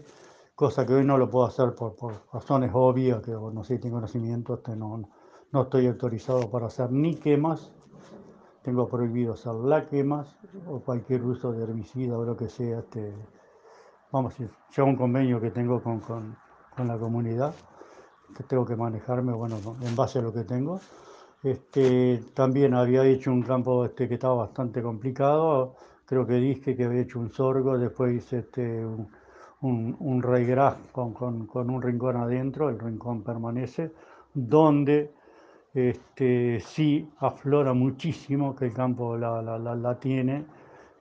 cosa 0.55 0.85
que 0.85 0.93
hoy 0.93 1.05
no 1.05 1.17
lo 1.17 1.29
puedo 1.29 1.45
hacer 1.45 1.75
por, 1.75 1.95
por 1.95 2.13
razones 2.33 2.71
obvias, 2.73 3.21
que 3.21 3.31
no 3.31 3.63
sé, 3.63 3.77
tengo 3.77 3.97
conocimiento, 3.97 4.55
este, 4.55 4.75
no, 4.75 5.09
no 5.51 5.61
estoy 5.61 5.87
autorizado 5.87 6.49
para 6.49 6.67
hacer 6.67 6.91
ni 6.91 7.15
quemas, 7.15 7.71
tengo 8.65 8.89
prohibido 8.89 9.35
la 9.63 9.87
quemas 9.87 10.27
o 10.67 10.79
cualquier 10.79 11.23
uso 11.23 11.51
de 11.53 11.63
herbicida 11.63 12.17
o 12.17 12.25
lo 12.25 12.35
que 12.35 12.49
sea. 12.49 12.79
Este, 12.79 13.13
vamos 14.11 14.33
a 14.33 14.37
decir, 14.37 14.55
ya 14.75 14.83
un 14.83 14.95
convenio 14.95 15.39
que 15.39 15.51
tengo 15.51 15.81
con, 15.83 15.99
con, 15.99 16.35
con 16.75 16.87
la 16.87 16.97
comunidad, 16.97 17.53
que 18.35 18.43
tengo 18.43 18.65
que 18.65 18.75
manejarme, 18.75 19.33
bueno, 19.33 19.57
en 19.81 19.95
base 19.95 20.19
a 20.19 20.23
lo 20.23 20.33
que 20.33 20.43
tengo. 20.43 20.79
Este, 21.43 22.23
también 22.33 22.73
había 22.73 23.05
hecho 23.05 23.31
un 23.31 23.43
campo 23.43 23.85
este, 23.85 24.07
que 24.07 24.15
estaba 24.15 24.33
bastante 24.35 24.81
complicado, 24.81 25.75
creo 26.05 26.25
que 26.25 26.35
dije 26.35 26.75
que 26.75 26.85
había 26.85 27.01
hecho 27.01 27.19
un 27.19 27.29
sorgo, 27.31 27.77
después 27.77 28.13
hice 28.15 28.39
este, 28.39 28.83
un, 28.83 29.07
un, 29.61 29.95
un 29.99 30.21
con, 30.91 31.13
con, 31.13 31.45
con 31.45 31.69
un 31.69 31.81
rincón 31.83 32.17
adentro, 32.17 32.69
el 32.69 32.79
rincón 32.79 33.21
permanece, 33.21 33.93
donde 34.33 35.13
este, 35.75 36.61
sí 36.61 37.09
aflora 37.19 37.73
muchísimo, 37.73 38.55
que 38.55 38.65
el 38.65 38.73
campo 38.73 39.17
la, 39.17 39.41
la, 39.41 39.59
la, 39.59 39.75
la 39.75 39.99
tiene, 39.99 40.45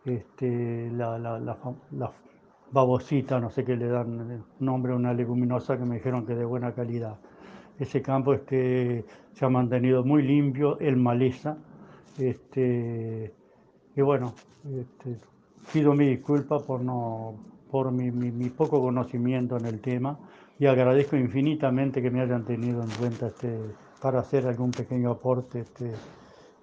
este, 0.05 0.91
la, 0.91 1.57
babosita, 2.73 3.39
no 3.39 3.51
sé 3.51 3.65
qué 3.65 3.77
le 3.77 3.87
dan 3.87 4.45
nombre 4.59 4.93
a 4.93 4.97
una 4.97 5.15
leguminosa 5.15 5.79
que 5.79 5.85
me 5.85 5.97
dijeron 5.97 6.27
que 6.27 6.35
de 6.35 6.45
buena 6.45 6.73
calidad. 6.73 7.17
Ese 7.79 8.03
campo 8.03 8.35
este, 8.35 9.05
se 9.33 9.45
ha 9.45 9.49
mantenido 9.49 10.05
muy 10.05 10.23
limpio, 10.23 10.79
el 10.81 10.97
maleza, 10.97 11.57
este, 12.19 13.33
y 13.95 14.01
bueno, 14.03 14.35
este, 14.65 15.21
pido 15.73 15.95
mi 15.95 16.07
disculpa 16.09 16.59
por, 16.59 16.81
no, 16.81 17.37
por 17.71 17.93
mi, 17.93 18.11
mi, 18.11 18.33
mi 18.33 18.51
poco 18.51 18.81
conocimiento 18.81 19.57
en 19.57 19.67
el 19.67 19.81
tema 19.81 20.19
y 20.59 20.67
agradezco 20.67 21.17
infinitamente 21.17 22.03
que 22.03 22.11
me 22.11 22.21
hayan 22.21 22.45
tenido 22.45 22.83
en 22.83 22.91
cuenta 22.91 23.29
este, 23.29 23.57
para 24.05 24.21
hacer 24.21 24.47
algún 24.47 24.71
pequeño 24.71 25.13
aporte 25.13 25.61
este, 25.61 25.91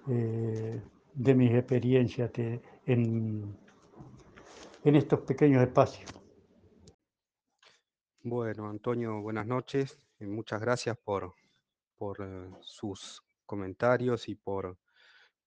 eh, 0.08 0.80
de 1.12 1.34
mis 1.34 1.50
experiencias 1.50 2.28
este, 2.28 2.62
en, 2.86 3.58
estos 4.84 5.22
pequeños 5.22 5.60
espacios. 5.60 6.08
Bueno, 8.22 8.70
Antonio, 8.70 9.20
buenas 9.20 9.44
noches. 9.48 9.98
y 10.20 10.26
muchas 10.26 10.60
gracias 10.60 10.96
por, 10.98 11.34
por 11.96 12.18
eh, 12.20 12.48
sus 12.60 13.24
comentarios 13.44 14.28
y 14.28 14.36
por, 14.36 14.78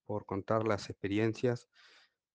por 0.04 0.26
contar 0.26 0.66
las 0.66 0.90
experiencias. 0.90 1.66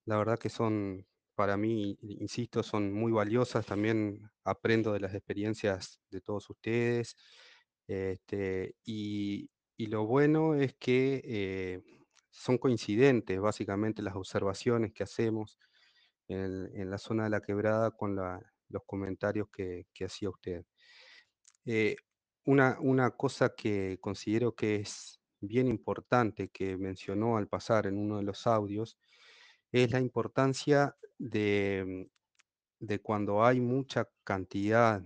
La 0.06 0.18
verdad 0.18 0.40
que 0.40 0.50
son, 0.50 1.06
para 1.36 1.56
mí, 1.56 2.00
insisto, 2.02 2.64
son 2.64 2.92
muy 2.92 3.12
valiosas. 3.12 3.64
También 3.68 4.28
aprendo 4.44 4.92
de 4.92 5.02
las 5.02 5.14
experiencias 5.14 6.02
de 6.10 6.20
todos 6.20 6.50
ustedes. 6.50 7.16
Este, 7.92 8.76
y, 8.86 9.50
lo 9.78 10.06
bueno 10.06 10.56
es 10.56 10.76
que 10.76 11.22
eh, 11.26 11.82
son 12.30 12.58
coincidentes, 12.58 13.38
básicamente, 13.42 14.02
las 14.02 14.16
observaciones 14.16 14.94
que 14.94 15.04
hacemos 15.04 15.60
en, 16.30 16.90
la 16.90 16.98
zona 16.98 17.26
de 17.26 17.32
la 17.32 17.42
quebrada 17.42 17.92
con 17.92 18.16
los 18.16 18.84
comentarios 18.86 19.50
que, 19.52 19.86
hacía 20.06 20.30
usted. 20.30 20.64
Eh, 21.66 21.98
una, 22.46 22.78
una 22.80 23.12
cosa 23.12 23.54
que 23.56 23.98
considero 24.00 24.56
que 24.56 24.78
es 24.78 25.20
bien 25.42 25.68
importante 25.68 26.48
que 26.48 26.78
mencionó 26.78 27.36
al 27.36 27.50
pasar 27.50 27.88
en 27.88 27.98
uno 27.98 28.18
de 28.18 28.24
los 28.24 28.48
audios 28.48 28.98
es 29.72 29.92
la 29.92 30.00
importancia 30.00 30.96
de, 31.18 32.10
de 32.80 33.00
cuando 33.02 33.44
hay 33.44 33.60
mucha 33.60 34.08
cantidad 34.24 35.04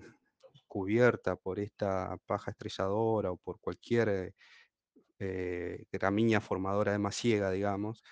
cubierta 0.76 1.38
por 1.38 1.58
esta 1.58 2.18
paja 2.26 2.52
estrelladora 2.52 3.32
o 3.32 3.38
por 3.38 3.62
cualquier 3.62 4.10
eh, 4.10 4.34
eh, 5.20 5.86
gramínea 5.90 6.42
formadora 6.42 6.92
de 6.92 7.00
masiega, 7.00 7.50
digamos, 7.50 8.04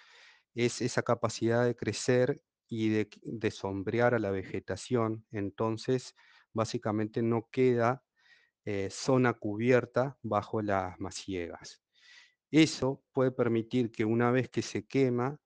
es 0.56 0.82
esa 0.82 1.04
capacidad 1.04 1.66
de 1.66 1.76
crecer 1.76 2.42
y 2.70 2.88
de, 2.88 3.52
sombrear 3.52 4.14
a 4.14 4.20
la 4.20 4.32
vegetación. 4.32 5.26
Entonces, 5.32 6.16
básicamente 6.54 7.22
no 7.22 7.50
queda 7.52 8.02
eh, 8.64 8.88
zona 8.90 9.34
cubierta 9.34 10.18
bajo 10.22 10.62
las 10.62 10.98
masiegas. 11.02 11.82
Eso 12.50 13.04
puede 13.12 13.32
permitir 13.32 13.92
que 13.92 14.06
una 14.06 14.32
vez 14.32 14.48
que 14.48 14.62
se 14.62 14.86
quema, 14.88 15.38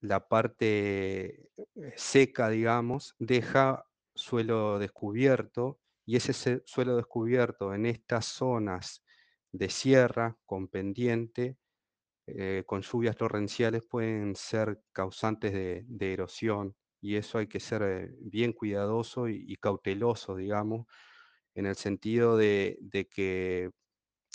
la 0.00 0.26
parte 0.26 1.50
seca, 1.96 2.48
digamos, 2.48 3.14
deja 3.18 3.84
suelo 4.14 4.78
descubierto 4.78 5.81
y 6.06 6.16
ese 6.16 6.32
se- 6.32 6.62
suelo 6.66 6.96
descubierto 6.96 7.74
en 7.74 7.86
estas 7.86 8.26
zonas 8.26 9.04
de 9.52 9.68
sierra 9.68 10.36
con 10.46 10.68
pendiente, 10.68 11.56
eh, 12.26 12.64
con 12.66 12.82
lluvias 12.82 13.16
torrenciales, 13.16 13.84
pueden 13.86 14.36
ser 14.36 14.80
causantes 14.92 15.52
de, 15.52 16.12
erosión 16.12 16.76
y 17.00 17.16
eso 17.16 17.38
hay 17.38 17.48
que 17.48 17.60
ser 17.60 17.82
eh, 17.82 18.14
bien 18.20 18.52
cuidadoso 18.52 19.28
y, 19.28 19.56
cauteloso, 19.56 20.36
digamos, 20.36 20.86
en 21.54 21.66
el 21.66 21.76
sentido 21.76 22.36
de, 22.36 22.78
que 23.10 23.70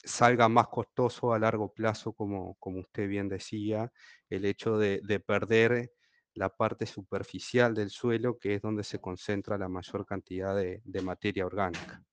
salga 0.03 0.49
más 0.49 0.68
costoso 0.68 1.34
a 1.34 1.39
largo 1.39 1.74
plazo, 1.74 2.13
como, 2.13 2.55
como 2.55 2.80
usted 2.82 3.07
bien 3.07 3.30
decía, 3.30 3.91
el 4.30 4.45
hecho 4.45 4.78
de, 4.78 5.01
perder 5.26 5.91
la 6.38 6.50
parte 6.50 6.86
superficial 6.86 7.74
del 7.74 7.90
suelo, 7.90 8.38
que 8.38 8.56
es 8.56 8.62
donde 8.62 8.84
se 8.84 9.02
concentra 9.02 9.58
la 9.58 9.68
mayor 9.68 10.06
cantidad 10.06 10.56
de, 10.56 11.02
materia 11.02 11.46
orgánica. 11.46 12.04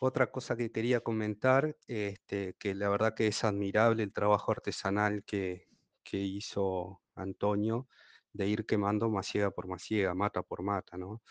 Otra 0.00 0.30
cosa 0.30 0.56
que 0.56 0.72
quería 0.72 1.00
comentar, 1.00 1.76
este, 1.86 2.54
que 2.58 2.74
la 2.74 2.88
verdad 2.88 3.14
que 3.14 3.28
es 3.28 3.44
admirable 3.44 4.02
el 4.02 4.12
trabajo 4.12 4.50
artesanal 4.52 5.24
que, 5.24 5.68
que 6.02 6.18
hizo 6.18 7.00
Antonio, 7.14 7.88
de 8.32 8.48
ir 8.48 8.66
quemando 8.66 9.08
masiega 9.10 9.50
por 9.50 9.68
masiega, 9.68 10.14
mata 10.14 10.42
por 10.42 10.62
mata, 10.62 10.96
¿no? 10.96 11.22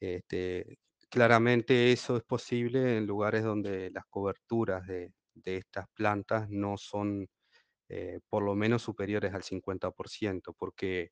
Este, 0.00 0.78
claramente 1.10 1.92
eso 1.92 2.16
es 2.16 2.22
posible 2.22 2.96
en 2.96 3.06
lugares 3.06 3.44
donde 3.44 3.90
las 3.90 4.06
coberturas 4.06 4.86
de, 4.86 5.12
de 5.34 5.56
estas 5.58 5.86
plantas 5.90 6.48
no 6.48 6.78
son 6.78 7.28
eh, 7.90 8.20
por 8.28 8.44
lo 8.44 8.54
menos 8.54 8.82
superiores 8.82 9.34
al 9.34 9.42
50%, 9.42 10.54
porque 10.56 11.10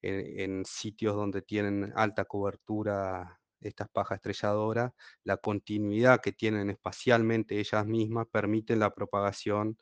en, 0.00 0.40
en, 0.40 0.64
sitios 0.64 1.14
donde 1.14 1.42
tienen 1.42 1.92
alta 1.94 2.24
cobertura 2.24 3.38
estas 3.60 3.88
pajas 3.90 4.16
estrelladoras, 4.16 4.92
la 5.24 5.36
continuidad 5.36 6.20
que 6.22 6.32
tienen 6.32 6.70
espacialmente 6.70 7.58
ellas 7.58 7.86
mismas 7.86 8.26
permiten 8.32 8.78
la 8.78 8.94
propagación 8.94 9.76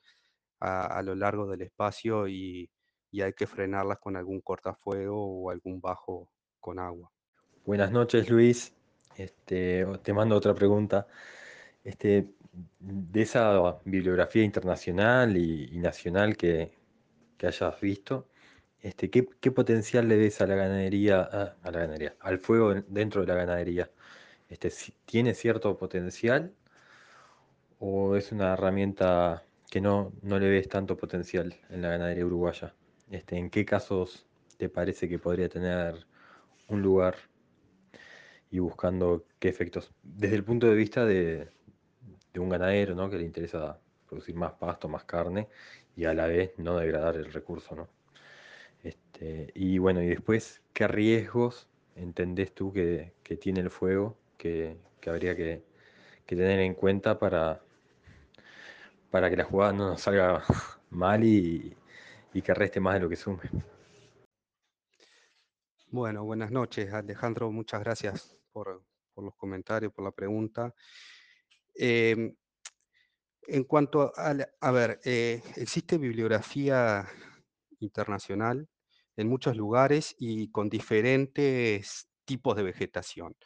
a, 0.58 0.86
a 0.86 1.02
lo 1.02 1.14
largo 1.14 1.46
del 1.46 1.62
espacio 1.62 2.26
y, 2.26 2.68
y 3.12 3.22
hay 3.22 3.32
que 3.32 3.46
frenarlas 3.46 4.00
con 4.00 4.16
algún 4.16 4.40
cortafuego 4.40 5.24
o 5.24 5.50
algún 5.52 5.80
bajo 5.80 6.30
con 6.58 6.80
agua. 6.80 7.12
Buenas 7.64 7.92
noches, 7.92 8.28
Luis. 8.28 8.74
Este, 9.16 9.86
te 10.02 10.12
mando 10.12 10.34
otra 10.34 10.52
pregunta. 10.52 11.06
Este, 11.84 12.30
de 12.80 13.22
esa 13.22 13.78
bibliografía 13.84 14.42
internacional 14.42 15.36
y, 15.36 15.78
nacional 15.78 16.36
que, 16.36 16.72
que, 17.36 17.46
hayas 17.46 17.80
visto, 17.80 18.28
este, 18.80 19.10
¿qué, 19.10 19.26
¿qué, 19.40 19.50
potencial 19.50 20.08
le 20.08 20.16
des 20.16 20.40
a 20.40 20.46
la 20.46 20.56
ganadería, 20.56 21.20
a, 21.22 21.56
la 21.70 21.78
ganadería, 21.80 22.16
al 22.20 22.38
fuego 22.38 22.74
dentro 22.88 23.20
de 23.22 23.26
la 23.28 23.34
ganadería? 23.34 23.90
Este, 24.48 24.70
¿Tiene 25.06 25.34
cierto 25.34 25.76
potencial 25.76 26.54
o 27.78 28.16
es 28.16 28.32
una 28.32 28.54
herramienta 28.54 29.44
que 29.70 29.80
no, 29.80 30.12
no 30.22 30.38
le 30.38 30.48
ves 30.48 30.68
tanto 30.68 30.96
potencial 30.96 31.54
en 31.70 31.82
la 31.82 31.90
ganadería 31.90 32.26
uruguaya? 32.26 32.74
Este, 33.10 33.36
¿En 33.36 33.50
qué 33.50 33.64
casos 33.64 34.26
te 34.56 34.68
parece 34.68 35.08
que 35.08 35.18
podría 35.18 35.48
tener 35.48 36.06
un 36.68 36.82
lugar 36.82 37.16
y 38.50 38.58
buscando 38.58 39.24
qué 39.38 39.48
efectos? 39.48 39.92
Desde 40.02 40.36
el 40.36 40.44
punto 40.44 40.66
de 40.66 40.74
vista 40.74 41.04
de, 41.04 41.48
de 42.34 42.40
un 42.40 42.48
ganadero, 42.48 42.94
¿no? 42.94 43.08
Que 43.08 43.16
le 43.16 43.24
interesa 43.24 43.78
producir 44.06 44.34
más 44.34 44.52
pasto, 44.54 44.88
más 44.88 45.04
carne 45.04 45.48
y 45.96 46.04
a 46.04 46.12
la 46.12 46.26
vez 46.26 46.52
no 46.58 46.76
degradar 46.76 47.16
el 47.16 47.32
recurso, 47.32 47.74
¿no? 47.76 47.88
Este, 48.82 49.50
y 49.54 49.78
bueno, 49.78 50.02
y 50.02 50.08
después, 50.08 50.60
¿qué 50.74 50.88
riesgos 50.88 51.68
entendés 51.94 52.52
tú 52.52 52.72
que, 52.72 53.14
que 53.22 53.36
tiene 53.36 53.60
el 53.60 53.70
fuego 53.70 54.18
que, 54.36 54.76
que 55.00 55.10
habría 55.10 55.36
que, 55.36 55.62
que, 56.26 56.36
tener 56.36 56.58
en 56.60 56.74
cuenta 56.74 57.18
para, 57.18 57.62
para 59.10 59.30
que 59.30 59.36
la 59.36 59.44
jugada 59.44 59.72
no 59.72 59.88
nos 59.90 60.02
salga 60.02 60.42
mal 60.90 61.24
y, 61.24 61.74
y 62.34 62.42
que 62.42 62.52
reste 62.52 62.80
más 62.80 62.94
de 62.94 63.00
lo 63.00 63.08
que 63.08 63.16
sume? 63.16 63.42
Bueno, 65.86 66.24
buenas 66.24 66.50
noches, 66.50 66.92
Alejandro. 66.92 67.52
Muchas 67.52 67.80
gracias 67.80 68.36
por, 68.52 68.82
por 69.14 69.24
los 69.24 69.36
comentarios, 69.36 69.92
por 69.92 70.04
la 70.04 70.10
pregunta. 70.10 70.74
Eh, 71.74 72.34
en 73.46 73.64
cuanto 73.64 74.12
a, 74.16 74.34
a 74.60 74.70
ver, 74.70 75.00
eh, 75.04 75.42
existe 75.56 75.98
bibliografía 75.98 77.06
internacional 77.80 78.68
en 79.16 79.28
muchos 79.28 79.56
lugares 79.56 80.14
y 80.18 80.50
con 80.50 80.68
diferentes 80.68 82.08
tipos 82.24 82.56
de 82.56 82.62
vegetación. 82.62 83.36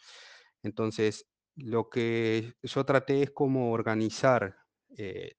Entonces, 0.62 1.26
lo 1.56 1.90
que 1.90 2.54
yo 2.62 2.84
traté 2.84 3.22
es 3.22 3.30
como 3.32 3.72
organizar 3.72 4.56
eh, 4.96 5.34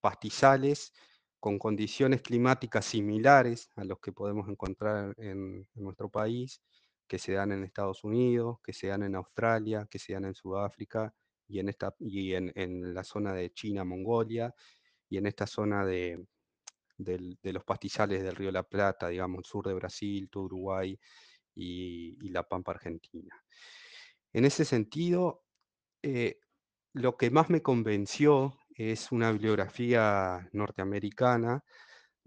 pastizales 0.00 0.92
con 1.40 1.58
condiciones 1.58 2.22
climáticas 2.22 2.84
similares 2.84 3.70
a 3.76 3.84
los 3.84 3.98
que 4.00 4.12
podemos 4.12 4.48
encontrar 4.48 5.14
en, 5.18 5.66
en, 5.74 5.82
nuestro 5.82 6.10
país, 6.10 6.62
que 7.08 7.18
se 7.18 7.32
dan 7.32 7.52
en 7.52 7.64
Estados 7.64 8.04
Unidos, 8.04 8.58
que 8.62 8.72
se 8.72 8.88
dan 8.88 9.02
en 9.02 9.16
Australia, 9.16 9.88
que 9.90 9.98
se 9.98 10.12
dan 10.12 10.26
en 10.26 10.34
Sudáfrica 10.34 11.12
y 11.50 11.58
en, 11.58 11.68
esta, 11.68 11.94
y 11.98 12.34
en, 12.34 12.52
en 12.54 12.94
la 12.94 13.04
zona 13.04 13.34
de 13.34 13.52
China, 13.52 13.84
Mongolia, 13.84 14.54
y 15.08 15.18
en 15.18 15.26
esta 15.26 15.46
zona 15.46 15.84
de, 15.84 16.24
de, 16.96 17.36
de, 17.42 17.52
los 17.52 17.64
pastizales 17.64 18.22
del 18.22 18.36
río 18.36 18.52
La 18.52 18.62
Plata, 18.62 19.08
digamos, 19.08 19.46
sur 19.46 19.66
de 19.66 19.74
Brasil, 19.74 20.28
todo 20.30 20.44
Uruguay 20.44 20.98
y, 21.54 22.16
y 22.24 22.30
la 22.30 22.44
Pampa 22.44 22.72
Argentina. 22.72 23.34
En 24.32 24.44
ese 24.44 24.64
sentido, 24.64 25.42
eh, 26.02 26.38
lo 26.92 27.16
que 27.16 27.30
más 27.30 27.50
me 27.50 27.62
convenció 27.62 28.56
es 28.74 29.10
una 29.10 29.32
bibliografía 29.32 30.48
norteamericana 30.52 31.64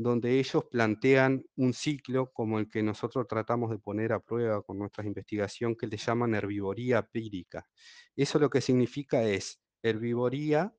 donde 0.04 0.39
ellos 0.39 0.66
plantean 0.70 1.45
un 1.56 1.74
ciclo 1.74 2.32
como 2.32 2.60
el 2.60 2.70
que 2.70 2.84
nosotros 2.84 3.28
tratamos 3.28 3.72
de 3.72 3.80
poner 3.80 4.14
a 4.14 4.20
prueba 4.20 4.62
con 4.62 4.78
nuestra 4.78 5.06
investigación 5.06 5.76
que 5.76 5.88
le 5.88 5.97
llaman 5.97 6.36
herbivoría 6.36 7.01
pírica. 7.04 7.68
Eso 8.16 8.39
lo 8.39 8.49
que 8.49 8.62
significa 8.62 9.24
es 9.24 9.62
herbivoría 9.82 10.74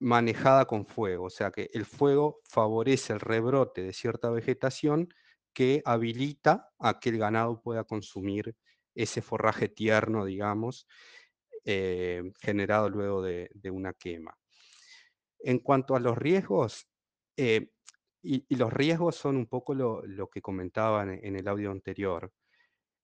manejada 0.00 0.66
con 0.66 0.86
fuego, 0.86 1.26
o 1.26 1.30
sea 1.30 1.50
que 1.50 1.70
el 1.72 1.86
fuego 1.86 2.40
favorece 2.44 3.12
el 3.14 3.20
rebrote 3.20 3.82
de 3.82 3.92
cierta 3.92 4.30
vegetación 4.30 5.08
que 5.54 5.82
habilita 5.84 6.68
a 6.78 7.00
que 7.00 7.10
el 7.10 7.18
ganado 7.18 7.62
pueda 7.62 7.84
consumir 7.84 8.54
ese 8.94 9.22
forraje 9.22 9.68
tierno, 9.68 10.24
digamos, 10.24 10.86
eh, 11.64 12.22
generado 12.40 12.90
luego 12.90 13.22
de, 13.22 13.48
una 13.70 13.94
quema. 13.94 14.36
En 15.38 15.60
cuanto 15.60 15.96
a 15.96 16.00
los 16.00 16.18
riesgos, 16.18 16.86
eh, 17.36 17.70
y, 18.24 18.56
los 18.56 18.72
riesgos 18.72 19.16
son 19.16 19.36
un 19.36 19.46
poco 19.46 19.74
lo, 19.74 20.28
que 20.30 20.42
comentaban 20.42 21.10
en 21.22 21.36
el 21.36 21.46
audio 21.48 21.70
anterior, 21.70 22.32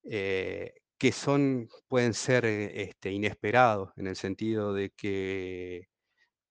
eh, 0.05 0.75
que 0.99 1.13
son, 1.13 1.69
pueden 1.89 2.15
ser 2.15 2.45
este, 2.47 3.13
inesperados 3.13 3.93
en 3.97 4.07
el 4.09 4.17
sentido 4.17 4.75
de 4.75 4.91
que 4.91 5.89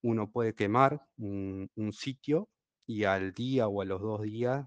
uno 0.04 0.32
puede 0.32 0.56
quemar 0.56 1.02
un, 1.18 1.70
un, 1.76 1.94
sitio 1.94 2.50
y 2.88 3.04
al 3.06 3.34
día 3.34 3.68
o 3.68 3.82
a 3.82 3.86
los 3.86 4.02
dos 4.02 4.22
días 4.22 4.66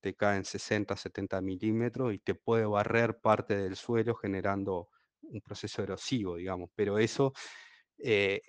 te 0.00 0.14
caen 0.14 0.44
60, 0.44 0.96
70 0.96 1.40
milímetros 1.40 2.14
y 2.14 2.18
te 2.18 2.34
puede 2.34 2.66
barrer 2.66 3.18
parte 3.20 3.56
del 3.56 3.76
suelo 3.76 4.14
generando 4.14 4.88
un 5.22 5.40
proceso 5.40 5.82
erosivo, 5.82 6.36
digamos. 6.36 6.70
Pero 6.74 6.98
eso 6.98 7.32
eh, 7.98 8.42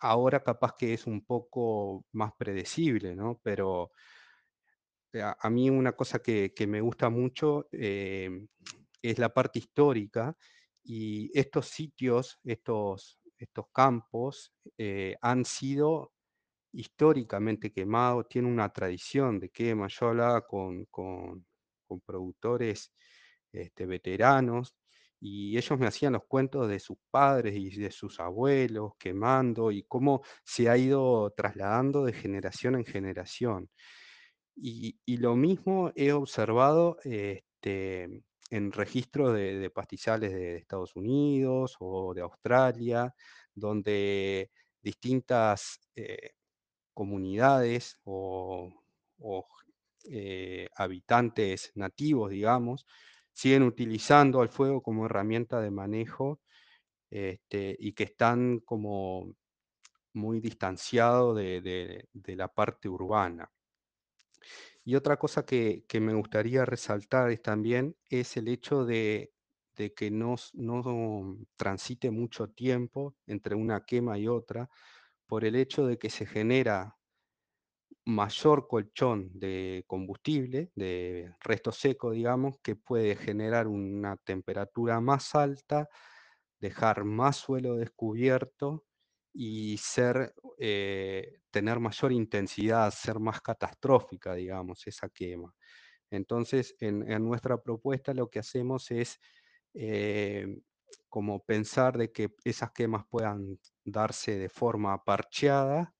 ahora 0.00 0.42
capaz 0.42 0.74
que 0.78 0.94
es 0.94 1.06
un 1.06 1.24
poco 1.24 2.04
más 2.12 2.32
predecible, 2.38 3.14
¿no? 3.14 3.40
Pero 3.42 3.92
eh, 5.12 5.22
a, 5.22 5.50
mí 5.50 5.70
una 5.70 5.92
cosa 5.92 6.18
que, 6.20 6.52
que 6.54 6.66
me 6.66 6.80
gusta 6.80 7.08
mucho 7.10 7.68
eh, 7.72 8.46
es 9.02 9.18
la 9.18 9.32
parte 9.32 9.58
histórica 9.58 10.36
y 10.82 11.30
estos 11.38 11.68
sitios, 11.68 12.38
estos, 12.44 13.18
estos 13.38 13.66
campos 13.72 14.52
eh, 14.78 15.16
han 15.20 15.44
sido 15.44 16.12
históricamente 16.72 17.72
quemados, 17.72 18.28
tienen 18.28 18.52
una 18.52 18.72
tradición 18.72 19.40
de 19.40 19.50
quema. 19.50 19.88
Yo 19.88 20.08
hablaba 20.08 20.46
con, 20.46 20.84
con, 20.86 21.46
con 21.86 22.00
productores 22.00 22.92
este, 23.52 23.86
veteranos 23.86 24.74
y 25.20 25.56
ellos 25.56 25.78
me 25.78 25.86
hacían 25.86 26.12
los 26.14 26.24
cuentos 26.26 26.68
de 26.68 26.78
sus 26.78 26.98
padres 27.10 27.56
y 27.56 27.70
de 27.70 27.90
sus 27.90 28.20
abuelos 28.20 28.92
quemando 28.98 29.70
y 29.70 29.84
cómo 29.84 30.22
se 30.44 30.68
ha 30.68 30.76
ido 30.76 31.30
trasladando 31.36 32.04
de 32.04 32.12
generación 32.12 32.76
en 32.76 32.84
generación. 32.84 33.70
Y, 34.56 34.96
lo 35.18 35.36
mismo 35.36 35.92
he 35.94 36.12
observado 36.12 36.98
este, 37.04 38.24
en 38.50 38.72
registros 38.72 39.34
de, 39.34 39.70
pastizales 39.70 40.32
de 40.32 40.56
Estados 40.56 40.96
Unidos 40.96 41.76
o 41.80 42.14
de 42.14 42.22
Australia, 42.22 43.14
donde 43.54 44.50
distintas 44.82 45.80
eh, 45.94 46.32
comunidades 46.94 47.98
o, 48.04 48.72
o 49.18 49.46
eh, 50.08 50.68
habitantes 50.76 51.72
nativos, 51.74 52.30
digamos, 52.30 52.86
siguen 53.36 53.64
utilizando 53.64 54.40
al 54.40 54.48
fuego 54.48 54.82
como 54.82 55.04
herramienta 55.04 55.60
de 55.60 55.70
manejo 55.70 56.40
este, 57.10 57.76
y 57.78 57.92
que 57.92 58.04
están 58.04 58.60
como 58.60 59.34
muy 60.14 60.40
distanciados 60.40 61.36
de, 61.36 62.08
la 62.24 62.48
parte 62.48 62.88
urbana. 62.88 63.52
Y 64.84 64.94
otra 64.94 65.18
cosa 65.18 65.44
que, 65.44 65.84
que, 65.86 66.00
me 66.00 66.14
gustaría 66.14 66.64
resaltar 66.64 67.30
es 67.30 67.42
también 67.42 67.94
es 68.08 68.38
el 68.38 68.48
hecho 68.48 68.86
de, 68.86 69.34
de 69.76 69.92
que 69.92 70.10
no, 70.10 70.36
no, 70.54 71.36
transite 71.56 72.10
mucho 72.10 72.48
tiempo 72.48 73.16
entre 73.26 73.54
una 73.54 73.84
quema 73.84 74.16
y 74.16 74.28
otra, 74.28 74.70
por 75.26 75.44
el 75.44 75.56
hecho 75.56 75.86
de 75.86 75.98
que 75.98 76.08
se 76.08 76.24
genera 76.24 76.96
mayor 78.06 78.68
colchón 78.68 79.30
de 79.34 79.84
combustible, 79.86 80.70
de 80.76 81.34
resto 81.40 81.72
seco, 81.72 82.12
digamos, 82.12 82.58
que 82.62 82.76
puede 82.76 83.16
generar 83.16 83.66
una 83.66 84.16
temperatura 84.16 85.00
más 85.00 85.34
alta, 85.34 85.88
dejar 86.60 87.04
más 87.04 87.36
suelo 87.36 87.74
descubierto 87.76 88.84
y 89.32 89.76
ser, 89.78 90.34
eh, 90.58 91.40
tener 91.50 91.80
mayor 91.80 92.12
intensidad, 92.12 92.92
ser 92.92 93.18
más 93.18 93.40
catastrófica, 93.40 94.34
digamos, 94.34 94.86
esa 94.86 95.08
quema. 95.08 95.52
Entonces, 96.10 96.76
en, 96.80 97.00
nuestra 97.24 97.60
propuesta 97.60 98.14
lo 98.14 98.30
que 98.30 98.38
hacemos 98.38 98.90
es 98.92 99.18
eh, 99.74 100.46
como 101.08 101.44
pensar 101.44 101.98
de 101.98 102.12
que 102.12 102.30
esas 102.44 102.70
quemas 102.70 103.04
puedan 103.10 103.58
darse 103.84 104.38
de 104.38 104.48
forma 104.48 105.02
parcheada 105.04 105.95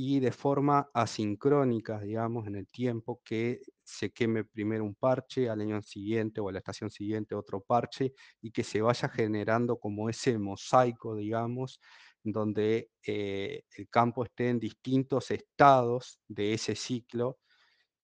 y 0.00 0.20
de 0.20 0.30
forma 0.30 0.88
asincrónica, 0.94 1.98
digamos, 1.98 2.46
en 2.46 2.54
el 2.54 2.68
tiempo, 2.68 3.20
que 3.24 3.60
se 3.82 4.12
queme 4.12 4.44
primero 4.44 4.84
un 4.84 4.94
parche, 4.94 5.50
al 5.50 5.60
año 5.60 5.82
siguiente 5.82 6.40
o 6.40 6.48
a 6.48 6.52
la 6.52 6.58
estación 6.58 6.88
siguiente 6.88 7.34
otro 7.34 7.60
parche, 7.62 8.12
y 8.40 8.52
que 8.52 8.62
se 8.62 8.80
vaya 8.80 9.08
generando 9.08 9.76
como 9.80 10.08
ese 10.08 10.38
mosaico, 10.38 11.16
digamos, 11.16 11.80
donde 12.22 12.92
eh, 13.04 13.62
el 13.76 13.88
campo 13.88 14.22
esté 14.24 14.50
en 14.50 14.60
distintos 14.60 15.32
estados 15.32 16.20
de 16.28 16.52
ese 16.54 16.76
ciclo 16.76 17.40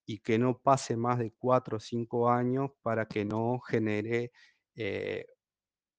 y 0.05 0.19
que 0.19 0.37
no 0.39 0.59
pase 0.59 0.97
más 0.97 1.19
de 1.19 1.33
cuatro 1.37 1.77
o 1.77 1.79
cinco 1.79 2.29
años 2.29 2.71
para 2.81 3.07
que 3.07 3.25
no 3.25 3.59
genere 3.61 4.31
eh, 4.75 5.27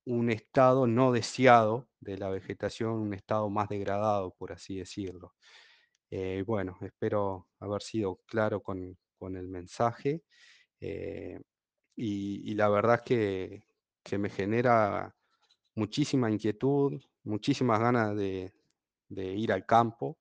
un 0.06 0.30
estado 0.30 0.86
no 0.86 1.12
deseado 1.12 1.88
de 2.00 2.18
la 2.18 2.30
vegetación, 2.30 2.92
un 2.94 3.14
estado 3.14 3.50
más 3.50 3.68
degradado, 3.68 4.34
por 4.38 4.52
así 4.52 4.76
decirlo. 4.78 5.34
Eh, 6.10 6.44
bueno, 6.46 6.78
espero 6.82 7.48
haber 7.58 7.82
sido 7.82 8.20
claro 8.26 8.62
con, 8.62 8.96
el 9.20 9.48
mensaje 9.48 10.22
eh, 10.80 11.40
y, 11.96 12.54
la 12.54 12.68
verdad 12.68 12.96
es 12.96 13.62
que, 14.04 14.18
me 14.18 14.30
genera 14.30 15.14
muchísima 15.74 16.30
inquietud, 16.30 17.02
muchísimas 17.24 17.80
ganas 17.80 18.16
de, 18.16 18.52
ir 19.08 19.52
al 19.52 19.66
campo 19.66 20.18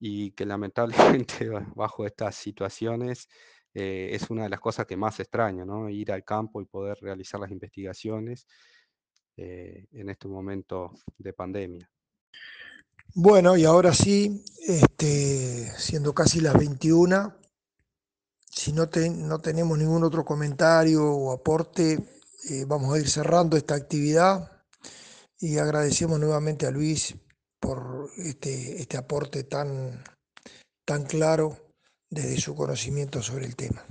y 0.00 0.32
que 0.32 0.46
lamentablemente 0.46 1.48
bajo 1.76 2.06
estas 2.06 2.36
situaciones 2.36 3.28
eh, 3.74 4.10
es 4.12 4.30
una 4.30 4.44
de 4.44 4.50
las 4.50 4.60
cosas 4.60 4.86
que 4.86 4.96
más 4.96 5.20
extraño, 5.20 5.64
¿no? 5.64 5.88
ir 5.88 6.12
al 6.12 6.24
campo 6.24 6.60
y 6.60 6.66
poder 6.66 6.98
realizar 7.00 7.40
las 7.40 7.50
investigaciones 7.50 8.46
en 9.36 10.08
este 10.08 10.26
momento 10.26 10.92
de 11.16 11.32
pandemia. 11.32 11.88
Bueno, 13.14 13.56
y 13.56 13.64
ahora 13.64 13.94
sí, 13.94 14.44
este, 14.66 15.72
siendo 15.78 16.14
casi 16.14 16.40
las 16.40 16.54
21, 16.54 17.34
si 18.50 18.72
no, 18.72 18.88
no 19.16 19.40
tenemos 19.40 19.78
ningún 19.78 20.04
otro 20.04 20.24
comentario 20.24 21.04
o 21.04 21.32
aporte, 21.32 22.20
eh, 22.50 22.64
vamos 22.66 22.94
a 22.94 22.98
ir 22.98 23.08
cerrando 23.08 23.56
esta 23.56 23.74
actividad 23.74 24.52
y 25.40 25.58
agradecemos 25.58 26.20
nuevamente 26.20 26.66
a 26.66 26.70
Luis 26.70 27.14
por 27.60 28.10
este, 28.18 28.80
este 28.80 28.96
aporte 28.96 29.44
tan, 29.44 30.04
tan 30.84 31.04
claro 31.04 31.56
desde 32.10 32.40
su 32.40 32.54
conocimiento 32.54 33.22
sobre 33.22 33.46
el 33.46 33.56
tema. 33.56 33.84